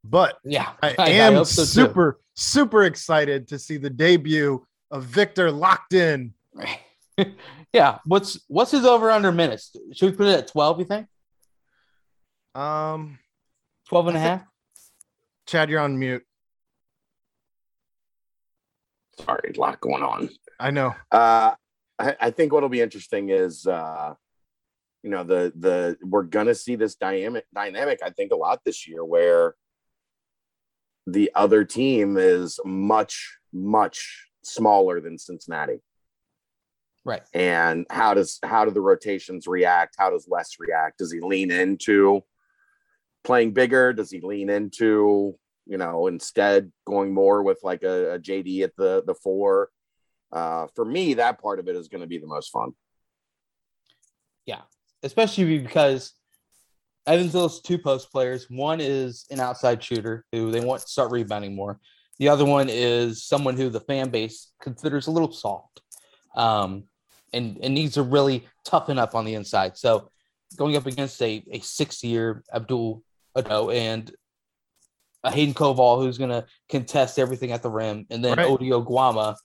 [0.04, 1.68] But Yeah, I, I am hope so too.
[1.68, 6.32] super, super excited to see the debut of Viktor Lakhin.
[7.74, 8.00] yeah.
[8.06, 9.76] What's what's his over under minutes?
[9.94, 11.08] Should we put it at 12, you think?
[12.56, 13.20] Um,
[13.90, 14.44] 12 and a I half?
[15.46, 16.24] Chad, you're on mute.
[19.20, 20.30] Sorry, a lot going on.
[20.60, 20.94] I know.
[21.12, 21.54] Uh,
[22.00, 24.14] I, I think what'll be interesting is, uh,
[25.04, 28.00] you know, the the we're gonna see this dynamic dynamic.
[28.04, 29.56] I think a lot this year where
[31.06, 35.80] the other team is much much smaller than Cincinnati,
[37.06, 37.24] Right.
[37.34, 39.96] and how does how do the rotations react?
[39.98, 40.98] How does Wes react?
[40.98, 42.24] Does he lean into
[43.24, 43.94] playing bigger?
[43.94, 48.76] Does he lean into you know instead going more with like a, a JD at
[48.76, 49.70] the the four?
[50.30, 52.74] Uh, for me, that part of it is going to be the most fun.
[55.08, 56.14] Especially because
[57.08, 58.50] Evansville's two post players.
[58.50, 61.80] One is an outside shooter who they want to start rebounding more.
[62.20, 65.82] The other one is someone who the fan base considers a little soft
[66.36, 66.84] um,
[67.32, 69.78] and, and needs to really toughen up on the inside.
[69.78, 70.10] So
[70.58, 73.02] going up against a, a six year Abdul
[73.36, 74.12] Ado and
[75.24, 78.48] a Hayden Koval who's going to contest everything at the rim, and then Right.
[78.48, 79.36] Ody Oguama,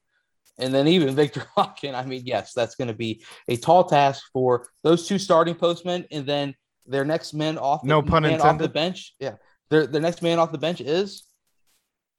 [0.59, 1.95] and then even Viktor Lakhin.
[1.95, 6.07] I mean, yes, that's going to be a tall task for those two starting postmen,
[6.11, 6.55] and then
[6.87, 7.83] their next men off.
[7.83, 9.15] The, No pun man off the bench.
[9.19, 9.35] Yeah,
[9.71, 11.25] their the next man off the bench is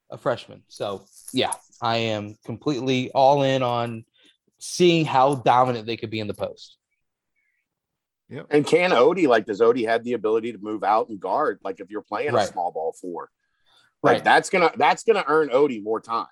[0.09, 0.63] a freshman.
[0.67, 4.05] So yeah, I am completely all in on
[4.59, 6.77] seeing how dominant they could be in the post.
[8.29, 11.59] Yeah, and can Odie like does Odie have the ability to move out and guard?
[11.63, 12.47] Like if you're playing Right.
[12.47, 13.29] a small ball four,
[14.01, 14.23] like Right.
[14.23, 16.27] that's gonna that's gonna earn Odie more time.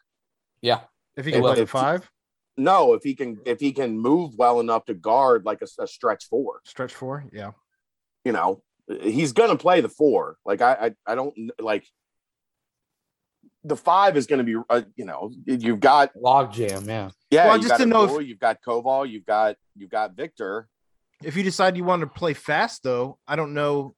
[0.61, 0.82] Yeah.
[1.17, 1.53] If he It can will.
[1.53, 2.09] play five,
[2.57, 5.88] No, if he can if he can move well enough to guard like a, a
[5.88, 7.51] stretch four, stretch four, yeah.
[8.25, 8.61] you know,
[9.01, 10.38] he's gonna play the four.
[10.45, 10.73] Like I
[11.07, 11.85] I, I don't like
[13.63, 17.09] the five is gonna be uh, you know you've got Log jam, yeah.
[17.29, 20.15] yeah Well, I just got didn't know if- you've got Koval you've got you've got
[20.15, 20.67] Victor
[21.23, 23.93] If you decide you want to play fast, though, I don't know.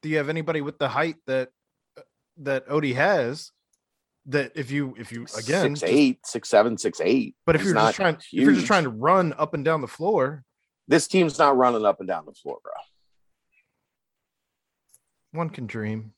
[0.00, 1.50] Do you have anybody with the height that
[2.38, 3.50] that Odie has?
[4.26, 7.34] That if you if you again, six just- eight six seven six eight.
[7.44, 9.80] but if you're not just trying, if you're just trying to run up and down
[9.80, 10.44] the floor,
[10.86, 12.72] this team's not running up and down the floor, bro.
[15.32, 16.12] one can dream.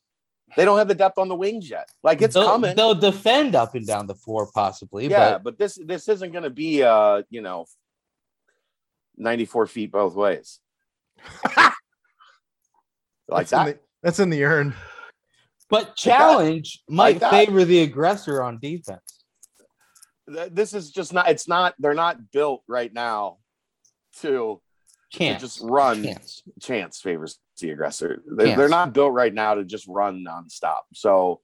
[0.55, 1.89] They don't have the depth on the wings yet.
[2.03, 2.75] Like it's they'll, coming.
[2.75, 5.07] They'll defend up and down the floor, possibly.
[5.07, 7.65] yeah, but but this this isn't going to be uh you know
[9.17, 10.59] 94 feet both ways.
[11.57, 11.73] like
[13.27, 13.65] that's in that.
[13.65, 14.75] the, that's in the urn.
[15.69, 19.23] But challenge might favor the aggressor on defense.
[20.27, 21.29] This is just not.
[21.29, 21.75] It's not.
[21.79, 23.37] They're not built right now
[24.21, 24.59] to,
[25.11, 25.41] to Chance.
[25.41, 26.03] just run.
[26.03, 26.43] Chance.
[26.61, 28.23] Chance favors the aggressor.
[28.31, 30.81] They, they're not built right now to just run nonstop.
[30.93, 31.41] So,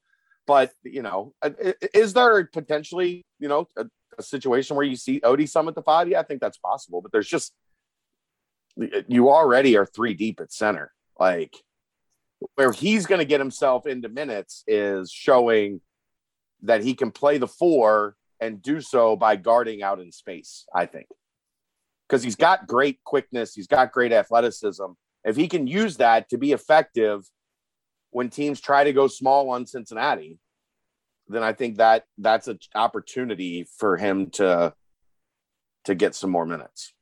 [0.48, 3.85] but you know, uh, i- is there potentially you know a,
[4.18, 6.07] a situation where you see Odie some at the five?
[6.10, 7.02] Yeah, I think that's possible.
[7.02, 7.53] But there's just
[9.07, 10.91] you already are three deep at center.
[11.19, 11.53] Like
[12.56, 15.82] where he's going to get himself into minutes is showing
[16.64, 20.66] that he can play the four and do so by guarding out in space.
[20.74, 21.08] I think
[22.08, 24.86] because he's got great quickness, he's got great athleticism.
[25.24, 27.24] If he can use that to be effective
[28.10, 30.40] when teams try to go small on Cincinnati,
[31.28, 34.74] then I think that that's an opportunity for him to
[35.86, 36.94] to get some more minutes.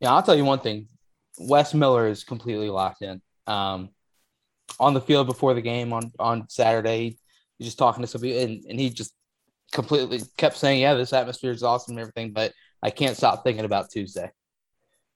[0.00, 0.88] Yeah, I'll tell you one thing.
[1.38, 3.20] Wes Miller is completely locked in.
[3.46, 3.90] Um,
[4.78, 7.18] on the field before the game on on Saturday,
[7.58, 9.14] he's just talking to somebody, and, and he just
[9.72, 12.52] completely kept saying, "Yeah, this atmosphere is awesome and everything," but
[12.82, 14.30] I can't stop thinking about Tuesday.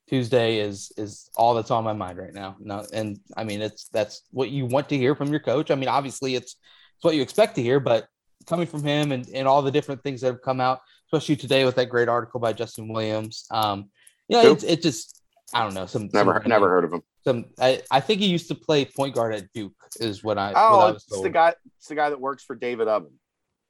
[0.09, 2.57] Tuesday is is all that's on my mind right now.
[2.59, 5.71] No, and I mean it's that's what you want to hear from your coach.
[5.71, 6.57] I mean, obviously it's
[6.97, 8.09] it's what you expect to hear, but
[8.47, 11.65] coming from him and, and all the different things that have come out, especially today
[11.65, 13.47] with that great article by Justin Williams.
[13.51, 13.91] Um,
[14.29, 15.20] you know, it's it just
[15.53, 17.03] I don't know some Never some, never heard of him.
[17.25, 20.53] some I, I think he used to play point guard at Duke is what I
[20.53, 21.25] what oh, I Oh, was it's told.
[21.25, 21.55] the guy.
[21.79, 23.13] It's the guy that works for David Ubben.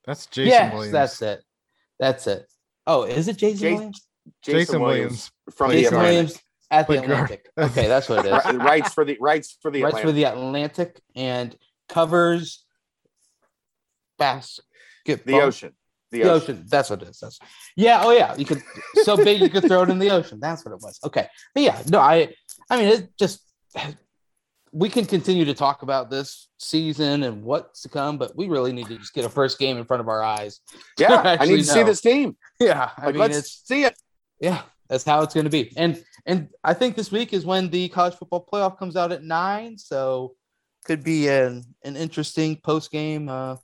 [0.07, 0.93] That's Jason yes, Williams.
[0.93, 1.43] that's it.
[1.98, 2.47] That's it.
[2.86, 4.07] Oh, is it Jason Jason- Williams?
[4.43, 5.31] Jason Williams.
[5.51, 6.12] from the Jason Atlantic.
[6.12, 6.40] Williams
[6.70, 7.20] at the Point guard.
[7.31, 7.51] Atlantic.
[7.59, 8.55] Okay, that's what it is.
[8.57, 11.57] Writes for the writes for the Writes for the Atlantic and
[11.89, 12.65] covers
[14.19, 15.16] basketball.
[15.27, 15.73] the ocean.
[16.11, 16.57] The, The ocean.
[16.57, 16.66] ocean.
[16.69, 17.19] That's what it is.
[17.20, 17.39] That's
[17.77, 18.01] yeah.
[18.03, 18.35] Oh yeah.
[18.37, 18.62] You could
[19.05, 20.39] so big you could throw it in the ocean.
[20.41, 20.99] That's what it was.
[21.05, 21.27] Okay.
[21.55, 22.35] But yeah, no, I
[22.69, 23.41] I mean it just
[24.73, 28.73] we can continue to talk about this season and what's to come, but we really
[28.73, 30.61] need to just get a first game in front of our eyes.
[30.99, 32.37] Yeah, I need to see this team.
[32.61, 32.91] Yeah.
[32.97, 33.95] I Like, mean let's it's see it.
[34.41, 35.73] yeah, that's how it's gonna be.
[35.77, 39.24] And and I think this week is when the college football playoff comes out at
[39.24, 39.77] nine.
[39.78, 40.35] So
[40.85, 43.57] could be an an interesting post game uh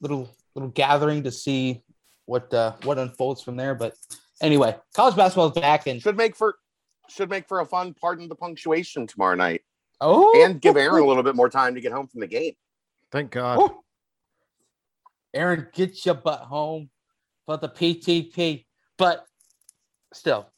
[0.00, 1.82] little little gathering to see
[2.24, 3.74] what uh what unfolds from there.
[3.74, 3.94] But
[4.42, 6.56] anyway, college basketball is back and Should make for
[7.08, 9.62] should make for a fun pardon the punctuation tomorrow night,
[10.00, 12.54] oh and give Aaron a little bit more time to get home from the game.
[13.12, 13.58] Thank God.
[13.60, 13.82] Oh.
[15.32, 16.90] Aaron, get your butt home
[17.44, 18.64] for the PTP.
[18.98, 19.24] But
[20.12, 20.50] still,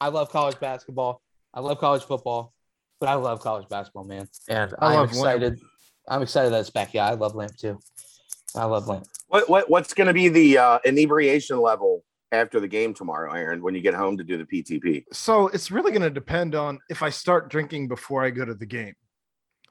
[0.00, 1.20] I love college basketball.
[1.52, 2.54] I love college football,
[3.00, 4.28] but I love college basketball, man.
[4.48, 5.60] And I I'm love excited.
[6.08, 6.94] I'm excited that it's back.
[6.94, 7.78] Yeah, I love Lamp too.
[8.54, 9.06] I love Lamp.
[9.28, 13.62] What what what's going to be the uh, inebriation level after the game tomorrow, Aaron?
[13.62, 15.04] When you get home to do the PTP?
[15.12, 18.54] So it's really going to depend on if I start drinking before I go to
[18.54, 18.94] the game.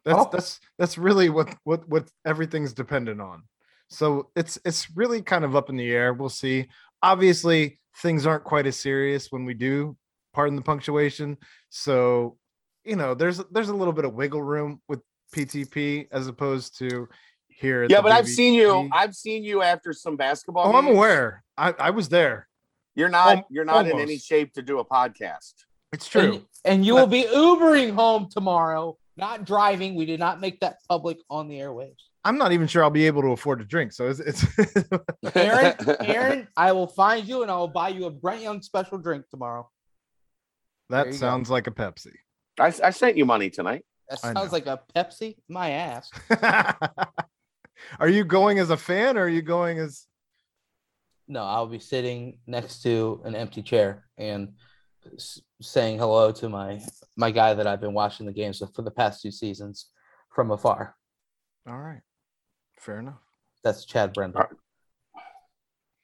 [0.05, 0.29] That's Oh.
[0.31, 3.43] that's that's really what what what everything's dependent on.
[3.89, 6.13] So it's it's really kind of up in the air.
[6.13, 6.67] We'll see.
[7.03, 9.95] Obviously, things aren't quite as serious when we do
[10.33, 11.37] pardon the punctuation.
[11.69, 12.37] So,
[12.83, 15.01] you know, there's there's a little bit of wiggle room with
[15.35, 17.07] PTP as opposed to
[17.61, 17.83] here.
[17.83, 18.89] at Yeah, the but I've seen you.
[18.91, 20.67] I've seen you after some basketball.
[20.67, 21.43] Oh, I'm aware.
[21.57, 22.47] I, I was there.
[22.95, 23.37] You're not.
[23.37, 25.53] Al- you're not in any shape to do a podcast.
[25.93, 26.33] It's true.
[26.33, 29.95] And, and you will be Ubering home tomorrow, not driving.
[29.95, 31.95] We did not make that public on the airwaves.
[32.23, 33.93] I'm not even sure I'll be able to afford to drink.
[33.93, 34.45] So it's, it's
[35.35, 38.99] Aaron, Aaron, I will find you and I will buy you a Brent Young special
[38.99, 39.69] drink tomorrow.
[40.89, 41.17] That you go.
[41.17, 42.13] sounds like a Pepsi.
[42.59, 43.85] I, I sent you money tonight.
[44.09, 45.37] That sounds like a Pepsi.
[45.49, 46.11] My ass.
[47.99, 50.07] are you going as a fan or are you going as
[51.27, 54.53] No, I'll be sitting next to an empty chair and
[55.15, 56.81] s- saying hello to my
[57.15, 59.87] my guy that I've been watching the games with for the past two seasons
[60.33, 60.95] from afar.
[61.67, 62.01] All right.
[62.79, 63.19] Fair enough.
[63.63, 64.41] That's Chad Brendel.
[64.41, 64.57] All right.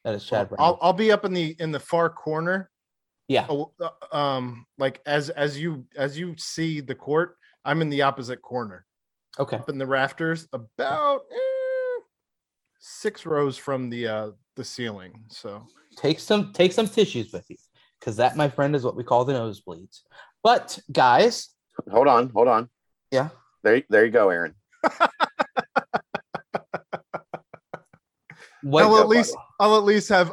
[0.03, 2.69] That is Chad I'll, I'll be up in the in the far corner.
[3.27, 3.45] yeah.
[3.49, 7.35] Oh, uh, um, like as as you as you see the court,
[7.65, 8.85] I'm in the opposite corner,
[9.39, 9.57] Okay.
[9.57, 11.46] up in the rafters, about eh,
[12.79, 15.23] six rows from the uh the ceiling.
[15.29, 17.57] So Take some take some tissues with you,
[17.99, 20.01] because that, my friend, is what we call the nosebleeds.
[20.43, 21.49] But guys,
[21.91, 22.69] Hold on, hold on.
[23.11, 23.29] Yeah.
[23.63, 24.53] There, there you go, Aaron.
[28.61, 28.83] what?
[28.83, 30.31] I'll go, at least I'll at least have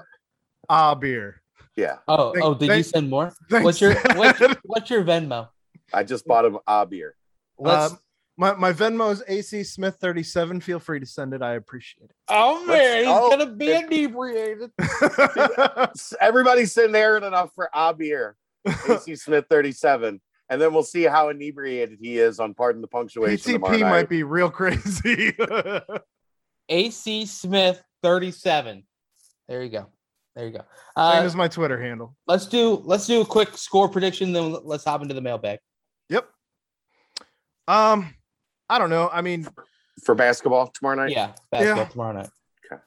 [0.69, 1.41] a beer.
[1.77, 3.33] Yeah, oh, Thank- oh, did you send more?
[3.51, 5.49] Thanks, What's your what's, what's your Venmo?
[5.93, 7.17] I just bought him a beer.
[7.59, 7.93] Let's.
[7.93, 7.99] Um,
[8.37, 10.61] my my Venmo is AC Smith 37.
[10.61, 11.43] Feel free to send it.
[11.43, 12.17] I appreciate it.
[12.29, 14.71] oh let's- he's oh, gonna be inebriated.
[14.79, 15.91] it.
[16.21, 18.37] Everybody send Aaron enough for a beer.
[18.89, 20.21] AC Smith 37.
[20.51, 23.55] And then we'll see how inebriated he is on pardon the punctuation.
[23.55, 25.33] tomorrow PTP might be real crazy.
[26.69, 28.85] AC Smith 37.
[29.49, 29.87] There you go.
[30.37, 30.59] There you go.
[30.59, 30.67] Same
[30.97, 32.17] Uh, as my Twitter handle.
[32.27, 35.61] let's do let's do a quick score prediction, then let's hop into the mailbag.
[36.09, 36.29] Yep.
[37.69, 38.15] Um,
[38.69, 39.09] I don't know.
[39.13, 39.49] I mean,
[40.05, 41.11] for basketball tomorrow night.
[41.11, 41.89] Yeah, basketball Yeah.
[41.89, 42.31] tomorrow night.
[42.73, 42.83] Okay.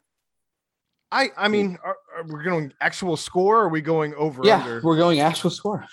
[1.11, 1.51] I I hmm.
[1.51, 3.57] mean, are, are we going actual score?
[3.59, 4.81] Or are we going over Yeah, under?
[4.83, 5.85] we're going actual score.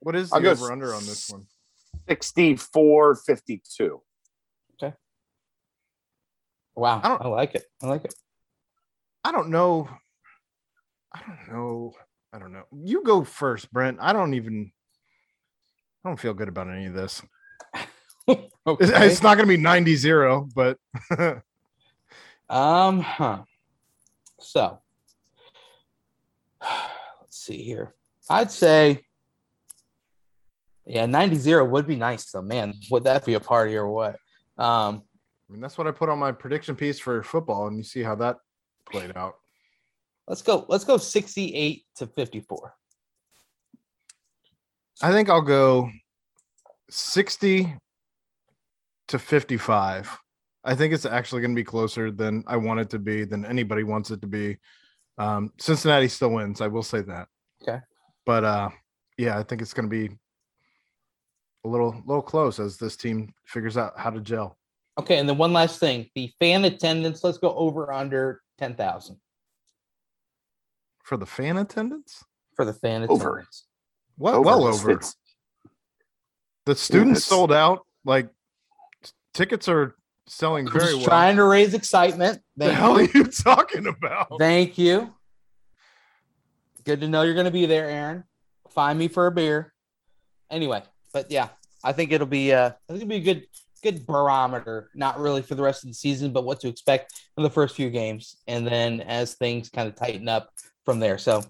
[0.00, 1.46] What is I'll the over under on this one?
[2.08, 4.00] 64 52.
[4.82, 4.94] Okay.
[6.74, 7.64] Wow, I I, don't- I like it.
[7.82, 8.14] I like it.
[9.24, 9.88] I don't know.
[11.12, 11.92] I don't know.
[12.32, 12.64] I don't know.
[12.72, 13.98] You go first, Brent.
[14.00, 14.70] I don't even.
[16.04, 17.22] I don't feel good about any of this.
[18.80, 19.06] It's, Okay.
[19.06, 20.76] it's not going to be 90 0, but
[22.50, 23.42] Um, huh.
[24.40, 24.78] So
[26.62, 27.94] let's see here.
[28.28, 29.04] I'd say,
[30.86, 32.74] yeah, 90 would be nice though, man.
[32.90, 34.16] Would that be a party or what?
[34.58, 35.02] Um,
[35.48, 38.02] I mean, that's what I put on my prediction piece for football, and you see
[38.02, 38.36] how that
[38.90, 39.34] played out.
[40.26, 42.74] let's go, let's go 68 to 54.
[45.00, 45.90] I think I'll go
[46.90, 47.74] 60
[49.08, 50.18] to 55.
[50.64, 53.44] I think it's actually going to be closer than I want it to be, than
[53.44, 54.58] anybody wants it to be.
[55.16, 56.60] Um, Cincinnati still wins.
[56.60, 57.28] I will say that.
[57.62, 57.78] Okay.
[58.26, 58.68] But uh,
[59.16, 60.14] yeah, I think it's going to be
[61.64, 64.56] a little, little close as this team figures out how to gel.
[64.98, 67.22] Okay, and then one last thing: the fan attendance.
[67.22, 69.16] Let's go over under 10,000
[71.04, 72.24] For the fan attendance,
[72.56, 73.38] for the fan Over.
[73.38, 73.64] attendance.
[74.16, 74.90] well, well over.
[74.90, 75.14] it's-
[76.66, 77.86] The students it's- sold out.
[78.04, 78.32] Like t-
[79.38, 79.94] tickets are
[80.26, 81.04] selling I'm very just well.
[81.06, 82.42] trying to raise excitement.
[82.56, 83.10] the Thank hell are you.
[83.14, 84.36] you talking about?
[84.38, 85.14] Thank you.
[86.84, 88.24] Good to know you're going to be there, Aaron.
[88.70, 89.72] Find me for a beer.
[90.50, 90.82] Anyway,
[91.12, 91.48] but yeah,
[91.84, 93.46] I think it'll be uh, I think it'll be a good
[93.82, 94.90] good barometer.
[94.94, 97.76] Not really for the rest of the season, but what to expect in the first
[97.76, 100.50] few games, and then as things kind of tighten up
[100.84, 101.18] from there.
[101.18, 101.44] So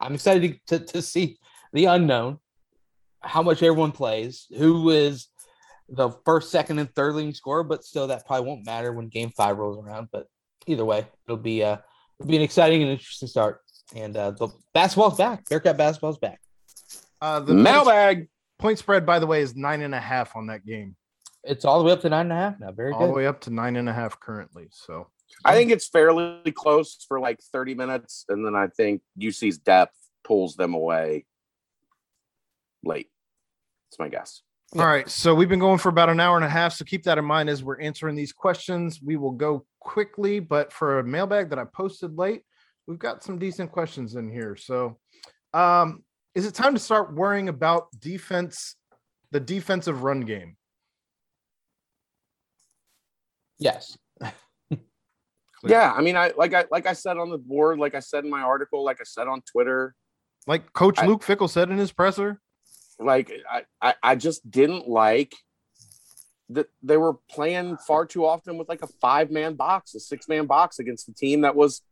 [0.00, 1.38] I'm excited to, to, to see
[1.72, 2.38] the unknown,
[3.20, 5.29] how much everyone plays, who is
[5.90, 9.30] the first, second, and third leading scorer, but still that probably won't matter when game
[9.36, 10.08] five rolls around.
[10.12, 10.26] But
[10.66, 11.78] either way, it'll be uh
[12.18, 13.60] it'll be an exciting and interesting start.
[13.94, 15.48] And uh the basketball's back.
[15.48, 16.40] Bearcat basketball's back.
[17.20, 18.28] Uh, the points, Mailbag.
[18.58, 20.96] point spread, by the way, is nine and a half on that game,
[21.44, 22.72] It's all the way up to nine and a half now.
[22.72, 22.98] Very good.
[22.98, 24.68] all the way up to nine and a half currently.
[24.70, 25.08] So
[25.44, 28.24] I think it's fairly close for like 30 minutes.
[28.28, 31.26] And then I think UC's depth pulls them away
[32.82, 33.10] late.
[33.90, 34.42] That's my guess.
[34.78, 35.08] All right.
[35.08, 36.74] So we've been going for about an hour and a half.
[36.74, 39.00] So keep that in mind as we're answering these questions.
[39.02, 42.42] We will go quickly, but for a mailbag that I posted late,
[42.86, 44.54] we've got some decent questions in here.
[44.54, 44.98] So
[45.54, 46.04] um,
[46.36, 48.76] is it time to start worrying about defense,
[49.32, 50.56] the defensive run game?
[53.58, 53.98] Yes.
[55.62, 55.92] Yeah.
[55.94, 58.30] I mean, I like I like I said on the board, like I said in
[58.30, 59.94] my article, like I said on Twitter,
[60.46, 62.40] Like Coach I- Luke Fickell said in his presser.
[63.00, 65.34] Like I, I, I just didn't like
[66.50, 70.28] that they were playing far too often with like a five man box, a six
[70.28, 71.82] man box against the team that was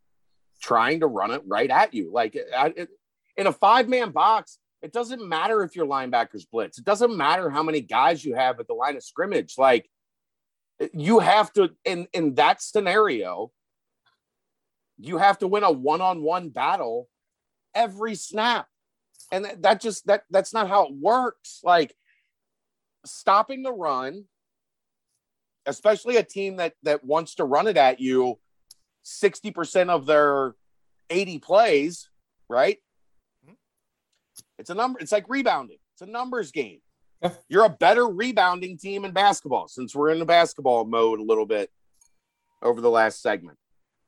[0.60, 2.10] trying to run it right at you.
[2.12, 2.88] Like I, it,
[3.36, 6.78] in a five man box, it doesn't matter if your linebackers blitz.
[6.78, 9.54] It doesn't matter how many guys you have at the line of scrimmage.
[9.58, 9.88] Like
[10.92, 13.50] you have to in in that scenario,
[14.98, 17.08] you have to win a one on one battle
[17.74, 18.66] every snap
[19.32, 21.94] and that, that just that that's not how it works like
[23.04, 24.24] stopping the run
[25.66, 28.38] especially a team that that wants to run it at you
[29.04, 30.54] 60% of their
[31.10, 32.10] 80 plays
[32.48, 32.78] right
[33.48, 33.56] it
[34.58, 34.98] It's a number.
[35.00, 35.78] It's like rebounding.
[35.94, 36.80] It's a numbers game.
[37.22, 37.32] Yeah.
[37.48, 41.46] You're a better rebounding team in basketball since we're in the basketball mode a little
[41.46, 41.70] bit
[42.62, 43.58] over the last segment.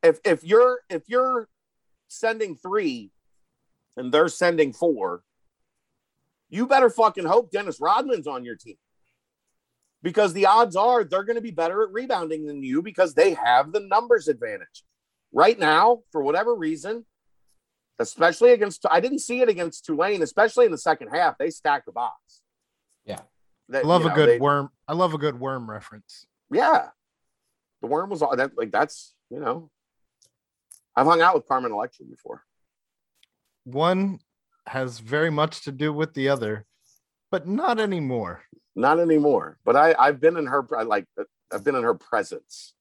[0.03, 1.49] If if you're if you're
[2.09, 3.11] sending three
[4.01, 5.23] and they're sending four,
[6.49, 8.77] you better fucking hope Dennis Rodman's on your team.
[10.03, 13.35] Because the odds are they're going to be better at rebounding than you because they
[13.35, 14.83] have the numbers advantage.
[15.33, 17.05] Right now, for whatever reason,
[17.99, 21.37] especially against I didn't see it against Tulane, especially in the second half.
[21.37, 22.17] They stacked the box.
[23.05, 23.21] Yeah.
[23.69, 24.71] That, I love you a know, good they- worm.
[24.89, 26.27] I love a good worm reference.
[26.51, 26.89] Yeah.
[27.83, 29.71] The worm was all that like that's you know.
[30.97, 32.43] I've hung out with Carmen Electra before.
[33.73, 34.19] One
[34.67, 36.67] has very much to do with the other,
[37.31, 38.43] but not anymore.
[38.77, 39.59] Not anymore.
[39.65, 41.07] But I, I've been in her I like
[41.53, 42.75] I've been in her presence.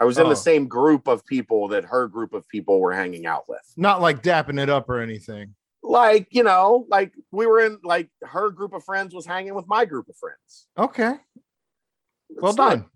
[0.00, 0.28] I was in Oh.
[0.30, 3.62] the same group of people that her group of people were hanging out with.
[3.76, 5.54] Not like dapping it up or anything.
[5.82, 9.66] Like, you know, like we were in like her group of friends was hanging with
[9.68, 10.66] my group of friends.
[10.76, 11.14] Okay.
[12.30, 12.86] Well It's not- done.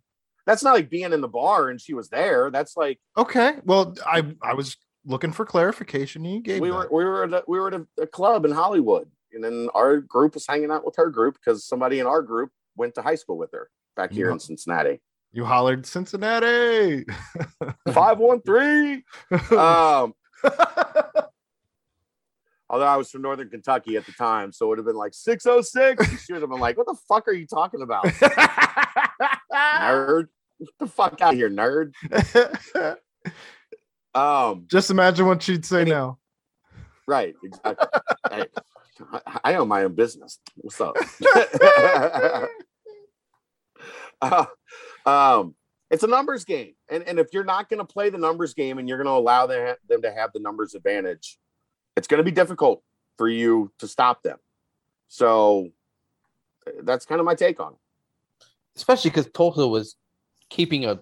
[0.47, 2.51] that's not like being in the bar and she was there.
[2.51, 3.59] That's like Okay.
[3.65, 6.25] Well, I I was looking for clarification.
[6.25, 6.75] You gave we that.
[6.75, 9.69] were we were at a, we were at a, a club in Hollywood, and then
[9.75, 13.03] our group was hanging out with her group because somebody in our group went to
[13.03, 15.01] high school with her back here in Cincinnati.
[15.33, 17.05] You hollered Cincinnati.
[17.93, 19.05] Five one three.
[19.51, 20.15] Um,
[22.69, 25.15] although I was from Northern Kentucky at the time, so it would have been like
[25.15, 26.25] six oh six.
[26.25, 28.05] She would have been like, "What the fuck are you talking about,
[29.53, 30.29] nerd?
[30.59, 31.93] Get the fuck out of here, nerd."
[34.15, 36.19] Um, Just imagine what she'd say Any- now.
[37.07, 37.87] Right, exactly.
[38.31, 38.47] hey,
[39.13, 40.39] I, I own my own business.
[40.57, 40.97] What's up?
[44.23, 44.45] Uh,
[45.07, 45.55] um,
[45.91, 48.77] it's a numbers game, and and if you're not going to play the numbers game
[48.79, 51.39] and you're going to allow them them to have the numbers advantage,
[51.97, 52.83] it's going to be difficult
[53.17, 54.37] for you to stop them.
[55.09, 55.71] So
[56.83, 57.79] that's kind of my take on it.
[58.77, 59.97] especially because Tulsa was
[60.51, 61.01] keeping a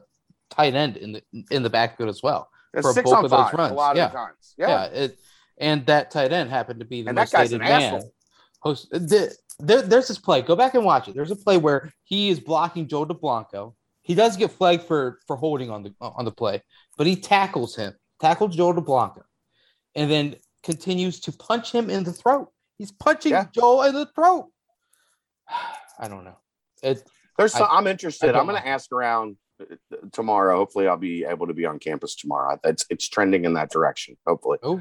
[0.49, 2.49] tight end in the in the backfield as well.
[2.73, 4.07] For six both on of those five runs, a lot yeah.
[4.07, 4.55] of times.
[4.59, 5.19] Yeah, Yeah, it,
[5.59, 7.83] and that tight end happened to be the and that most hated man.
[7.95, 8.13] asshole.
[8.61, 10.43] Host, the, there, there's this play.
[10.43, 11.15] Go back and watch it.
[11.15, 13.75] There's a play where he is blocking Joe Dublanko.
[14.03, 16.63] He does get flagged for for holding on the on the play,
[16.97, 19.23] but he tackles him, tackles Joe Dublanko,
[19.95, 22.51] and then continues to punch him in the throat.
[22.79, 23.47] He's punching Yeah.
[23.55, 24.47] Joe in the throat.
[25.99, 26.37] I don't know.
[26.83, 27.03] It
[27.37, 28.35] There's I- some, I'm interested.
[28.35, 29.37] I'm going to ask around
[30.13, 30.57] tomorrow.
[30.57, 32.59] Hopefully, I'll be able to be on campus tomorrow.
[32.65, 34.17] It's it's trending in that direction.
[34.27, 34.81] Hopefully, oh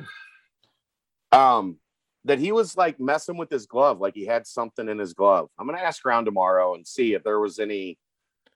[1.32, 1.78] um,
[2.26, 5.50] that he was like messing with his glove, like he had something in his glove.
[5.58, 7.98] I'm going to ask around tomorrow and see if there was any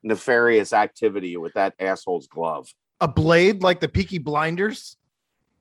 [0.03, 2.67] nefarious activity with that asshole's glove.
[2.99, 4.97] A blade like the Peaky Blinders.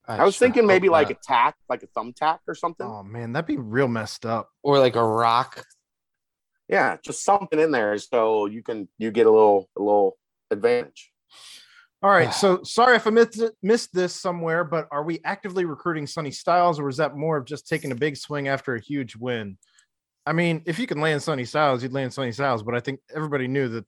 [0.07, 1.19] I was thinking maybe like not.
[1.19, 2.85] a tack, like a thumbtack or something.
[2.87, 4.51] Oh man, that'd be real messed up.
[4.63, 5.65] or like a rock.
[6.69, 10.17] Yeah, just something in there so you can you get a little a little
[10.51, 11.13] advantage.
[12.03, 15.65] All right, so sorry if I missed it, missed this somewhere, but are we actively
[15.65, 18.81] recruiting Sonny Styles, or is that more of just taking a big swing after a
[18.81, 19.59] huge win?
[20.27, 23.01] I mean, if you can land Sonny Styles, you'd land Sonny Styles, but I think
[23.15, 23.85] everybody knew that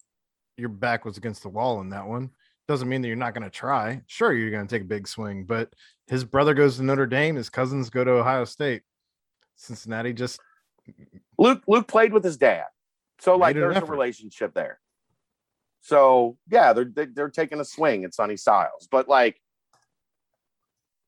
[0.56, 2.30] your back was against the wall in that one.
[2.68, 4.02] Doesn't mean that you're not going to try.
[4.06, 5.72] Sure, you're going to take a big swing, but
[6.06, 8.82] his brother goes to Notre Dame, his cousins go to Ohio State.
[9.56, 10.40] Cincinnati just
[11.38, 12.64] Luke Luke played with his dad,
[13.20, 14.80] so like Made an there's a relationship there.
[15.82, 19.40] So yeah, they're they- they're taking a swing at Sonny Styles, but like,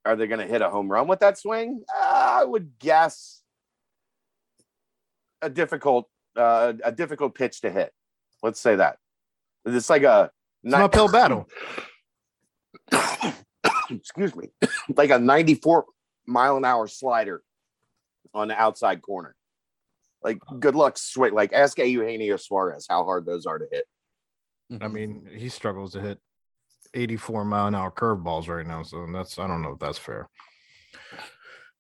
[0.05, 1.82] are they going to hit a home run with that swing?
[1.96, 3.42] Uh, I would guess
[5.40, 7.92] a difficult uh, a difficult pitch to hit.
[8.42, 8.98] Let's say that
[9.64, 10.30] it's like a
[10.64, 11.48] it's an uphill battle.
[13.90, 14.48] excuse me,
[14.96, 15.84] like a 94
[16.26, 17.42] mile an hour slider
[18.34, 19.36] on the outside corner.
[20.22, 21.34] Like, good luck, sweet.
[21.34, 23.84] Like, ask Eugenio Suarez how hard those are to hit.
[24.81, 26.19] I mean, he struggles to hit
[26.95, 28.82] 84 mile an hour curveballs right now.
[28.82, 30.28] So that's, I don't know if that's fair.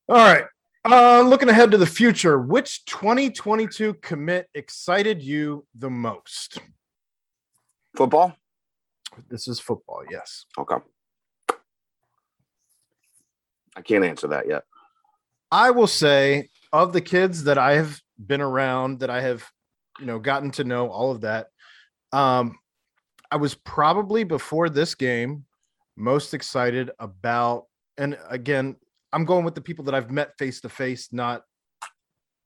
[0.08, 0.44] All right.
[0.84, 6.58] Uh, looking ahead to the future, which 2022 commit excited you the most?
[7.96, 8.36] Football?
[9.30, 10.44] This is football, yes.
[10.58, 10.76] Okay.
[13.76, 14.64] I can't answer that yet.
[15.50, 19.44] I will say, of the kids that I have been around, that I have,
[20.00, 21.46] you know, gotten to know, all of that,
[22.12, 22.58] um,
[23.34, 25.44] I was probably before this game
[25.96, 27.66] most excited about,
[27.98, 28.76] and again,
[29.12, 31.42] I'm going with the people that I've met face to face, not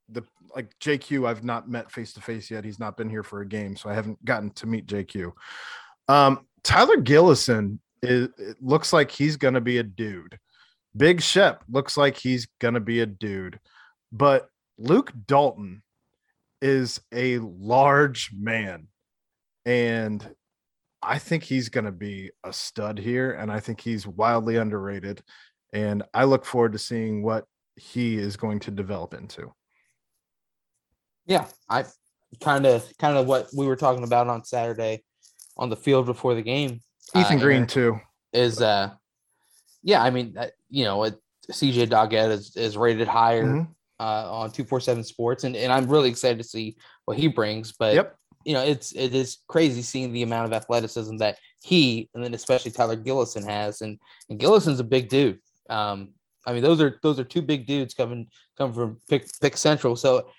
[0.09, 0.24] the
[0.56, 1.28] like JQ.
[1.28, 2.65] I've not met face to face yet.
[2.65, 5.31] He's not been here for a game, so I haven't gotten to meet JQ.
[6.09, 10.39] Um, Tyler Gillison is it looks like he's gonna be a dude.
[10.97, 13.60] Big Shep looks like he's gonna be a dude,
[14.10, 14.48] but
[14.78, 15.82] Luke Dalton
[16.62, 18.86] is a large man,
[19.66, 20.27] and
[21.02, 25.22] I think he's going to be a stud here, and I think he's wildly underrated.
[25.72, 27.44] And I look forward to seeing what
[27.76, 29.52] he is going to develop into.
[31.26, 31.84] Yeah, I
[32.40, 35.04] kind of kind of what we were talking about on Saturday
[35.56, 36.80] on the field before the game.
[37.14, 38.00] Ethan uh, Green too.
[38.32, 38.90] is uh
[39.82, 41.16] yeah, I mean, uh, you know, it,
[41.50, 43.68] CJ Doggett is, is rated higher Mhm.
[44.00, 47.72] uh, on 247 Sports, and, and I'm really excited to see what he brings.
[47.72, 48.16] But, Yep.
[48.48, 52.32] You know, it's it is crazy seeing the amount of athleticism that he and then
[52.32, 53.82] especially Tyler Gillison has.
[53.82, 53.98] And,
[54.30, 55.38] and Gillison's a big dude.
[55.68, 56.14] Um,
[56.46, 58.26] I mean, those are those are two big dudes coming
[58.56, 59.96] coming from Pick, Pick Central.
[59.96, 60.30] So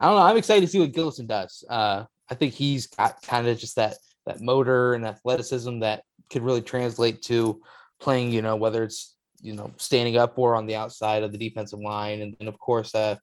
[0.00, 0.22] I don't know.
[0.22, 1.62] I'm excited to see what Gillison does.
[1.68, 6.42] Uh, I think he's got kind of just that that motor and athleticism that could
[6.42, 7.60] really translate to
[8.00, 11.38] playing, you know, whether it's you know standing up or on the outside of the
[11.38, 13.16] defensive line, and then of course, uh,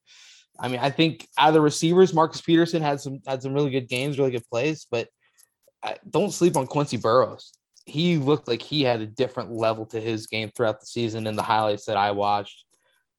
[0.60, 3.72] I mean, I think out of the receivers, Marcus Peterson had some had some really
[3.72, 5.10] good games, really good plays, but
[5.84, 7.52] I, don't sleep on Quincy Burrows.
[7.86, 11.36] He looked like he had a different level to his game throughout the season in
[11.36, 12.65] the highlights that I watched.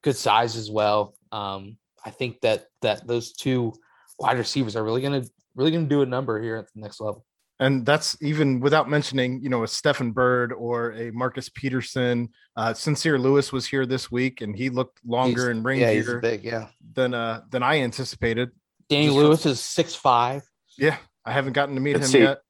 [0.03, 1.15] Good size as well.
[1.31, 3.75] Um, I think that that those two
[4.19, 7.25] wide receivers are really gonna really gonna do a number here at the next level.
[7.59, 12.29] And that's even without mentioning, you know, a Stephen Bird or a Marcus Peterson.
[12.55, 16.07] Uh, Sincere Lewis was here this week, and he looked longer He's- and Yeah, he's
[16.07, 16.45] rangier big.
[16.45, 18.51] Yeah, than uh, than I anticipated.
[18.91, 20.43] Danny Just Lewis is six five.
[20.77, 22.43] Yeah, I haven't gotten to meet And him see- yet.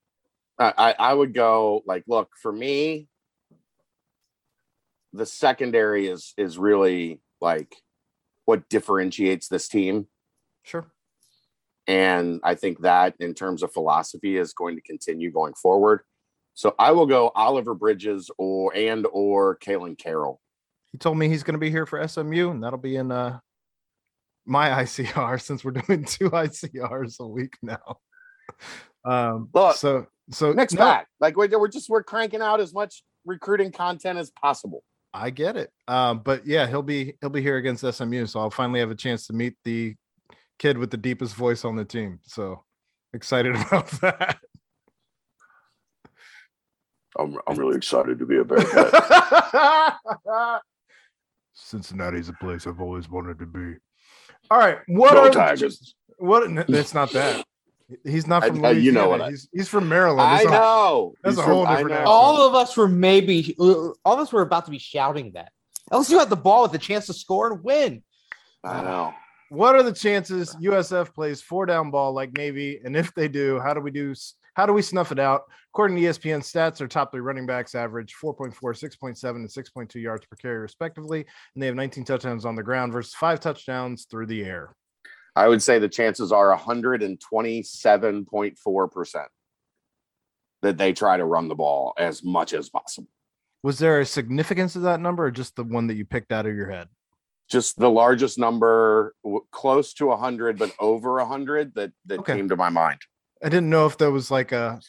[0.59, 3.07] I, I I would go like, look for me.
[5.13, 7.77] The secondary is is really like
[8.45, 10.09] what differentiates this team,
[10.63, 10.87] Sure.
[11.87, 16.01] And I think that in terms of philosophy is going to continue going forward.
[16.55, 20.41] So I will go Oliver Bridges or and or Kalen Carroll.
[20.93, 23.41] He told me he's going to be here for SMU, and that'll be in uh,
[24.47, 27.99] my ICR since we're doing two ICRs a week now.
[29.05, 32.75] Um, Look, so so Next no, back, like we're, we're just we're cranking out as
[32.75, 34.83] much recruiting content as possible.
[35.15, 35.71] I get it.
[35.87, 38.97] Um, but yeah, he'll be he'll be here against SMU, so I'll finally have a
[38.97, 39.95] chance to meet the
[40.59, 42.21] kid with the deepest voice on the team.
[42.25, 42.65] So
[43.13, 44.39] excited about that.
[47.19, 49.95] I'm I'm really excited to be a Bearcat.
[51.55, 53.75] Cincinnati's a place I've always wanted to be.
[54.51, 55.95] All right, what Go are Tigers.
[56.19, 56.45] what?
[56.45, 57.45] n- It's not that.
[58.05, 60.21] He's not from I- you know what I- he's, he's from Maryland.
[60.29, 61.15] I It's a- know.
[61.23, 64.67] that's a whole from- different All of us were maybe all of us were about
[64.67, 65.51] to be shouting that.
[65.91, 68.03] LSU had the ball with a chance to score and win.
[68.63, 69.15] I know.
[69.49, 72.81] What are the chances USF plays four down ball like Navy?
[72.85, 74.13] And if they do, how do we do?
[74.55, 75.43] How do we snuff it out?
[75.73, 80.27] According to ESPN stats, their top three running backs average 4.4, 6.7, and 6.2 yards
[80.27, 81.27] per carry, respectively.
[81.55, 84.75] And they have 19 touchdowns on the ground versus five touchdowns through the air.
[85.37, 89.25] I would say the chances are 127.4%
[90.63, 93.09] that they try to run the ball as much as possible.
[93.63, 96.47] Was there a significance to that number or just the one that you picked out
[96.47, 96.89] of your head?
[97.49, 99.15] Just the largest number
[99.53, 102.35] close to 100 but over 100 that that Okay.
[102.37, 103.01] came to my mind.
[103.43, 104.81] I didn't know if there was like a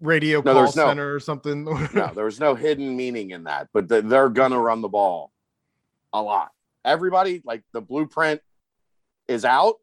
[0.00, 1.64] radio No, call no- center or something.
[1.94, 4.88] No, there was no hidden meaning in that, but th- they're going to run the
[4.88, 5.30] ball
[6.12, 6.50] a lot.
[6.84, 8.40] Everybody like the blueprint
[9.28, 9.76] is out.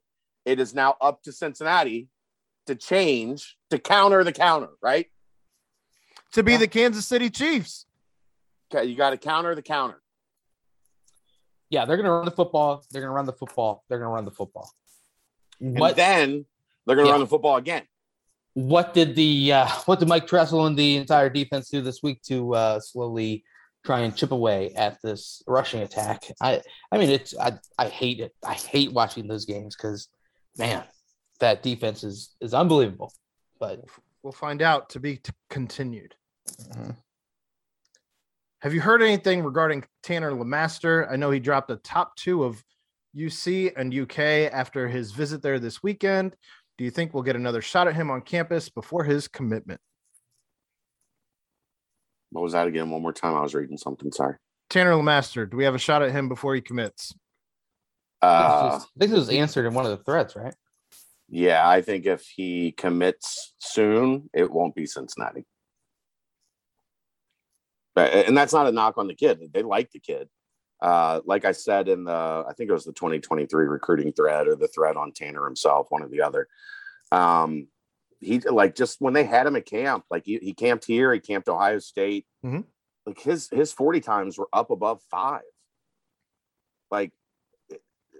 [0.46, 2.10] It is now up to Cincinnati
[2.68, 5.08] to change to counter the counter, right?
[6.34, 6.58] to be Yeah.
[6.60, 7.86] the Kansas City Chiefs.
[8.74, 10.02] Okay, you got to counter the counter.
[11.74, 12.86] Yeah, they're gonna run the football.
[12.92, 13.84] They're gonna run the football.
[13.90, 14.70] They're gonna run the football.
[15.60, 16.46] And What then
[16.86, 17.14] they're going to Yeah.
[17.14, 17.84] run the football again.
[18.54, 22.22] what did the uh, what did Mike Tressel and the entire defense do this week
[22.24, 23.44] to uh, slowly
[23.84, 26.26] try and chip away at this rushing attack?
[26.40, 28.34] I I mean it's I, I hate it.
[28.46, 30.10] I hate watching those games because
[30.60, 30.84] man,
[31.40, 33.12] that defense is is unbelievable.
[33.60, 33.82] But
[34.22, 36.14] We'll find out to be t- continued.
[36.76, 36.96] Mhm.
[38.64, 41.12] Have you heard anything regarding Tanner Lamaster?
[41.12, 42.64] I know he dropped a top two of
[43.14, 46.34] UC and UK after his visit there this weekend.
[46.78, 49.82] Do you think we'll get another shot at him on campus before his commitment?
[52.32, 52.90] What was that again?
[52.90, 53.36] One more time.
[53.36, 54.14] I was reading something.
[54.14, 54.36] Sorry.
[54.70, 55.46] Tanner Lamaster.
[55.46, 57.14] do we have a shot at him before he commits?
[58.22, 60.56] Uh, I think it was answered in one of the threads, right?
[61.28, 65.44] yeah, I think if he commits soon, it won't be Cincinnati.
[67.96, 69.40] And that's not a knock on the kid.
[69.54, 70.30] They like the kid.
[70.82, 72.12] Uh, like I said in the,
[72.48, 76.04] I think it was the 2023 recruiting thread or the thread on Tanner himself, one
[76.04, 76.48] or the other.
[77.12, 77.68] Um,
[78.20, 81.20] he like just when they had him at camp, like he, he camped here, he
[81.20, 82.26] camped Ohio State.
[82.44, 82.66] Mhm.
[83.06, 85.42] Like his his 40 times were up above five.
[86.90, 87.12] Like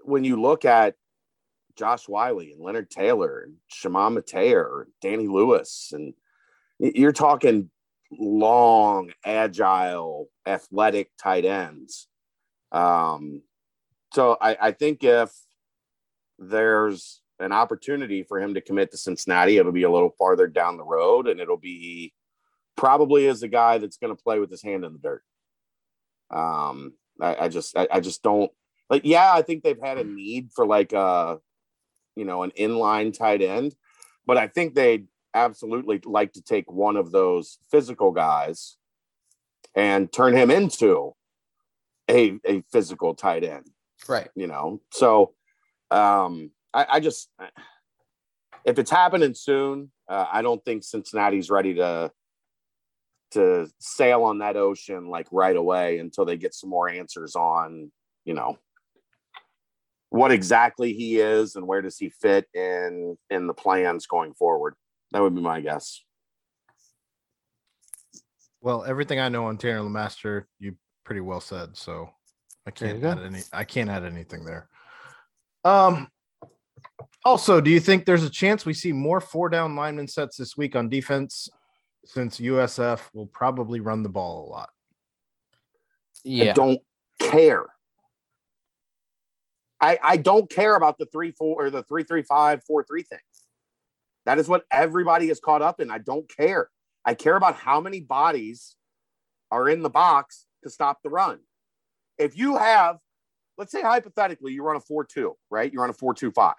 [0.04, 0.94] when you look at
[1.76, 6.14] Josh Whyle and Leonard Taylor and Chamon Metayer, Danny Lewis, and
[6.78, 7.70] you're talking
[8.18, 12.08] long, agile, athletic tight ends.
[12.72, 13.42] Um,
[14.12, 15.30] so I, I think if
[16.38, 20.76] there's an opportunity for him to commit to Cincinnati, it'll be a little farther down
[20.76, 22.12] the road, and it'll be
[22.76, 25.22] probably as a guy that's going to play with his hand in the dirt.
[26.30, 28.50] Um, I, I just, I, I, just don't
[28.90, 29.02] like.
[29.04, 31.38] Yeah, I think they've had a need for like a,
[32.16, 33.74] you know, an inline tight end,
[34.26, 38.76] but I think they'd absolutely like to take one of those physical guys
[39.74, 41.14] and turn him into
[42.08, 43.66] a a physical tight end.
[44.08, 44.28] Right.
[44.34, 45.34] You know, so
[45.90, 47.30] um, I, I just
[48.64, 52.10] if it's happening soon, uh, I don't think Cincinnati's ready to
[53.32, 57.90] to sail on that ocean like right away until they get some more answers on,
[58.24, 58.58] you know,
[60.10, 64.74] what exactly he is and where does he fit in in the plans going forward.
[65.14, 66.02] That would be my guess.
[68.60, 71.76] Well, everything I know on Tanner Lemaster, you pretty well said.
[71.76, 72.10] So
[72.66, 73.40] I can't add any.
[73.52, 74.68] I can't add anything there.
[75.64, 76.08] Um.
[77.24, 80.58] Also, do you think there's a chance we see more four down lineman sets this
[80.58, 81.48] week on defense
[82.04, 84.70] since USF will probably run the ball a lot.
[86.22, 86.50] Yeah.
[86.50, 86.80] I don't
[87.20, 87.66] care.
[89.80, 93.02] I, I don't care about the three four or the three three five four three
[93.02, 93.18] thing.
[94.26, 95.90] That is what everybody is caught up in.
[95.90, 96.70] I don't care.
[97.04, 98.76] I care about how many bodies
[99.50, 101.40] are in the box to stop the run.
[102.18, 102.96] If you have,
[103.58, 105.72] let's say hypothetically, you run a 4 2, right?
[105.72, 106.54] You run a 4 2 5.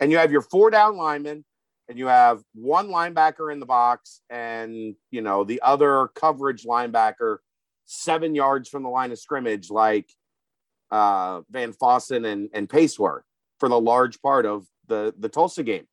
[0.00, 1.44] And you have your four down linemen
[1.88, 7.38] and you have one linebacker in the box and you know the other coverage linebacker
[7.86, 10.10] seven yards from the line of scrimmage like
[10.90, 13.24] uh, van fossen and, and pace were
[13.58, 15.86] for the large part of the the tulsa game.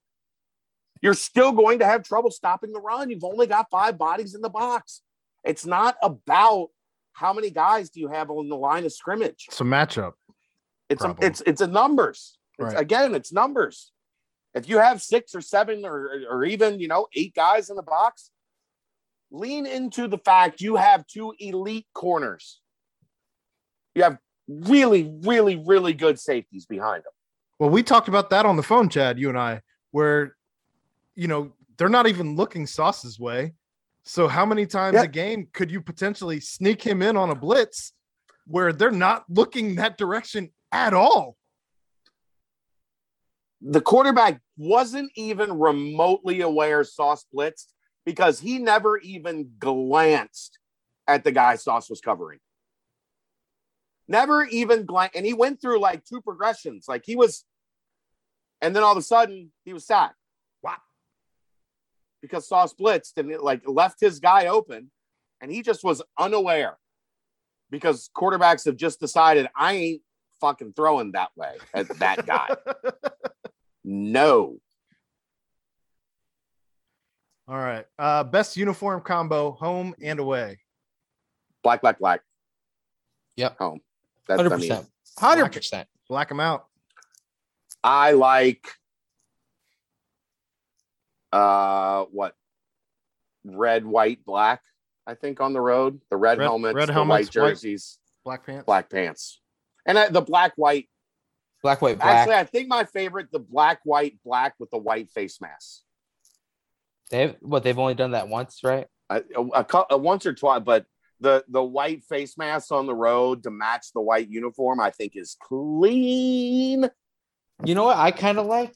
[1.01, 3.09] You're still going to have trouble stopping the run.
[3.09, 5.01] You've only got five bodies in the box.
[5.43, 6.69] It's not about
[7.11, 9.45] how many guys do you have on the line of scrimmage.
[9.49, 10.13] It's a matchup
[10.93, 12.37] it's a, it's it's a numbers.
[12.59, 12.79] It's, right.
[12.79, 13.91] again it's numbers.
[14.53, 17.81] If you have six or seven or, or even, you know, eight guys in the
[17.81, 18.29] box,
[19.31, 22.61] lean into the fact you have two elite corners.
[23.95, 27.13] You have really, really, really good safeties behind them.
[27.59, 29.61] Well, we talked about that on the phone, Chad, you and I,
[29.91, 30.35] where,
[31.15, 33.53] you know, they're not even looking Sauce's way.
[34.03, 37.93] So, how many times a game could you potentially sneak him in on a blitz
[38.45, 41.37] where they're not looking that direction at all?
[43.63, 47.67] the quarterback wasn't even remotely aware Sauce blitzed
[48.05, 50.59] because he never even glanced
[51.07, 52.39] at the guy Sauce was covering.
[54.07, 55.15] Never even glanced.
[55.15, 56.85] And he went through like two progressions.
[56.87, 57.45] Like he was,
[58.61, 60.15] and then all of a sudden he was sacked.
[60.61, 60.77] Wow.
[62.21, 64.91] Because Sauce blitzed and it like left his guy open
[65.41, 66.77] and he just was unaware
[67.69, 70.01] because quarterbacks have just decided I ain't
[70.39, 72.49] fucking throwing that way at that guy.
[73.83, 74.59] No.
[77.47, 77.85] All right.
[77.99, 80.59] Uh best uniform combo, home and away.
[81.63, 82.21] Black, black, black.
[83.35, 83.57] Yep.
[83.57, 83.81] Home.
[84.29, 84.87] Hundred percent.
[85.17, 85.87] Hundred percent.
[86.09, 86.65] Black them out.
[87.83, 88.65] I like
[91.31, 92.35] uh what
[93.43, 94.61] red, white, black.
[95.05, 98.37] I think on the road, the red, red helmets, red the helmets, white jerseys, white,
[98.37, 99.41] black pants, black pants,
[99.85, 100.87] and uh, the black, white
[101.63, 102.09] Black, white, black.
[102.09, 105.79] Actually, I think my favorite, the black, white, black with the white face mask.
[107.09, 108.87] They've what they've only done that once, right?
[109.09, 110.85] A, a, a, once or twice, but
[111.23, 115.13] the the white face mask on the road to match the white uniform, I think,
[115.15, 116.89] is clean.
[117.63, 117.97] You know what?
[117.97, 118.75] I kind of like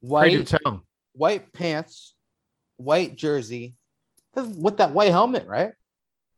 [0.00, 0.52] white
[1.14, 2.14] white pants,
[2.76, 3.74] white jersey,
[4.36, 5.72] with that white helmet, right?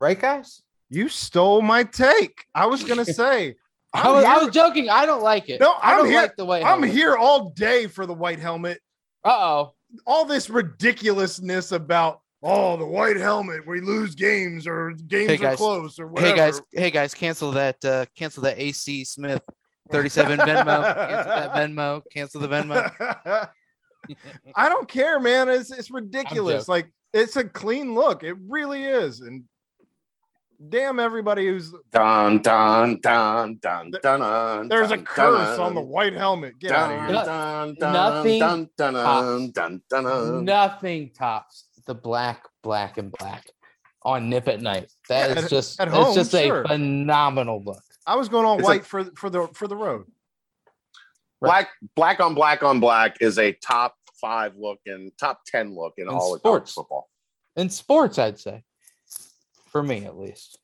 [0.01, 0.63] Right, guys.
[0.89, 2.45] You stole my take.
[2.55, 3.57] I was gonna say
[3.93, 4.89] I was, I was, joking.
[4.89, 5.61] I don't like it.
[5.61, 6.23] No, I'm here.
[6.23, 8.81] Like the white I'm here all day for the white helmet.
[9.25, 9.75] Uh oh.
[10.07, 13.67] All this ridiculousness about oh the white helmet.
[13.67, 16.31] We lose games or games hey are close or whatever.
[16.31, 17.85] Hey guys, hey guys, cancel that.
[17.85, 18.59] Uh, cancel that.
[18.59, 19.43] AC Smith,
[19.91, 20.95] thirty-seven Venmo.
[20.95, 22.03] cancel that Venmo.
[22.13, 23.51] Cancel the Venmo.
[24.57, 25.49] I don't care, man.
[25.49, 26.69] It's it's ridiculous.
[26.69, 28.23] Like it's a clean look.
[28.23, 29.45] It really is, and
[30.69, 34.21] damn everybody who's dun dun dun dun dun.
[34.21, 36.59] dun there's dun, a curse dun, on the white helmet.
[36.59, 37.25] Get dun, out of here.
[37.25, 43.11] Dun, dun, nothing dun, dun, dun, dun, dun, dun, Nothing tops the black, black, and
[43.11, 43.45] black
[44.05, 44.89] on Nip at night.
[45.09, 46.63] That yeah, is at, just at home, it's just sure.
[46.63, 47.83] a phenomenal look.
[48.07, 50.07] I was going all It's a- white for for the for the road.
[51.41, 55.95] Black black on black on black is a top five look and top ten look
[55.97, 56.73] in, In all of sports.
[56.75, 57.11] football.
[57.57, 58.63] In sports, I'd say,
[59.73, 60.61] for me at least.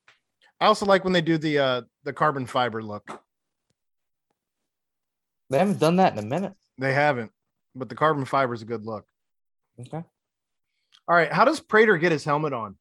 [0.61, 3.03] I also like when they do the uh the carbon fiber look.
[5.51, 6.53] They haven't done that in a minute.
[6.79, 7.33] They haven't,
[7.75, 9.05] but the carbon fiber is a good look.
[9.81, 10.05] Okay.
[11.09, 12.77] All right, how does Prater get his helmet on?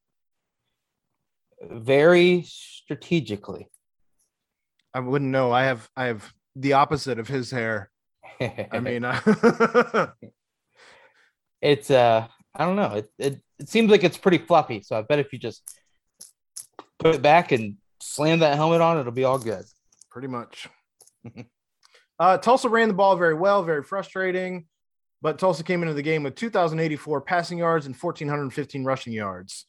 [1.61, 3.69] Very strategically.
[4.93, 5.51] I wouldn't know.
[5.51, 7.91] I have I have the opposite of his hair.
[8.39, 10.07] I mean, uh,
[11.61, 12.95] it's uh I don't know.
[12.95, 14.81] It, it it seems like it's pretty fluffy.
[14.81, 15.63] So I bet if you just
[16.99, 19.65] put it back and slam that helmet on, it'll be all good.
[20.09, 20.67] pretty much.
[22.19, 24.65] uh, Tulsa ran the ball very well, very frustrating,
[25.25, 29.65] but Tulsa came into the game with 2,084 passing yards and 1,415 rushing yards.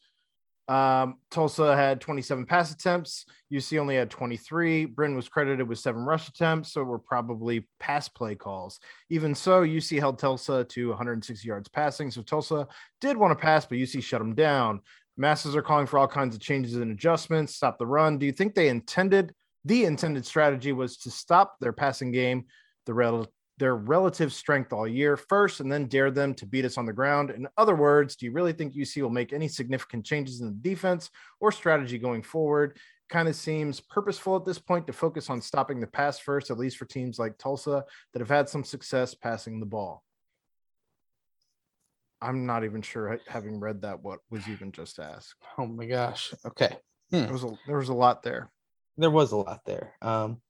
[0.68, 3.24] Um, Tulsa had 27 pass attempts.
[3.50, 4.84] UC only had 23.
[4.84, 8.80] Brin was credited with seven rush attempts, so were probably pass play calls.
[9.08, 12.10] Even so, UC held Tulsa to 160 yards passing.
[12.10, 12.68] So Tulsa
[13.00, 14.82] did want to pass, but UC shut them down.
[15.16, 17.54] Masses are calling for all kinds of changes and adjustments.
[17.54, 18.18] Stop the run.
[18.18, 19.34] Do you think they intended
[19.64, 22.44] the intended strategy was to stop their passing game,
[22.84, 26.78] the rel- their relative strength all year first, and then dare them to beat us
[26.78, 27.30] on the ground?
[27.30, 30.68] In other words, do you really think UC will make any significant changes in the
[30.68, 31.10] defense
[31.40, 32.78] or strategy going forward?
[33.08, 36.58] Kind of seems purposeful at this point to focus on stopping the pass first, at
[36.58, 40.02] least for teams like Tulsa that have had some success passing the ball.
[42.20, 45.34] I'm not even sure, having read that, what was even just asked.
[45.58, 46.34] Oh my gosh.
[46.44, 46.76] Okay.
[47.10, 48.50] There was a, there was a lot there.
[48.96, 49.94] There was a lot there.
[50.02, 50.40] Um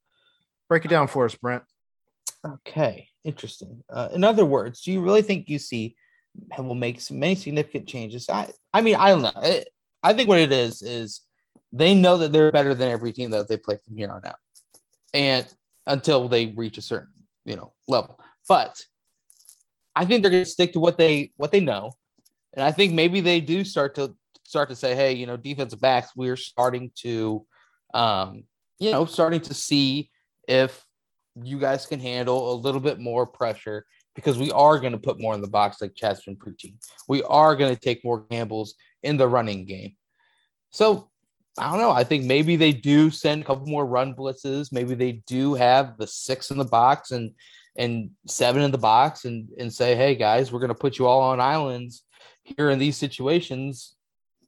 [0.68, 1.62] Break it down for us, Brent.
[2.54, 3.08] Okay.
[3.24, 3.82] Interesting.
[3.90, 5.94] Uh, in other words, do you really think UC
[6.58, 8.28] will make some many significant changes?
[8.28, 9.32] I I mean, I don't know.
[9.34, 9.64] I,
[10.02, 11.22] I think what it is is
[11.72, 14.36] they know that they're better than every team that they play from here on out.
[15.12, 15.46] And
[15.86, 17.12] until they reach a certain,
[17.44, 18.20] you know, level.
[18.48, 18.80] But
[19.94, 21.92] I think they're going to stick to what they what they know,
[22.54, 24.14] and I think maybe they do start to
[24.44, 27.44] start to say, hey, you know, defensive backs, we're starting to,
[27.94, 28.44] um,
[28.78, 30.10] you know, starting to see
[30.46, 30.85] if
[31.42, 35.20] you guys can handle a little bit more pressure because we are going to put
[35.20, 36.78] more in the box, like Chad's been preaching.
[37.06, 39.94] We are going to take more gambles in the running game.
[40.70, 41.10] So
[41.58, 41.90] I don't know.
[41.90, 44.72] I think maybe they do send a couple more run blitzes.
[44.72, 47.32] Maybe they do have the six in the box and
[47.78, 51.20] and seven in the box and and say, hey guys, we're gonna put you all
[51.20, 52.02] on islands
[52.42, 53.94] here in these situations.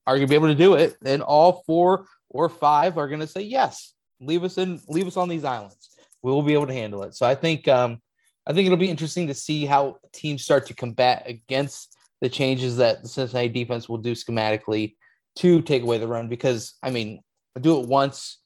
[0.06, 0.96] Are you gonna be able to do it?
[1.04, 3.94] And all four or five are gonna say yes.
[4.20, 5.87] Leave us in, leave us on these islands.
[6.22, 7.14] We will be able to handle it.
[7.14, 8.00] So I think um
[8.46, 12.78] I think it'll be interesting to see how teams start to combat against the changes
[12.78, 14.96] that the Cincinnati defense will do schematically
[15.36, 17.20] to take away the run because I mean,
[17.60, 18.38] do it once,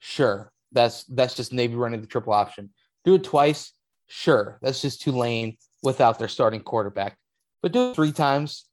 [0.00, 0.52] sure.
[0.72, 2.70] That's that's just Navy running the triple option.
[3.04, 3.72] Do it twice,
[4.08, 4.58] sure.
[4.60, 7.16] That's just Tulane without their starting quarterback.
[7.62, 8.66] But do it three times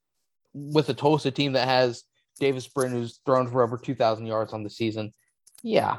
[0.53, 2.03] with a Tulsa team that has
[2.39, 5.13] Davis Brin, who's thrown for over 2,000 yards on the season.
[5.63, 5.97] Yeah.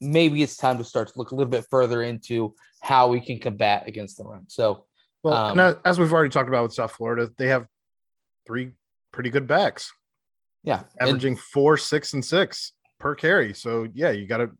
[0.00, 3.38] Maybe it's time to start to look a little bit further into how we can
[3.38, 4.44] combat against the run.
[4.48, 4.86] So,
[5.22, 7.66] Well, Um, and as- we've already talked about with South Florida, they have
[8.46, 8.72] three
[9.12, 9.92] pretty good backs,
[10.62, 10.84] yeah.
[10.98, 13.52] And- averaging four, six, and six per carry.
[13.52, 14.50] So yeah, you gotta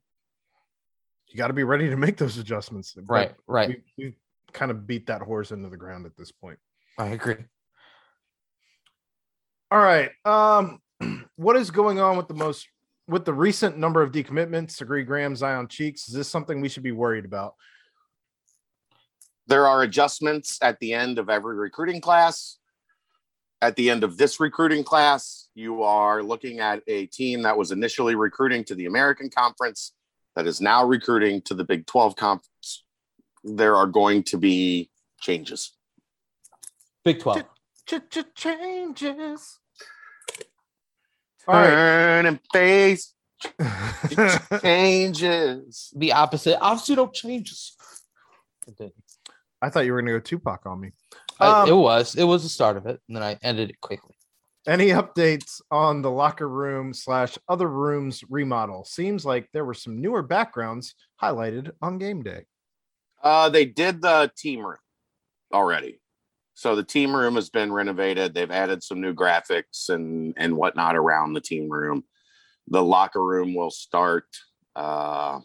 [1.29, 2.93] you gotta be ready to make those adjustments.
[2.93, 3.83] But right, right.
[3.97, 4.17] We, we
[4.53, 6.59] kind of beat that horse into the ground at this point.
[6.99, 7.37] I agree.
[9.71, 10.11] All right.
[10.25, 10.81] Um,
[11.37, 12.69] what is going on with the most
[13.11, 14.81] with the recent number of decommitments?
[14.81, 16.09] Agree Graham, Zion Cheeks.
[16.09, 17.55] Is this something we should be worried about?
[19.49, 22.59] There are adjustments at the end of every recruiting class.
[23.61, 27.73] At the end of this recruiting class, you are looking at a team that was
[27.73, 29.93] initially recruiting to the American Conference
[30.37, 32.85] that is now recruiting to the Big 12 Conference.
[33.43, 35.73] There are going to be changes.
[37.05, 37.43] Big 12.
[38.35, 39.60] Changes.
[41.52, 41.70] All right.
[41.70, 43.14] Turn and face
[44.62, 45.93] changes.
[45.97, 46.59] The opposite.
[46.60, 47.77] Opposite of changes.
[49.62, 50.93] I thought you were gonna go Tupac on me.
[51.39, 52.14] I- Um, it was.
[52.16, 54.14] It was the start of it, and then I ended it quickly.
[54.66, 58.85] Any updates on the locker room slash other rooms remodel?
[58.85, 62.44] Seems like there were some newer backgrounds highlighted on game day.
[63.22, 64.77] Uh, they did the team room
[65.52, 66.01] already.
[66.61, 68.35] So the team room has been renovated.
[68.35, 72.05] They've added some new graphics and and whatnot around the team room.
[72.69, 74.27] The locker room will start
[74.77, 75.41] uh,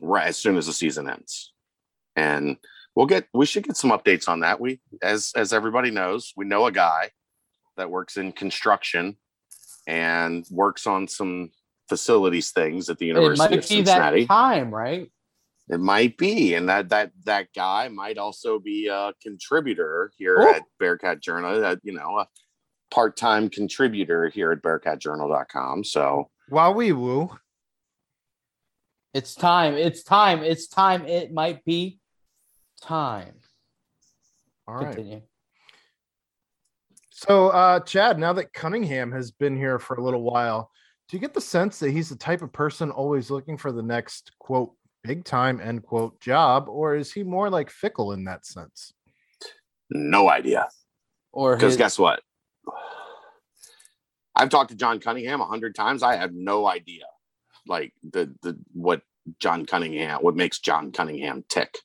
[0.00, 1.52] right as soon as the season ends,
[2.14, 2.58] and
[2.94, 4.60] we'll get we should get some updates on that.
[4.60, 7.10] We as as everybody knows, we know a guy
[7.76, 9.16] that works in construction
[9.88, 11.50] and works on some
[11.88, 14.26] facilities things at the University It might of be Cincinnati.
[14.26, 15.10] that time, right?
[15.70, 20.54] It might be, and that that that guy might also be a contributor here Oh.
[20.54, 21.60] at Bearcat Journal.
[21.60, 22.26] That you know, a
[22.90, 25.84] part-time contributor here at BearcatJournal.com.
[25.84, 27.30] So While we woo,
[29.14, 29.74] It's time.
[29.74, 30.42] It's time.
[30.42, 31.06] It's time.
[31.06, 32.00] It might be
[32.82, 33.34] time.
[34.66, 34.94] all right.
[34.94, 35.22] Continue.
[37.10, 40.70] So, uh, Chad, now that Cunningham has been here for a little while,
[41.08, 43.82] do you get the sense that he's the type of person always looking for the
[43.82, 44.72] next quote
[45.02, 48.92] big time end quote job, or is he more like Fickell in that sense?
[49.90, 50.68] no idea.
[51.32, 52.20] Or Because his, guess what?
[54.36, 56.02] I've talked to John Cunningham a hundred times.
[56.02, 57.04] I have no idea,
[57.66, 59.02] like the the what
[59.38, 61.78] John Cunningham, what makes John Cunningham tick.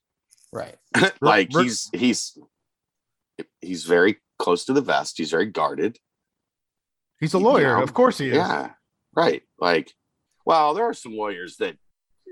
[0.54, 0.76] right.
[1.22, 2.38] like Rick- he's he's
[3.62, 5.16] he's very close to the vest.
[5.18, 5.98] He's very guarded.
[7.20, 8.36] He's a You lawyer, know, of course he is.
[8.36, 8.72] Yeah,
[9.16, 9.42] right.
[9.60, 9.94] Like,
[10.46, 11.78] well, there are some lawyers that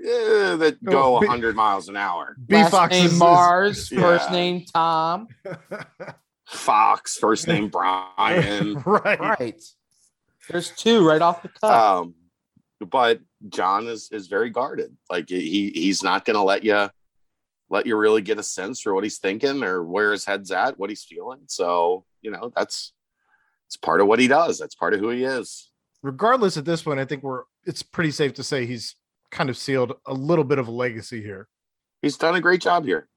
[0.04, 2.36] eh, that Oh, go B- hundred miles an hour.
[2.46, 3.88] B Last Fox name is- Mars.
[3.94, 5.28] First name Tom.
[6.46, 8.74] Fox, first name Brian.
[8.84, 9.18] right.
[9.20, 9.62] Right.
[10.50, 12.02] There's two right off the cuff.
[12.02, 12.14] um,
[12.80, 14.94] but John is is very guarded.
[15.08, 16.90] Like he he's not going to let you
[17.70, 20.78] let you really get a sense for what he's thinking or where his head's at,
[20.78, 21.40] what he's feeling.
[21.46, 22.92] So you know that's
[23.66, 24.58] it's part of what he does.
[24.58, 25.70] That's part of who he is.
[26.02, 28.96] Regardless, at this point, I think we're it's pretty safe to say he's
[29.34, 31.48] kind of sealed a little bit of a legacy here.
[32.02, 33.08] He's done a great job here.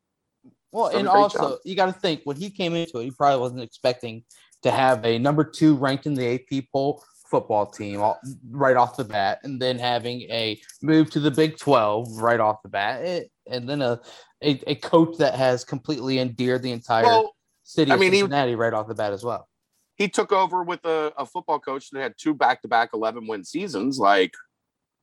[0.72, 1.60] well, and also job.
[1.64, 4.24] you got to think when he came into it, he probably wasn't expecting
[4.64, 8.20] to have a number two ranked in the AP poll football team all,
[8.50, 12.64] right off the bat, and then having a move to the Big Twelve right off
[12.64, 14.00] the bat, it, and then a,
[14.44, 18.20] a a coach that has completely endeared the entire Well, city I of mean, he-
[18.20, 19.48] Cincinnati right off the bat as well.
[19.96, 23.28] he took over with a, a football coach that had two back to back 11
[23.28, 24.00] win seasons.
[24.00, 24.34] Like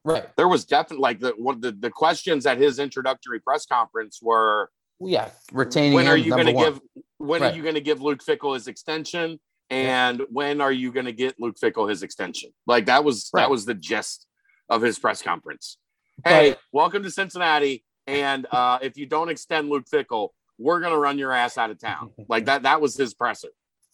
[0.05, 0.24] Right.
[0.36, 4.70] there was definitely like the one the, the questions at his introductory press conference were
[4.98, 5.94] Well, yeah, retaining.
[5.94, 6.64] when are you going to one.
[6.72, 6.81] give
[7.18, 7.52] when Right.
[7.52, 9.40] are you going to give Luke Fickell his extension
[9.70, 12.51] and when are you going to get Luke Fickell his extension?
[12.66, 13.43] Like that was Right.
[13.43, 14.26] that was the gist
[14.68, 15.78] of his press conference.
[16.24, 20.28] Hey, But- welcome to Cincinnati and uh if you don't extend Luke Fickell,
[20.59, 22.12] we're going to run your ass out of town.
[22.28, 23.48] Like that that was his presser.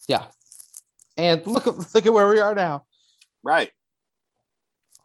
[0.09, 0.25] Yeah.
[1.15, 2.83] And look at look at where we are now.
[3.43, 3.71] Right.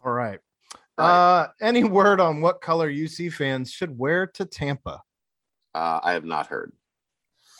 [0.05, 0.41] All right.
[0.99, 1.41] Right.
[1.43, 5.03] Uh, any word on what color UC fans should wear to Tampa?
[5.75, 6.73] Uh, I have not heard.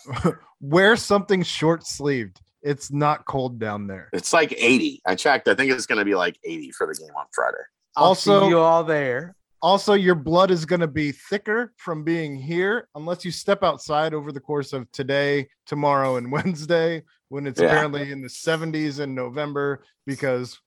[0.61, 2.41] Wear something short sleeved.
[2.63, 4.09] It's not cold down there.
[4.13, 5.03] It's like 80.
[5.07, 5.49] I checked.
[5.49, 7.59] I think it's going to be like 80 for the game on Friday.
[7.97, 9.35] I'll Also- see you all there.
[9.63, 14.15] Also, your blood is going to be thicker from being here unless you step outside
[14.15, 17.67] over the course of today, tomorrow, and Wednesday when it's Yeah.
[17.67, 20.59] apparently in the 70s in November because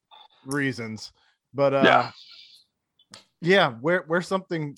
[0.46, 1.14] reasons.
[1.54, 2.12] But uh, Yeah.
[3.42, 4.78] Yeah, wear wear something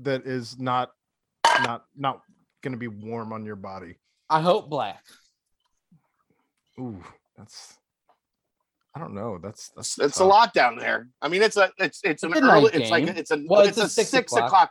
[0.00, 0.90] that is not
[1.62, 2.20] not not
[2.62, 3.98] going to be warm on your body.
[4.30, 5.04] I hope black.
[6.78, 7.02] Ooh,
[7.36, 7.78] that's
[8.94, 9.38] I don't know.
[9.42, 11.08] That's that's it's a lot down there.
[11.20, 12.70] I mean, it's a it's it's an It's a night early.
[12.74, 13.16] It's like game.
[13.16, 14.46] it's a Well, it's, it's a, a six six, o'clock.
[14.48, 14.70] o'clock.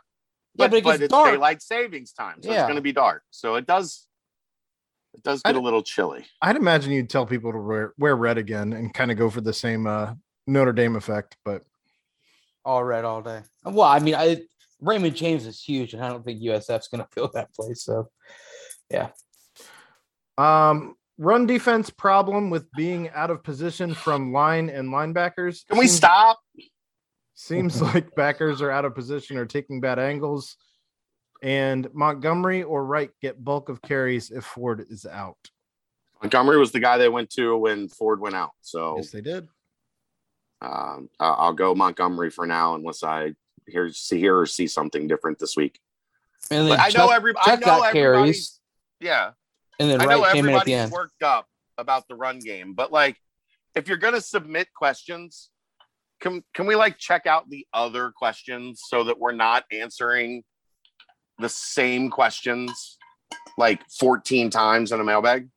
[0.54, 1.30] Yeah, But, but it but it's dark.
[1.32, 2.56] daylight savings time, so Yeah.
[2.58, 3.22] it's going to be dark.
[3.30, 4.06] So it does
[5.14, 6.24] it does I get a little chilly.
[6.40, 9.40] I'd imagine you'd tell people to wear, wear red again and kind of go for
[9.42, 10.14] the same uh,
[10.46, 11.64] Notre Dame effect, but
[12.64, 13.42] All red all day.
[13.64, 14.42] Well, I mean, I
[14.80, 17.84] Raymond James is huge, and I don't think USF's going to fill that place.
[17.84, 18.10] So,
[18.90, 19.08] yeah.
[20.38, 25.66] Um, run defense problem with being out of position from line and linebackers.
[25.68, 26.40] Can we Seems- stop?
[27.34, 30.56] Seems like backers are out of position or taking bad angles.
[31.42, 35.38] And Montgomery or Wright get bulk of carries if Ford is out.
[36.22, 38.52] Montgomery was the guy they went to when Ford went out.
[38.60, 39.48] So Yes, they did.
[40.62, 43.34] Um, I'll go Montgomery for now, unless I
[43.66, 45.80] hear see hear or see something different this week.
[46.50, 48.60] and then But I know Chuck- every I Chuck know got carries,
[49.00, 49.32] yeah.
[49.78, 51.48] and then I know Wright came in at the everybody's worked up
[51.78, 53.16] about the run game, but like
[53.74, 55.50] if you're gonna submit questions,
[56.20, 60.44] can can we like check out the other questions so that we're not answering
[61.38, 62.98] the same questions
[63.58, 65.48] like 14 times in a mailbag?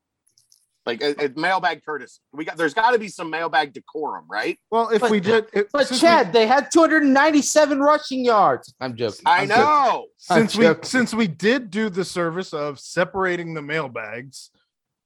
[0.85, 2.19] Like a, a mailbag courtesy.
[2.31, 4.59] We got there's gotta be some mailbag decorum, right?
[4.69, 8.73] Well, if But- we did, if- But since we- Chad, they had 297 rushing yards.
[8.79, 9.21] I'm joking.
[9.25, 9.63] I I'm joking.
[9.63, 10.05] know.
[10.17, 10.83] since we joking.
[10.83, 14.51] since we did do the service of separating the mailbags,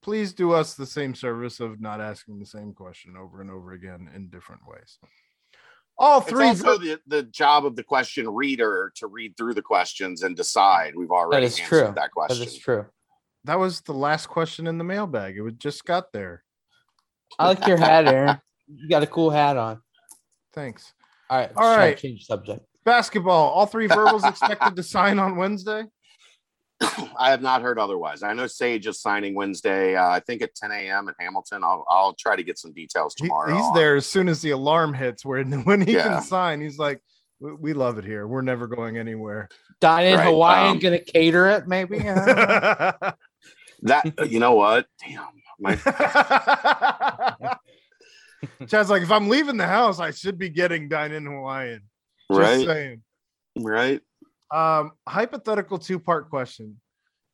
[0.04, 3.72] please do us the same service of not asking the same question over and over
[3.72, 5.00] again in different ways.
[5.98, 6.48] All It's three.
[6.48, 10.94] also the, the job of the question reader to read through the questions and decide.
[10.96, 11.80] We've already is answered true.
[11.88, 12.48] that That question.
[12.48, 12.86] is true.
[13.46, 15.38] That was the last question in the mailbag.
[15.38, 16.44] It would just got there.
[17.38, 18.40] I like your hat, Aaron.
[18.68, 19.82] You got a cool hat on.
[20.54, 20.94] Thanks.
[21.30, 21.50] All right.
[21.50, 21.98] All just trying to right.
[21.98, 22.62] Change subject.
[22.86, 23.50] Basketball.
[23.52, 25.84] All three verbals expected to sign on Wednesday.
[26.82, 28.24] I have not heard otherwise.
[28.24, 29.98] I know Sage is signing Wednesday.
[29.98, 31.10] Uh, I think at 10 a.m.
[31.10, 31.62] at Hamilton.
[31.64, 33.54] I'll I'll try to get some details He- tomorrow.
[33.54, 35.26] he's on- there as soon as the alarm hits.
[35.26, 36.04] Where when he Yeah.
[36.08, 37.02] can sign, he's like,
[37.42, 38.28] "We- "We love it here.
[38.28, 39.50] We're never going anywhere."
[39.82, 42.00] Dine in Right, Hawaiian um, gonna cater it, maybe.
[43.84, 44.88] That you know what?
[45.00, 45.28] Damn,
[45.60, 45.76] my
[48.68, 51.82] Chad's like, if I'm leaving the house, I should be getting dine in Hawaiian.
[52.32, 52.66] Just right.
[52.66, 53.02] Saying.
[53.58, 54.02] Right.
[54.54, 56.80] Um, hypothetical two part question.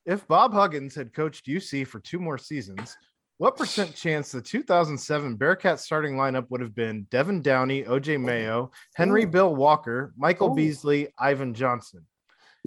[0.05, 2.95] If Bob Huggins had coached UC for two more seasons,
[3.37, 8.71] what percent chance the 2007 Bearcats starting lineup would have been Devin Downey, OJ Mayo,
[8.95, 9.27] Henry Ooh.
[9.27, 10.55] Bill Walker, Michael Ooh.
[10.55, 12.05] Beasley, Ivan Johnson?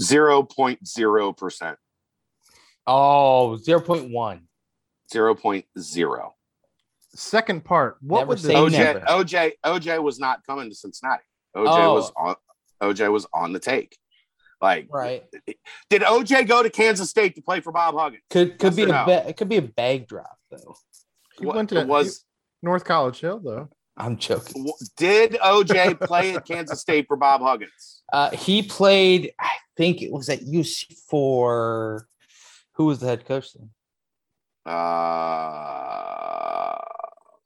[0.01, 1.77] 0.0%.
[2.89, 4.41] Oh, 0.1.
[5.79, 6.35] 0.
[7.15, 7.97] Second part.
[8.01, 9.05] What Never was the OJ?
[9.05, 11.23] OJ OJ was not coming to Cincinnati.
[11.57, 11.95] OJ oh.
[11.95, 12.37] was on
[12.83, 13.97] OJ was on the take.
[14.61, 15.25] Like, right?
[15.89, 18.23] Did OJ go to Kansas State to play for Bob Huggins?
[18.31, 19.03] Could could yes be no?
[19.03, 20.77] a ba- it could be a bag drop though.
[21.39, 22.25] He what, went to was
[22.63, 23.69] North College Hill though.
[23.97, 24.67] I'm joking.
[24.97, 28.03] Did OJ play at Kansas State for Bob Huggins?
[28.13, 32.07] Uh, he played, I think it was at UC for
[32.79, 33.71] who was the head coach then?
[34.65, 34.71] Uh,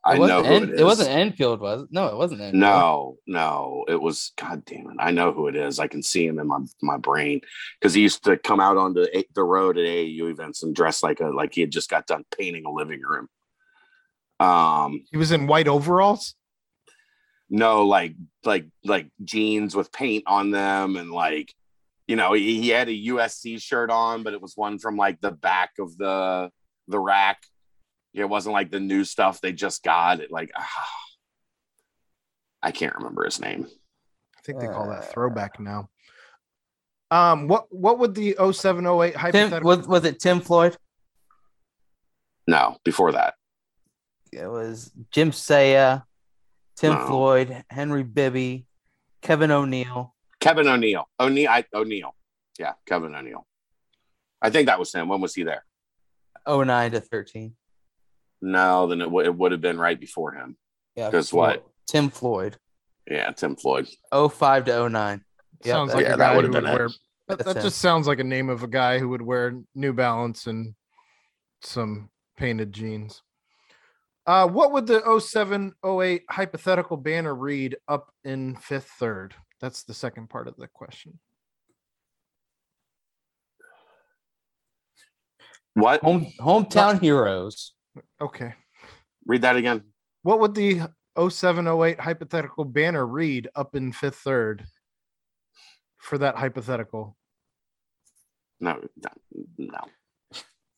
[0.05, 0.81] I It know wasn't who En- it is.
[0.81, 1.89] it wasn't Enfield, was it?
[1.91, 2.61] No, it wasn't Enfield.
[2.61, 4.33] No, no, it was.
[4.39, 4.97] God damn it!
[4.99, 5.79] I know who it is.
[5.79, 7.41] I can see him in my my brain
[7.81, 11.03] because he used to come out on the the road at AAU events and dress
[11.03, 13.29] like a like he had just got done painting a living room.
[14.41, 16.35] Um, He was in white overalls.
[17.49, 18.15] no, like
[18.45, 21.55] like like jeans with paint on them, and like
[22.09, 25.21] you know he, he had a USC shirt on, but it was one from like
[25.21, 26.51] the back of the
[26.89, 27.43] the rack.
[28.15, 30.21] It wasn't like the new stuff they just got.
[30.21, 30.87] It like ah,
[32.63, 33.67] I can't remember his name.
[34.37, 35.89] I think they call Uh, that throwback now.
[37.11, 39.63] Um, what what would the 0708 Tim, hypothetical?
[39.69, 40.77] was, was it Tim Floyd?
[42.47, 43.35] No, before that.
[44.33, 46.03] It was Jim Saia,
[46.77, 47.07] Tim No.
[47.07, 48.67] Floyd, Henry Bibby,
[49.21, 50.15] Kevin O'Neill.
[50.43, 51.05] Kevin O'Neill.
[51.21, 51.51] O'Neill.
[51.51, 52.15] I, O'Neill.
[52.59, 53.47] Yeah, Kevin O'Neill.
[54.43, 55.09] I think that was him.
[55.09, 55.65] When was he there?
[56.47, 57.55] 09 to 13.
[58.43, 60.57] No, then it, w- it would have been right before him.
[60.97, 61.11] Yeah.
[61.11, 61.67] 'Cause Flo- what?
[61.87, 62.57] Tim Floyd.
[63.09, 63.87] Yeah, Tim Floyd.
[64.13, 65.25] 05 to 09.
[65.65, 66.77] Yep, sounds that- like yeah, a that guy who would've would been it.
[66.79, 66.89] wear.
[67.29, 67.63] That, That's that him.
[67.63, 70.75] just sounds like a name of a guy who would wear New Balance and
[71.63, 73.23] some painted jeans.
[74.27, 79.35] Uh, what would the 0708 hypothetical banner read up in fifth third?
[79.63, 81.21] That's the second part of the question.
[85.75, 86.03] What?
[86.03, 87.73] Home hometown heroes.
[88.21, 88.55] Okay.
[89.25, 89.85] Read that again.
[90.23, 90.83] What would the
[91.17, 94.67] 0708 hypothetical banner read up in fifth third
[95.97, 97.17] for that hypothetical?
[98.61, 99.11] No, no,
[99.59, 99.79] no.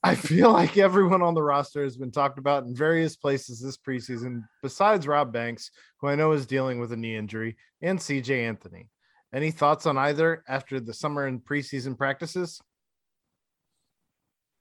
[0.05, 3.79] I feel like everyone on the roster has been talked about in various places this
[3.79, 8.47] preseason, besides Rob Banks, who I know is dealing with a knee injury, and CJ
[8.47, 8.91] Anthony.
[9.33, 12.61] Any thoughts on either after the summer and preseason practices?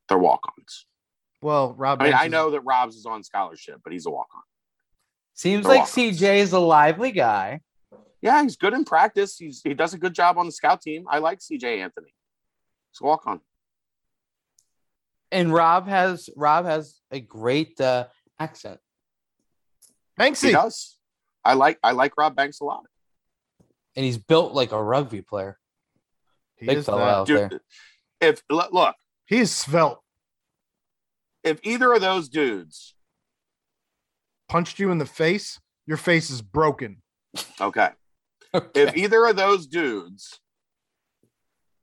[0.08, 0.86] They're walk-ons.
[1.42, 4.06] Well, Rob I mean, Banks I is- know that Rob's is on scholarship, but he's
[4.06, 4.42] a walk-on.
[5.34, 6.20] Seems They're like walk-ons.
[6.20, 7.60] CJ is a lively guy.
[8.22, 9.38] Yeah, he's good in practice.
[9.38, 11.04] He's he does a good job on the scout team.
[11.10, 12.14] I like CJ Anthony.
[12.92, 13.42] He's a walk-on.
[15.34, 18.06] And Rob has Rob has a great uh,
[18.40, 18.80] accent.
[20.18, 20.52] He Banksy.
[20.52, 20.98] does.
[21.44, 22.84] I like I like Rob Banks a lot.
[23.96, 25.58] And he's built like a rugby player.
[26.56, 27.08] He Big is fella that.
[27.08, 27.50] out there.
[28.22, 28.96] If look, look,
[29.26, 30.00] He is svelte.
[31.44, 32.96] if either of those dudes,
[34.50, 35.60] Punched you in the face.
[35.88, 37.02] Your face is broken.
[37.60, 37.90] okay,
[38.54, 38.82] Okay.
[38.84, 40.40] if either of those dudes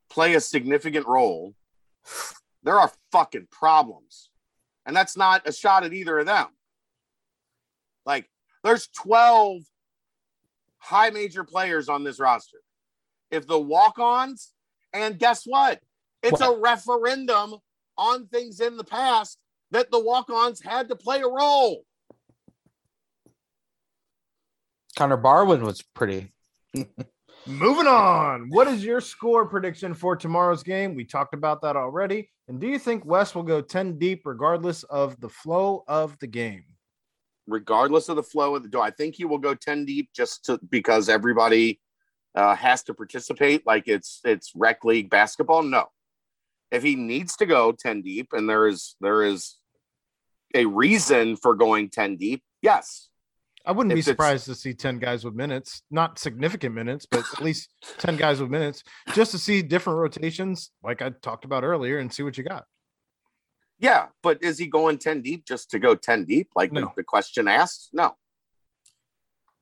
[0.08, 1.54] play a significant role,
[2.62, 4.30] there are fucking problems.
[4.86, 6.46] And that's not a shot at either of them.
[8.04, 8.28] Like,
[8.64, 9.62] there's 12
[10.78, 12.58] high major players on this roster.
[13.30, 14.52] If the walk ons,
[14.92, 15.80] and guess what?
[16.22, 17.54] It's a referendum
[17.96, 19.38] on things in the past
[19.70, 21.84] that the walk ons had to play a role.
[24.96, 26.32] Connor Barwin was pretty.
[27.46, 28.48] Moving on.
[28.50, 30.94] What is your score prediction for tomorrow's game?
[30.94, 32.30] We talked about that already.
[32.48, 36.26] And do you think Wes will go 10 deep regardless of the flow of the
[36.26, 36.64] game?
[37.50, 40.44] regardless of the flow of the do I think he will go 10 deep just
[40.46, 41.80] to because everybody
[42.34, 45.62] uh, has to participate like it's it's rec league basketball?
[45.62, 45.86] No.
[46.70, 49.56] If he needs to go 10 deep and there is there is
[50.54, 53.08] a reason for going 10 deep, yes.
[53.66, 57.06] I wouldn't be If it's- surprised to see 10 guys with minutes, not significant minutes,
[57.06, 57.68] but at least
[57.98, 58.82] 10 guys with minutes,
[59.14, 62.64] just to see different rotations, like I talked about earlier, and see what you got.
[63.78, 66.48] Yeah, but is he going 10 deep just to go 10 deep?
[66.56, 66.92] Like the- No.
[66.96, 67.90] the, question asked?
[67.92, 68.16] No.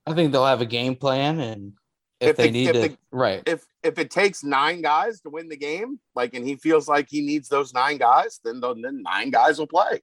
[0.06, 1.74] I think they'll have a game plan, and
[2.20, 3.42] if, If they the- need if to, the- right?
[3.46, 7.08] If if it takes nine guys to win the game, like and he feels like
[7.08, 10.02] he needs those nine guys, then the, then nine guys will play.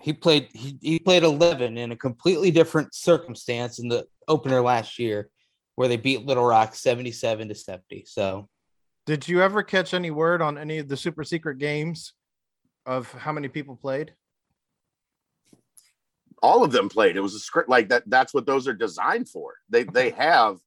[0.00, 4.98] He played he, he played 11 in a completely different circumstance in the opener last
[4.98, 5.28] year
[5.76, 8.48] where they beat little rock 77 to 70 so
[9.06, 12.12] Did you ever catch any word on any of the super secret games
[12.86, 14.14] of how many people played?
[16.42, 17.16] All of them played.
[17.16, 18.02] It was a script like that.
[18.06, 19.54] That's what those are designed for.
[19.70, 20.58] They they have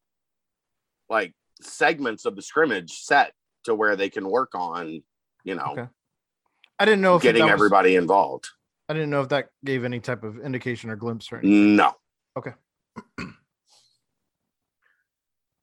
[1.09, 3.33] like segments of the scrimmage set
[3.65, 5.03] to where they can work on,
[5.43, 5.87] you know, Okay.
[6.79, 8.47] I didn't know if getting was- everybody involved.
[8.89, 11.75] I didn't know if that gave any type of indication or glimpse or anything.
[11.75, 11.93] No.
[12.37, 12.51] Okay.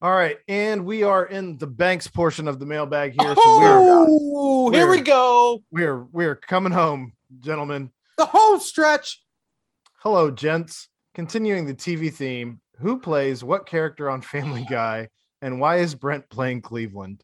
[0.03, 3.35] All right, and we are in the banks portion of the mailbag here.
[3.35, 4.07] So we're oh,
[4.37, 7.91] oh here we We're- go we're we're coming home, gentlemen.
[8.19, 9.21] the home stretch
[10.01, 10.89] Hello, gents.
[11.15, 15.09] Continuing the TV theme, who plays what character on Family Guy,
[15.41, 17.23] and why is Brent playing Cleveland?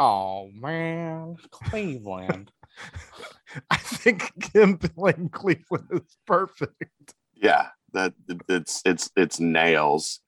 [0.00, 2.52] oh man cleveland
[3.70, 7.14] I think him playing Cleveland is perfect.
[7.34, 8.14] Yeah, that
[8.48, 10.20] it's it's it's nails.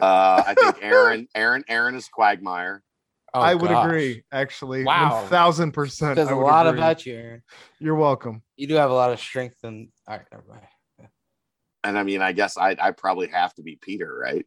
[0.00, 2.82] Uh, I think Aaron Aaron Aaron is Quagmire.
[3.34, 3.84] Oh, I would gosh.
[3.86, 4.84] agree, actually.
[4.84, 5.20] Wow.
[5.20, 6.16] One thousand percent.
[6.16, 6.78] says a lot agree.
[6.78, 7.42] about you Aaron.
[7.78, 8.42] You're welcome.
[8.56, 11.10] you do have a lot of strength and all right never mind
[11.84, 14.46] And I mean, I guess I I probably have to be Peter, right?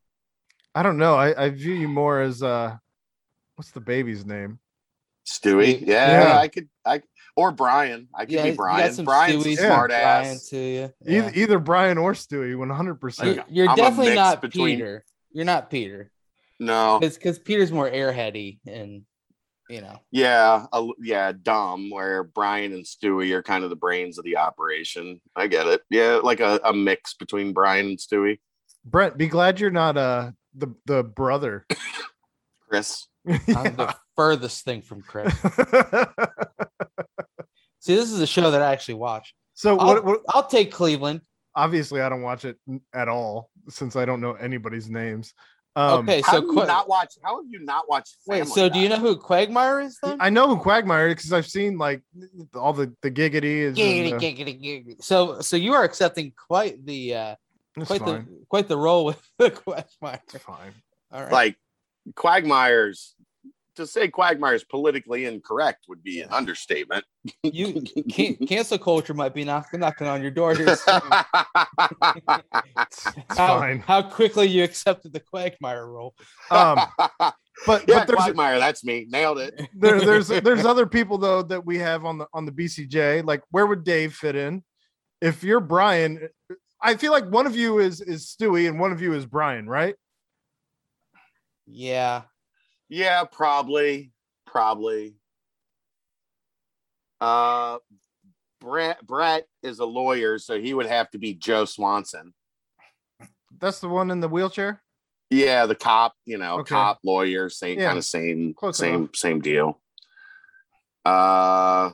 [0.74, 1.16] I don't know.
[1.16, 2.76] I, I view you more as uh
[3.56, 4.60] what's the baby's name?
[5.30, 5.82] Stewie.
[5.86, 6.38] Yeah, Yeah.
[6.40, 7.02] I could I
[7.36, 8.08] or Brian.
[8.16, 8.94] I could yeah be you Brian.
[8.94, 10.50] some Brian's Stewie, a some smart Brian ass.
[10.50, 13.36] to you Either, either Brian or Stewie, 100%.
[13.36, 16.12] You're, you're definitely not between- peter you're not peter
[16.60, 17.00] No.
[17.00, 19.04] because peter's more airheady and
[19.70, 21.90] you know Yeah, a, yeah, dumb.
[21.90, 25.22] Where Brian and Stewie are kind of the brains of the operation.
[25.36, 25.82] I get it.
[25.90, 28.40] Yeah, like a, a mix between Brian and Stewie.
[28.84, 31.66] Brent, be glad you're not uh the the brother.
[32.68, 33.08] Chris.
[33.28, 35.34] I'm the furthest thing from Chris.
[37.82, 39.34] See, this is a show that I actually watch.
[39.54, 41.22] so I'll, what, what I'll take Cleveland.
[41.56, 42.58] obviously I don't watch it
[42.94, 45.34] at all since I don't know anybody's names.
[45.76, 47.16] Um okay, so have you not watch?
[47.24, 48.18] How have you not watched?
[48.28, 50.18] wait, Family so do you know who Quagmire is then?
[50.20, 52.02] I know who Quagmire is because I've seen like
[52.54, 55.04] all the the giggity is Giggity, and, uh, giggity, giggity.
[55.04, 57.36] So, so you are accepting quite the uh,
[57.86, 58.26] quite fine.
[58.26, 60.20] the quite the role with the Quagmire.
[60.34, 60.74] It's fine.
[61.12, 61.56] All right, like
[62.16, 63.16] Quagmire's?
[63.82, 67.04] To say Quagmire is politically incorrect would be an understatement.
[67.42, 67.82] you
[68.12, 70.76] can, cancel culture might be knocking knocking on your door here.
[70.76, 71.02] soon.
[72.78, 73.80] It's how, fine.
[73.80, 76.14] how quickly you accepted the Quagmire role?
[76.52, 76.78] Um
[77.66, 79.08] but yeah, but there's Quagmire, that's me.
[79.10, 79.60] Nailed it.
[79.76, 83.26] there, there's there's other people though that we have on the on the BCJ.
[83.26, 84.64] Like, where would Dave fit in?
[85.22, 86.30] If you're Brian,
[86.80, 89.68] I feel like one of you is is Stewie and one of you is Brian,
[89.68, 89.96] right?
[91.66, 92.24] Yeah,
[92.94, 94.12] Yeah, probably,
[94.46, 95.16] probably.
[97.22, 97.78] Uh,
[98.60, 102.34] Brett Brett is a lawyer, so he would have to be Joe Swanson.
[103.60, 104.82] That's the one in the wheelchair.
[105.30, 106.76] Yeah, the cop, you know, Okay.
[106.76, 109.16] cop lawyer, same Yeah, kind of same close same enough.
[109.16, 109.80] same deal.
[111.06, 111.92] Uh,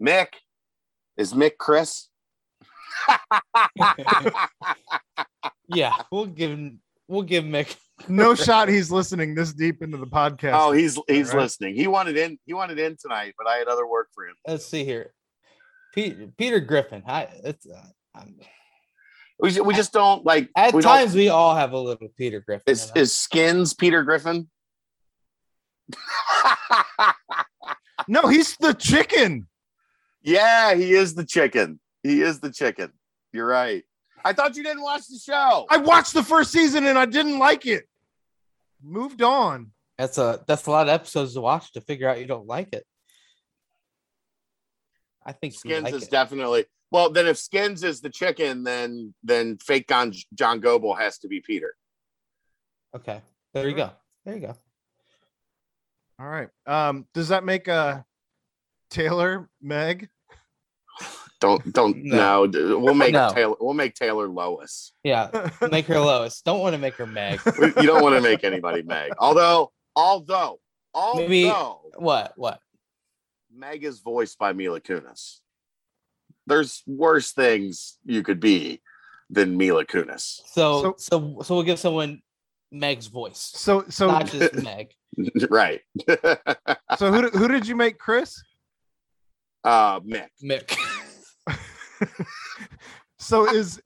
[0.00, 0.28] Mick
[1.18, 2.08] is Mick Chris.
[5.68, 5.94] yeah.
[6.10, 7.76] We'll give him- we'll give Mick.
[8.08, 8.68] No shot.
[8.68, 10.52] He's listening this deep into the podcast.
[10.54, 11.42] oh, he's he's All right.
[11.44, 11.74] listening.
[11.74, 12.38] He wanted in.
[12.46, 14.34] He wanted in tonight, but I had other work for him.
[14.46, 15.12] Let's see here.
[15.94, 17.02] Peter Peter Griffin.
[17.06, 17.82] I, it's, uh,
[18.14, 18.36] I'm-
[19.40, 22.64] We, we just don't like at we times we all have a little Peter Griffin.
[22.66, 24.48] Is, is Skins Peter Griffin?
[28.08, 29.48] no, he's the chicken.
[30.22, 31.80] yeah, he is the chicken.
[32.02, 32.92] He is the chicken.
[33.32, 33.84] You're right.
[34.24, 35.66] I thought you didn't watch the show.
[35.68, 37.84] I watched the first season and I didn't like it.
[38.82, 39.72] Moved on.
[39.98, 42.72] That's a that's a lot of episodes to watch to figure out you don't like
[42.72, 42.84] it.
[45.24, 46.10] I think Skins like is it.
[46.10, 47.10] definitely well.
[47.10, 51.40] Then if Skins is the chicken, then then fake John John Goble has to be
[51.40, 51.74] Peter.
[52.96, 53.20] okay.
[53.54, 53.90] There you go.
[54.24, 54.56] There you go.
[56.18, 56.48] All right.
[56.66, 58.00] Um, does that make uh
[58.90, 60.08] Taylor Meg?
[61.42, 62.46] Don't don't No.
[62.46, 62.78] no.
[62.78, 63.28] We'll make No.
[63.34, 63.56] Taylor.
[63.60, 64.92] We'll make Taylor Lois.
[65.02, 65.28] Yeah,
[65.72, 66.40] make her Lois.
[66.42, 67.40] Don't want to make her Meg.
[67.56, 69.10] You don't want to make anybody Meg.
[69.18, 70.60] Although although
[70.94, 72.32] although Maybe- What?
[72.36, 72.60] What?
[73.52, 75.40] Meg is voiced by Mila Kunis.
[76.46, 78.80] there's worse things you could be
[79.28, 80.40] than Mila Kunis.
[80.46, 82.22] So, so, so, we'll give someone
[82.70, 84.92] Meg's voice, So so not just Meg.
[85.50, 85.80] right.
[86.98, 88.40] so who did- who did you make Chris?
[89.64, 90.26] uh Mick.
[90.42, 90.76] Mick.
[93.22, 93.80] So is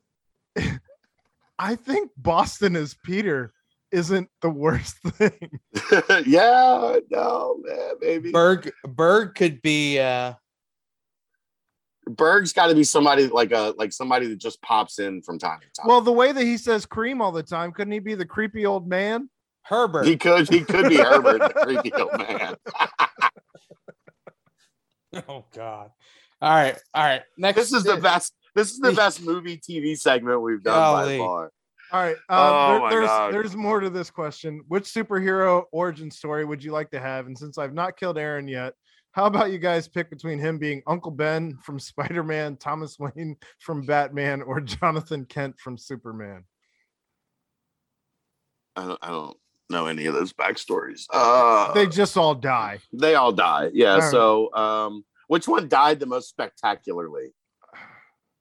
[1.59, 3.53] I think Boston as Peter
[3.93, 5.61] isn't the worst thing.
[6.27, 8.33] yeah, no, man, maybe.
[8.33, 10.35] Berg Berg could be uh
[12.09, 15.61] Berg's got to be somebody like a like somebody that just pops in from time
[15.61, 15.87] to time.
[15.87, 18.65] Well, the way that he says cream all the time, couldn't he be the creepy
[18.65, 19.29] old man?
[19.63, 20.07] Herbert.
[20.07, 22.55] he could he could be Herbert, the creepy old man.
[25.29, 25.91] oh God.
[26.43, 27.23] All right, all right.
[27.39, 28.35] Next This is the best.
[28.55, 31.19] This is the best movie TV segment we've done Golly.
[31.19, 31.53] by far.
[31.93, 32.17] All right.
[32.17, 33.35] Um, Oh there- my there's God.
[33.35, 34.63] there's more to this question.
[34.69, 37.27] Which superhero origin story would you like to have?
[37.27, 38.75] And since I've not killed Aaron yet,
[39.13, 43.83] how about you guys pick between him being Uncle Ben from Spider-Man, Thomas Wayne from
[43.87, 46.45] Batman, or Jonathan Kent from Superman?
[48.75, 49.37] I don't, I don't
[49.71, 51.07] know any of those backstories.
[51.13, 52.81] Uh, They just all die.
[52.93, 53.71] they all die.
[53.73, 53.93] Yeah.
[53.93, 54.11] All right.
[54.11, 57.35] So, um, which one died the most spectacularly?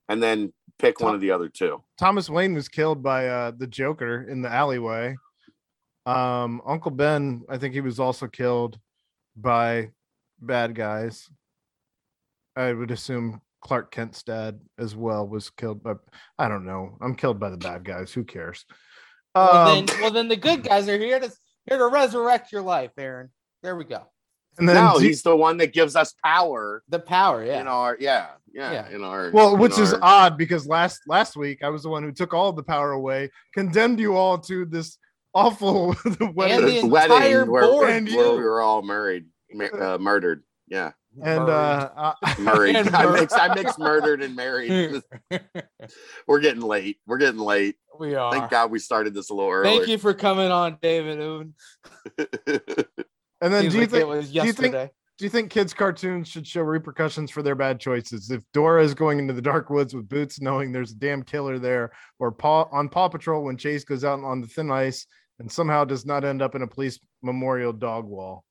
[0.08, 1.84] And then pick one of the other two.
[1.98, 5.16] Thomas Wayne was killed by uh, the Joker in the alleyway.
[6.06, 8.78] Um, Uncle Ben, I think he was also killed
[9.36, 9.90] by
[10.40, 11.28] bad guys.
[12.56, 15.94] I would assume Clark Kent's dad as well was killed by.
[16.38, 16.98] I don't know.
[17.02, 18.14] I'm killed by the bad guys.
[18.14, 18.66] Who cares?
[19.34, 21.32] well, Um, then, well then the good guys are here to
[21.68, 23.32] here to resurrect your life, Aaron.
[23.64, 24.06] There we go.
[24.58, 27.62] And then no, do- he's the one that gives us power The power, yeah.
[27.62, 28.90] in our yeah, yeah, Yeah.
[28.90, 32.04] in our well, in which is odd because last last week I was the one
[32.04, 34.98] who took all the power away, condemned you all to this
[35.34, 35.96] awful
[36.34, 36.60] wedding.
[36.60, 38.38] And the entire wedding where, board, and where you.
[38.38, 39.26] we were all married,
[39.78, 40.44] uh, murdered.
[40.68, 42.76] Yeah, and uh, uh, married.
[42.78, 45.02] And I mur- mixed, I mixed murdered and married.
[46.28, 46.98] we're getting late.
[47.06, 47.76] We're getting late.
[48.00, 48.32] we are.
[48.32, 49.70] Thank God we started this a little early.
[49.78, 51.54] Thank you for coming on, David Ubben.
[53.46, 55.50] And then Seems do you like think it was do you think- do you think
[55.52, 59.42] kids cartoons should show repercussions for their bad choices if dora is going into the
[59.42, 63.44] dark woods with boots knowing there's a damn killer there or paw on paw patrol
[63.46, 65.06] when chase goes out on the thin ice
[65.40, 68.44] and somehow does not end up in a police memorial dog wall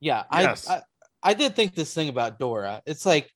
[0.00, 0.68] Yeah, Yes.
[0.68, 0.82] I, I
[1.26, 2.82] I did think this thing about Dora.
[2.84, 3.30] It's like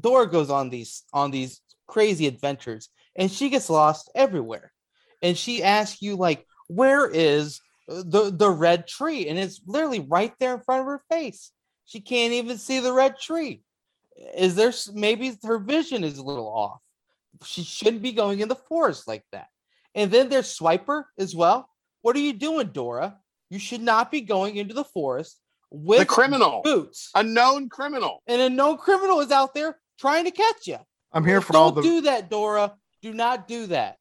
[0.00, 4.72] Dora goes on these on these crazy adventures, and she gets lost everywhere.
[5.20, 10.32] And she asks you like, "Where is the the red tree?" And it's literally right
[10.38, 11.50] there in front of her face.
[11.84, 13.62] She can't even see the red tree.
[14.36, 16.80] Is there maybe her vision is a little off?
[17.44, 19.48] She shouldn't be going in the forest like that.
[19.94, 21.68] And then there's Swiper as well.
[22.02, 23.18] What are you doing, Dora?
[23.50, 25.40] You should not be going into the forest
[25.70, 27.10] with the criminal, boots.
[27.14, 28.22] a known criminal.
[28.26, 30.78] And a known criminal is out there trying to catch you.
[31.12, 31.70] i'm here for all.
[31.70, 32.74] Don't all the do that, Dora.
[33.02, 33.98] Do not do that.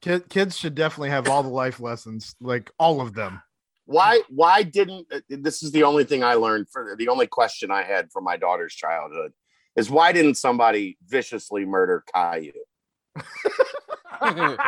[0.00, 3.40] Kid, kids should definitely have all the life lessons like all of them
[3.86, 4.22] Why?
[4.28, 5.06] Why didn't?
[5.12, 6.68] uh, This is the only thing I learned.
[6.70, 9.32] For the only question I had from my daughter's childhood
[9.76, 12.52] is why didn't somebody viciously murder Caillou?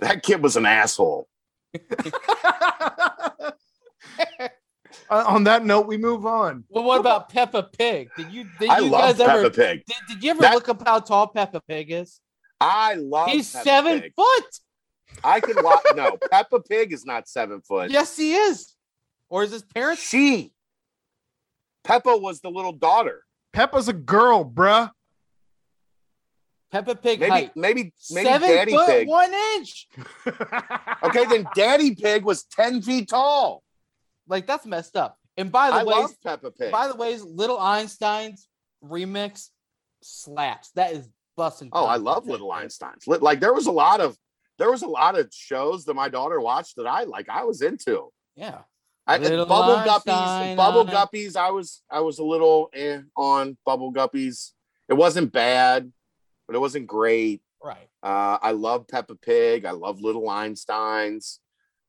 [0.00, 1.28] That kid was an asshole.
[5.10, 8.08] Uh, on that note we move on well, what about Peppa Pig?
[8.16, 9.82] Did you did I you love guys ever Peppa Pig.
[9.86, 12.20] did, did you ever That- look up how tall Peppa Pig is?
[12.60, 13.28] I love.
[13.30, 14.12] He's Peppa seven Pig.
[14.16, 14.44] foot.
[15.22, 15.82] I can watch.
[15.96, 17.90] no, Peppa Pig is not seven foot.
[17.90, 18.74] Yes, he is.
[19.28, 20.02] Or is his parents?
[20.02, 20.52] She.
[21.84, 23.22] Peppa was the little daughter.
[23.52, 24.90] peppa's a girl bruh
[26.72, 27.52] Peppa Pig Maybe, height.
[27.54, 29.08] maybe, maybe Seven Daddy foot Pig.
[29.08, 29.88] one inch.
[31.04, 33.62] Okay, then Daddy Pig was ten feet tall.
[34.28, 35.16] Like that's messed up.
[35.36, 36.72] And by the I way, Peppa Pig.
[36.72, 38.48] by the way, Little Einstein's
[38.84, 39.50] remix
[40.02, 40.70] slaps.
[40.74, 41.70] That is busting.
[41.72, 42.50] Oh, I love Little.
[42.50, 43.06] Einsteins.
[43.06, 44.16] Like there was a lot of
[44.58, 47.28] there was a lot of shows that my daughter watched that I like.
[47.28, 48.08] I was into.
[48.34, 48.60] Yeah.
[49.06, 50.56] I, Little Bubble Einstein, Guppies.
[50.56, 51.36] Bubble Guppies.
[51.36, 54.52] I was I was a little eh, on Bubble Guppies.
[54.88, 55.92] It wasn't bad,
[56.46, 57.40] but it wasn't great.
[57.62, 57.88] Right.
[58.02, 59.64] Uh, I love Peppa Pig.
[59.64, 61.38] I love Little Einsteins.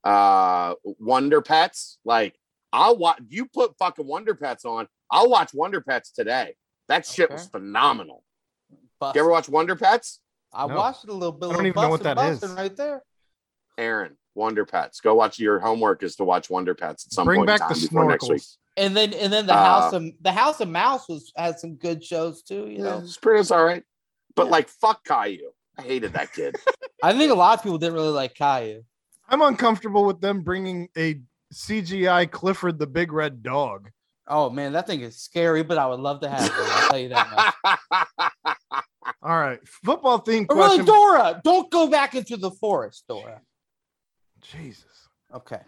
[0.04, 1.98] Uh, Wonder Pets.
[2.06, 2.36] Like
[2.72, 3.20] I'll watch.
[3.30, 4.88] You put fucking Wonder Pets on.
[5.10, 6.56] I'll watch Wonder Pets today.
[6.88, 8.24] That shit was phenomenal.
[9.00, 9.20] Busting.
[9.20, 10.20] You ever watch Wonder Pets?
[10.54, 10.76] I No.
[10.76, 11.50] watched it a little bit.
[11.50, 12.44] I don't even know what that is.
[12.44, 13.04] Right there.
[13.78, 15.02] Aaron, Wonder Pets.
[15.02, 17.28] Go watch your homework is to watch Wonder Pets at some point.
[17.28, 18.42] bring point back in the time before next week.
[18.42, 21.60] snorkels And then and then the Uh, House of the House of Mouse was had
[21.60, 22.68] some good shows too.
[22.68, 23.40] You Yeah, know, it's pretty.
[23.42, 23.84] It's all right.
[24.36, 24.52] But Yeah.
[24.52, 25.52] like, fuck Caillou.
[25.78, 26.56] I hated that kid.
[27.04, 28.84] I think a lot of people didn't really like Caillou.
[29.30, 31.22] i'm uncomfortable with them bringing a
[31.54, 33.90] cgi clifford the big red dog
[34.30, 36.52] Oh man, that thing is scary, but I would love to have it.
[36.54, 38.57] I'll tell you that much.
[39.28, 40.86] All right, football themed But really.
[40.86, 43.42] Dora, don't go back into the forest, Dora.
[44.40, 44.86] Jesus.
[45.36, 45.60] Okay,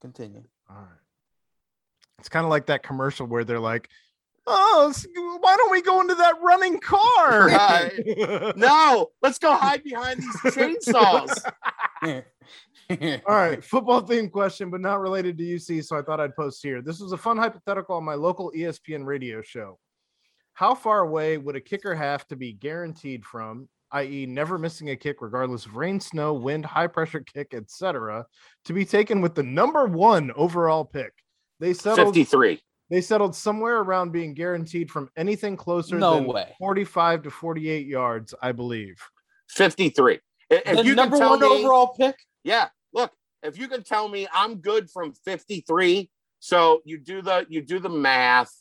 [0.00, 0.44] continue.
[0.70, 1.00] All right.
[2.20, 3.88] It's kind of like that commercial where they're like,
[4.46, 4.94] "Oh,
[5.40, 8.54] why don't we go into that running car?" Right.
[8.56, 11.42] no, let's go hide behind these chainsaws.
[13.26, 16.62] All right, football theme question, but not related to UC, so I thought I'd post
[16.62, 16.82] here.
[16.82, 19.76] This was a fun hypothetical on my local ESPN radio show.
[20.58, 24.96] How far away would a kicker have to be guaranteed from, i.e., never missing a
[24.96, 28.26] kick regardless of rain, snow, wind, high pressure kick, etc.,
[28.64, 31.12] to be taken with the number one overall pick?
[31.60, 32.12] They settled.
[32.12, 32.60] 53.
[32.90, 36.52] They settled somewhere around being guaranteed from anything closer No than way.
[36.58, 38.96] 45 to 48 yards, I believe.
[39.50, 40.18] 53.
[40.50, 42.16] If the you can number tell one me, overall pick.
[42.42, 43.12] yeah, look,
[43.44, 46.10] if you can tell me I'm good from 53,
[46.40, 48.52] so you do the you do the math.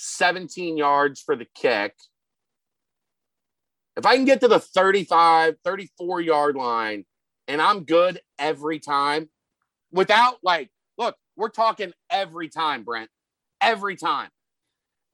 [0.00, 1.94] 17 yards for the kick.
[3.96, 7.04] If I can get to the 35, 34 yard line
[7.48, 9.28] and I'm good every time
[9.92, 13.10] without like, look, we're talking every time, Brent.
[13.60, 14.28] Every time.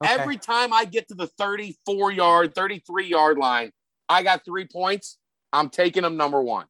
[0.03, 0.13] Okay.
[0.13, 3.71] Every time I get to the 34 yard, 33 yard line,
[4.07, 5.17] I got three points.
[5.51, 6.65] I'm taking them number one.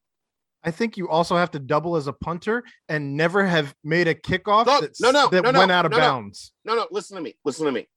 [0.64, 4.16] I think you also have to double as a punter and never have made a
[4.16, 6.52] kickoff Look, that, no, no, that no, no, went out of bounds.
[6.66, 7.36] No, no, listen to me.
[7.46, 7.88] Listen to me.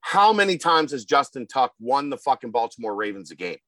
[0.00, 3.58] How many times has Justin Tuck won the fucking Baltimore Ravens a game?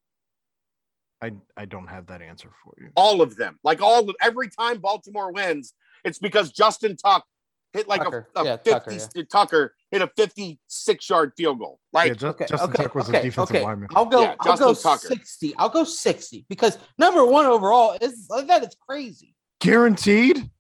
[1.22, 2.88] I, I don't have that answer for you.
[2.96, 3.59] All of them.
[3.62, 5.72] Like all of every time Baltimore wins,
[6.04, 7.24] it's because Justin Tuck
[7.72, 8.28] hit like Tucker.
[8.34, 11.78] a, a Yeah, 50 Tucker, Tucker hit a 56 yard field goal.
[11.92, 13.64] Like yeah, Ju- Okay, Justin okay, Tuck was okay, a defensive okay.
[13.64, 13.88] lineman.
[13.94, 14.22] I'll go.
[14.22, 15.06] Yeah, I'll go Tucker.
[15.06, 15.54] sixty.
[15.56, 19.34] I'll go sixty because number one overall is that is crazy.
[19.60, 20.50] Guaranteed?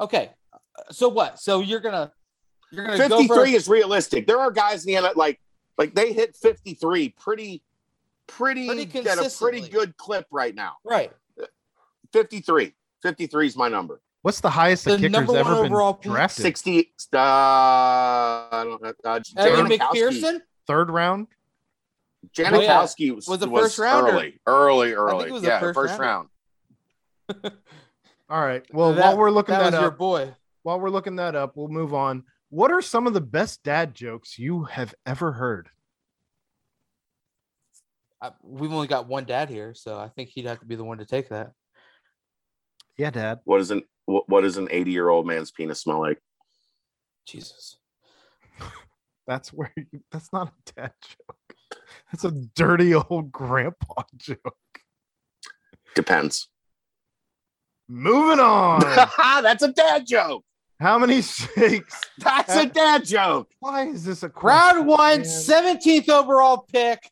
[0.00, 0.30] Okay,
[0.90, 1.38] so what?
[1.38, 2.12] So you're gonna you're gonna go
[2.72, 4.26] 53 for is realistic.
[4.26, 5.40] There are guys in the end like
[5.78, 7.62] like they hit 53 pretty
[8.26, 10.74] pretty, Pretty at a pretty good clip right now.
[10.84, 11.12] right
[12.12, 12.72] 53.
[13.02, 14.00] 53 is my number.
[14.22, 16.10] What's the highest The a kicker's number one ever been overall pick?
[16.10, 16.42] drafted?
[16.42, 19.78] 60 uh, I don't know, uh, Evan Janikowski.
[19.78, 20.40] McPherson.
[20.66, 21.26] Third round?
[22.34, 24.12] Janikowski was, Was the was first rounder.
[24.12, 25.28] early, early, early.
[25.28, 26.30] it was the yeah, first first rounder.
[27.28, 27.52] round.
[28.30, 28.64] All right.
[28.72, 30.34] Well, That- while we're looking That that, was your up, boy.
[30.62, 32.24] while we're looking that up, we'll move on.
[32.54, 35.70] What are some of the best dad jokes you have ever heard?
[38.22, 40.84] I, we've only got one dad here, so I think he'd have to be the
[40.84, 41.50] one to take that.
[42.96, 43.40] Yeah, dad.
[43.42, 46.22] What is an what, what does an 80 year old man's penis smell like?
[47.26, 47.76] Jesus.
[49.26, 51.56] That's where you, that's not a dad joke.
[52.12, 54.78] That's a dirty old grandpa joke.
[55.96, 56.48] Depends.
[57.88, 58.80] Moving on.
[59.42, 60.44] That's a dad joke.
[60.84, 61.98] How many shakes?
[62.18, 63.48] That's a dad joke.
[63.58, 65.26] Why is this a question, Round one, man?
[65.26, 67.10] 17th overall pick.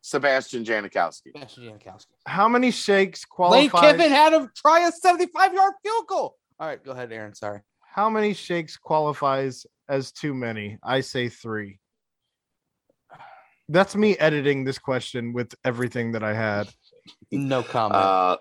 [0.00, 1.32] Sebastian Janikowski.
[1.34, 2.06] Sebastian Janikowski.
[2.24, 3.90] How many shakes Lane qualify?
[3.90, 6.36] Kiffin had him try a 75 yard field goal.
[6.60, 7.34] All right, go ahead, Aaron.
[7.34, 7.62] Sorry.
[7.80, 10.78] How many shakes qualifies as too many?
[10.84, 11.80] I say three.
[13.68, 16.68] That's me editing this question with everything that I had.
[17.32, 18.00] No comment.
[18.00, 18.36] Uh,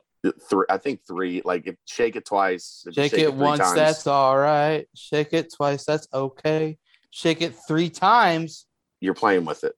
[0.49, 0.65] three.
[0.69, 1.41] I think three.
[1.45, 2.83] Like if shake it twice.
[2.87, 4.87] if you Shake it three once, times, that's all right.
[4.95, 6.77] Shake it twice, that's okay.
[7.11, 8.65] Shake it three times.
[9.01, 9.73] you're playing with it.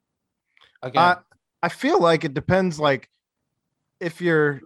[0.82, 1.16] Again, Uh,
[1.62, 2.80] I feel like it depends.
[2.80, 3.10] Like
[4.00, 4.62] if you're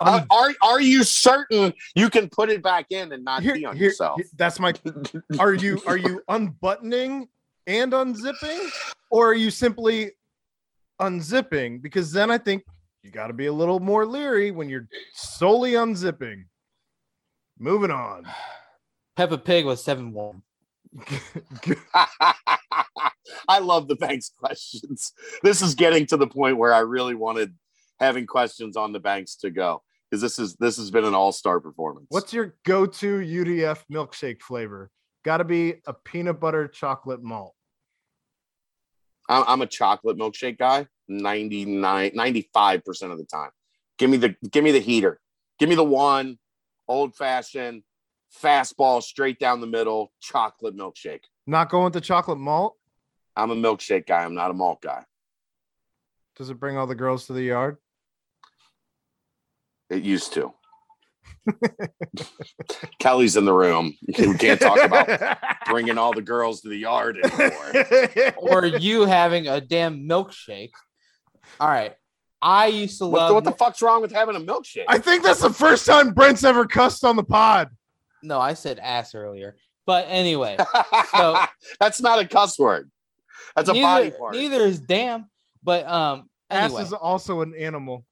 [0.00, 3.54] Uh, un- are are you certain you can put it back in and not here-
[3.54, 4.16] pee on here- yourself?
[4.20, 4.72] here- that's my.
[5.38, 7.28] Are you are you unbuttoning
[7.66, 8.70] and unzipping,
[9.10, 10.12] or are you simply
[11.00, 11.82] unzipping?
[11.82, 12.62] Because then I think
[13.06, 16.44] you got to be a little more leery when you're solely unzipping.
[17.58, 18.26] Moving on.
[19.16, 20.42] Peppa Pig was 7 1.
[23.48, 25.12] I love the banks questions.
[25.42, 27.54] This is getting to the point where I really wanted
[27.98, 31.32] having questions on the banks to go because this is this has been an all
[31.32, 32.06] star performance.
[32.10, 34.90] What's your go-to UDF milkshake flavor?
[35.24, 37.55] Got to be a peanut butter chocolate malt.
[39.28, 43.50] I'm, I'm a chocolate milkshake guy 99 95% of the time.
[43.98, 45.20] Give me the give me the heater.
[45.58, 46.38] Give me the one
[46.88, 47.82] old fashioned
[48.42, 51.22] fastball straight down the middle chocolate milkshake.
[51.46, 52.76] Not going with the chocolate malt.
[53.34, 54.24] I'm a milkshake guy.
[54.24, 55.04] I'm not a malt guy.
[56.36, 57.78] Does it bring all the girls to the yard?
[59.88, 60.52] It used to.
[62.98, 63.94] Kelly's in the room.
[64.18, 68.32] We can't talk about bringing all the girls to the yard anymore.
[68.36, 70.70] or you having a damn milkshake.
[71.60, 71.94] All right.
[72.42, 74.84] I used to What, love the- what the fuck's wrong with having a milkshake?
[74.88, 77.70] I think that's the first time Brent's ever cussed on the pod.
[78.22, 79.56] No, I said ass earlier.
[79.86, 80.56] But anyway,
[81.12, 81.38] So-
[81.80, 82.90] That's not a cuss word.
[83.54, 84.34] That's a neither, body part.
[84.34, 85.30] neither is damn.
[85.62, 88.04] But um, Ass is also an animal.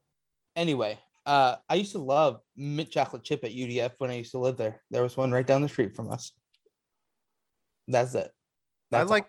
[0.57, 4.39] anyway, uh, I used to love mint chocolate chip at UDF when I used to
[4.39, 4.81] live there.
[4.91, 6.33] There was one right down the street from us.
[7.89, 8.31] That's it.
[8.93, 9.27] I That's like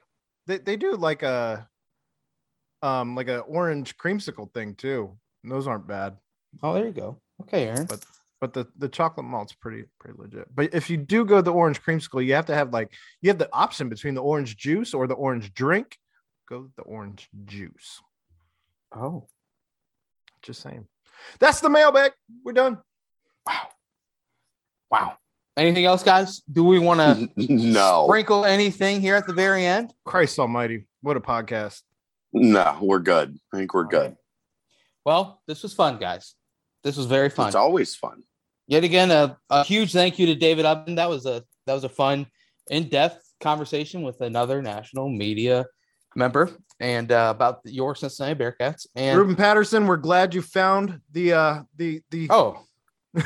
[0.48, 1.68] they, they do like a
[2.82, 5.18] um like a orange creamsicle thing too.
[5.44, 6.18] And those aren't bad.
[6.64, 7.20] Oh, there you go.
[7.42, 7.86] Okay, Aaron.
[7.86, 8.06] But
[8.42, 10.48] but the the chocolate malt's pretty pretty legit.
[10.54, 12.92] But if you do go the orange creamsicle, you have to have like
[13.22, 15.98] you have the option between the orange juice or the orange drink.
[16.48, 18.02] Go the orange juice.
[18.96, 19.28] oh,
[20.44, 20.88] Just saying.
[21.40, 22.12] That's the mailbag.
[22.44, 22.78] We're done.
[23.48, 23.68] Wow.
[24.92, 25.18] Wow.
[25.58, 26.42] Anything else, guys?
[26.52, 29.94] Do we want to no, sprinkle anything here at the very end?
[30.04, 31.82] Christ Almighty, what a podcast!
[32.34, 33.40] no, we're good.
[33.54, 34.02] I think we're All good.
[34.02, 34.16] right.
[35.06, 36.36] Well, this was fun, guys.
[36.84, 37.48] This was very fun.
[37.48, 38.24] It's always fun.
[38.68, 40.96] Yet again, a, a huge thank you to David Ubben.
[40.96, 42.28] That was a that was a fun,
[42.70, 45.66] in depth conversation with another national media
[46.16, 46.50] member
[46.80, 48.88] and uh, about your Cincinnati Bearcats.
[48.96, 52.28] And Ruben Patterson, we're glad you found the uh the the.
[52.30, 52.65] oh,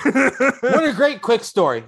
[0.03, 1.83] what a great quick story!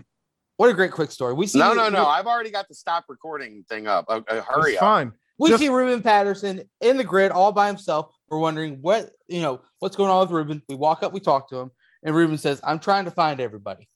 [0.58, 1.34] What a great quick story.
[1.34, 2.06] We see No, no, no.
[2.06, 4.06] I've already got the stop recording thing up.
[4.08, 4.88] Uh, uh, hurry it's up.
[4.88, 5.12] fine.
[5.40, 8.14] We Just- see Ruben Patterson in the grid all by himself.
[8.30, 10.62] We're wondering what you know what's going on with Ruben.
[10.70, 11.72] We walk up, we talk to him,
[12.04, 13.88] and Ruben says, "I'm trying to find everybody,"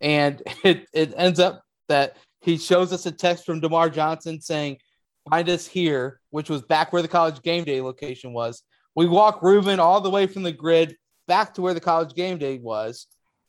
[0.00, 4.78] and it it ends up that he shows us a text from DeMarr Johnson saying,
[5.30, 8.62] "Find us here," which was back where the college game day location was.
[8.94, 12.38] We walk Ruben all the way from the grid back to where the college game
[12.38, 13.06] day was,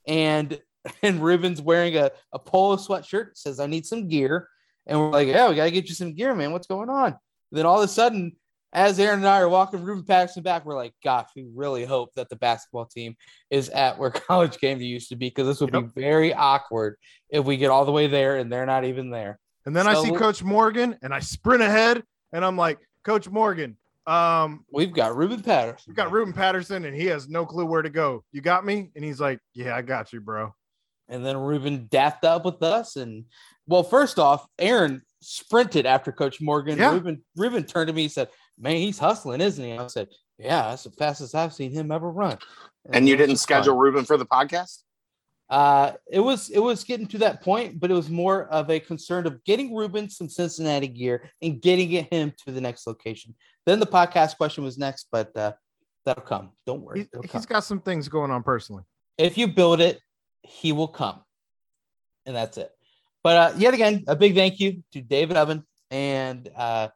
[0.07, 0.60] and
[1.02, 4.48] and Ruben's wearing a, a polo sweatshirt says, I need some gear.
[4.88, 6.52] And we're like, Yeah, we gotta get you some gear, man.
[6.52, 7.18] What's going on?
[7.52, 8.36] then all of a sudden,
[8.73, 12.14] as Aaron and I are walking Ruben Patterson back, we're like, gosh, we really hope
[12.15, 13.15] that the basketball team
[13.49, 15.95] is at where college game day used to be, because this would Yep.
[15.95, 16.98] be very awkward
[17.30, 19.40] if we get all the way there and they're not even there.
[19.65, 22.03] And then I see Coach Morgan, and I sprint ahead,
[22.34, 23.77] and I'm like, Coach Morgan,
[24.07, 25.86] um, We've got Ruben Patterson.
[25.88, 28.23] We've got Ruben Patterson, and he has no clue where to go.
[28.32, 28.90] You got me?
[28.95, 30.53] And he's like, Yeah, I got you, bro.
[31.08, 32.95] And then Ruben dapped up with us.
[32.95, 33.25] And
[33.67, 36.77] well, first off, Aaron sprinted after Coach Morgan.
[36.77, 36.92] Yeah.
[36.93, 39.77] Ruben, Ruben turned to me and said, Man, he's hustling, isn't he?
[39.77, 42.38] I said, Yeah, that's the fastest I've seen him ever run.
[42.92, 43.64] And you didn't just fun.
[43.64, 44.84] schedule Ruben for the podcast?
[45.49, 48.80] Uh, it was it was getting to that point, but it was more of a
[48.80, 53.35] concern of getting Ruben some Cincinnati gear and getting him to the next location.
[53.65, 55.53] Then the podcast question was next, but uh,
[56.06, 56.51] that'll come.
[56.65, 57.07] Don't worry.
[57.22, 57.43] He, come.
[57.48, 58.83] got some things going on personally.
[59.17, 59.99] if you build it,
[60.41, 61.22] he will come.
[62.25, 62.72] And that's it.
[63.24, 66.90] But uh, yet again, a big thank you to David Ubben and uh,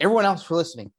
[0.00, 0.92] everyone else for listening.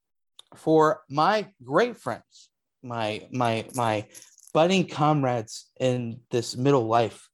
[0.55, 2.49] For my great friends,
[2.81, 4.07] my my my
[4.55, 7.27] budding comrades in this middle life.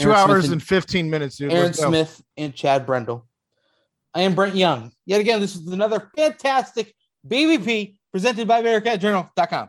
[0.00, 1.52] Two Aaron Smith hours and- and 15 minutes, dude.
[1.52, 3.28] Aaron Smith and Chad Brendel.
[4.14, 4.92] I am Brent Young.
[5.04, 6.94] Yet again, this is another fantastic
[7.28, 9.68] BVP presented by BearcatJournal.com.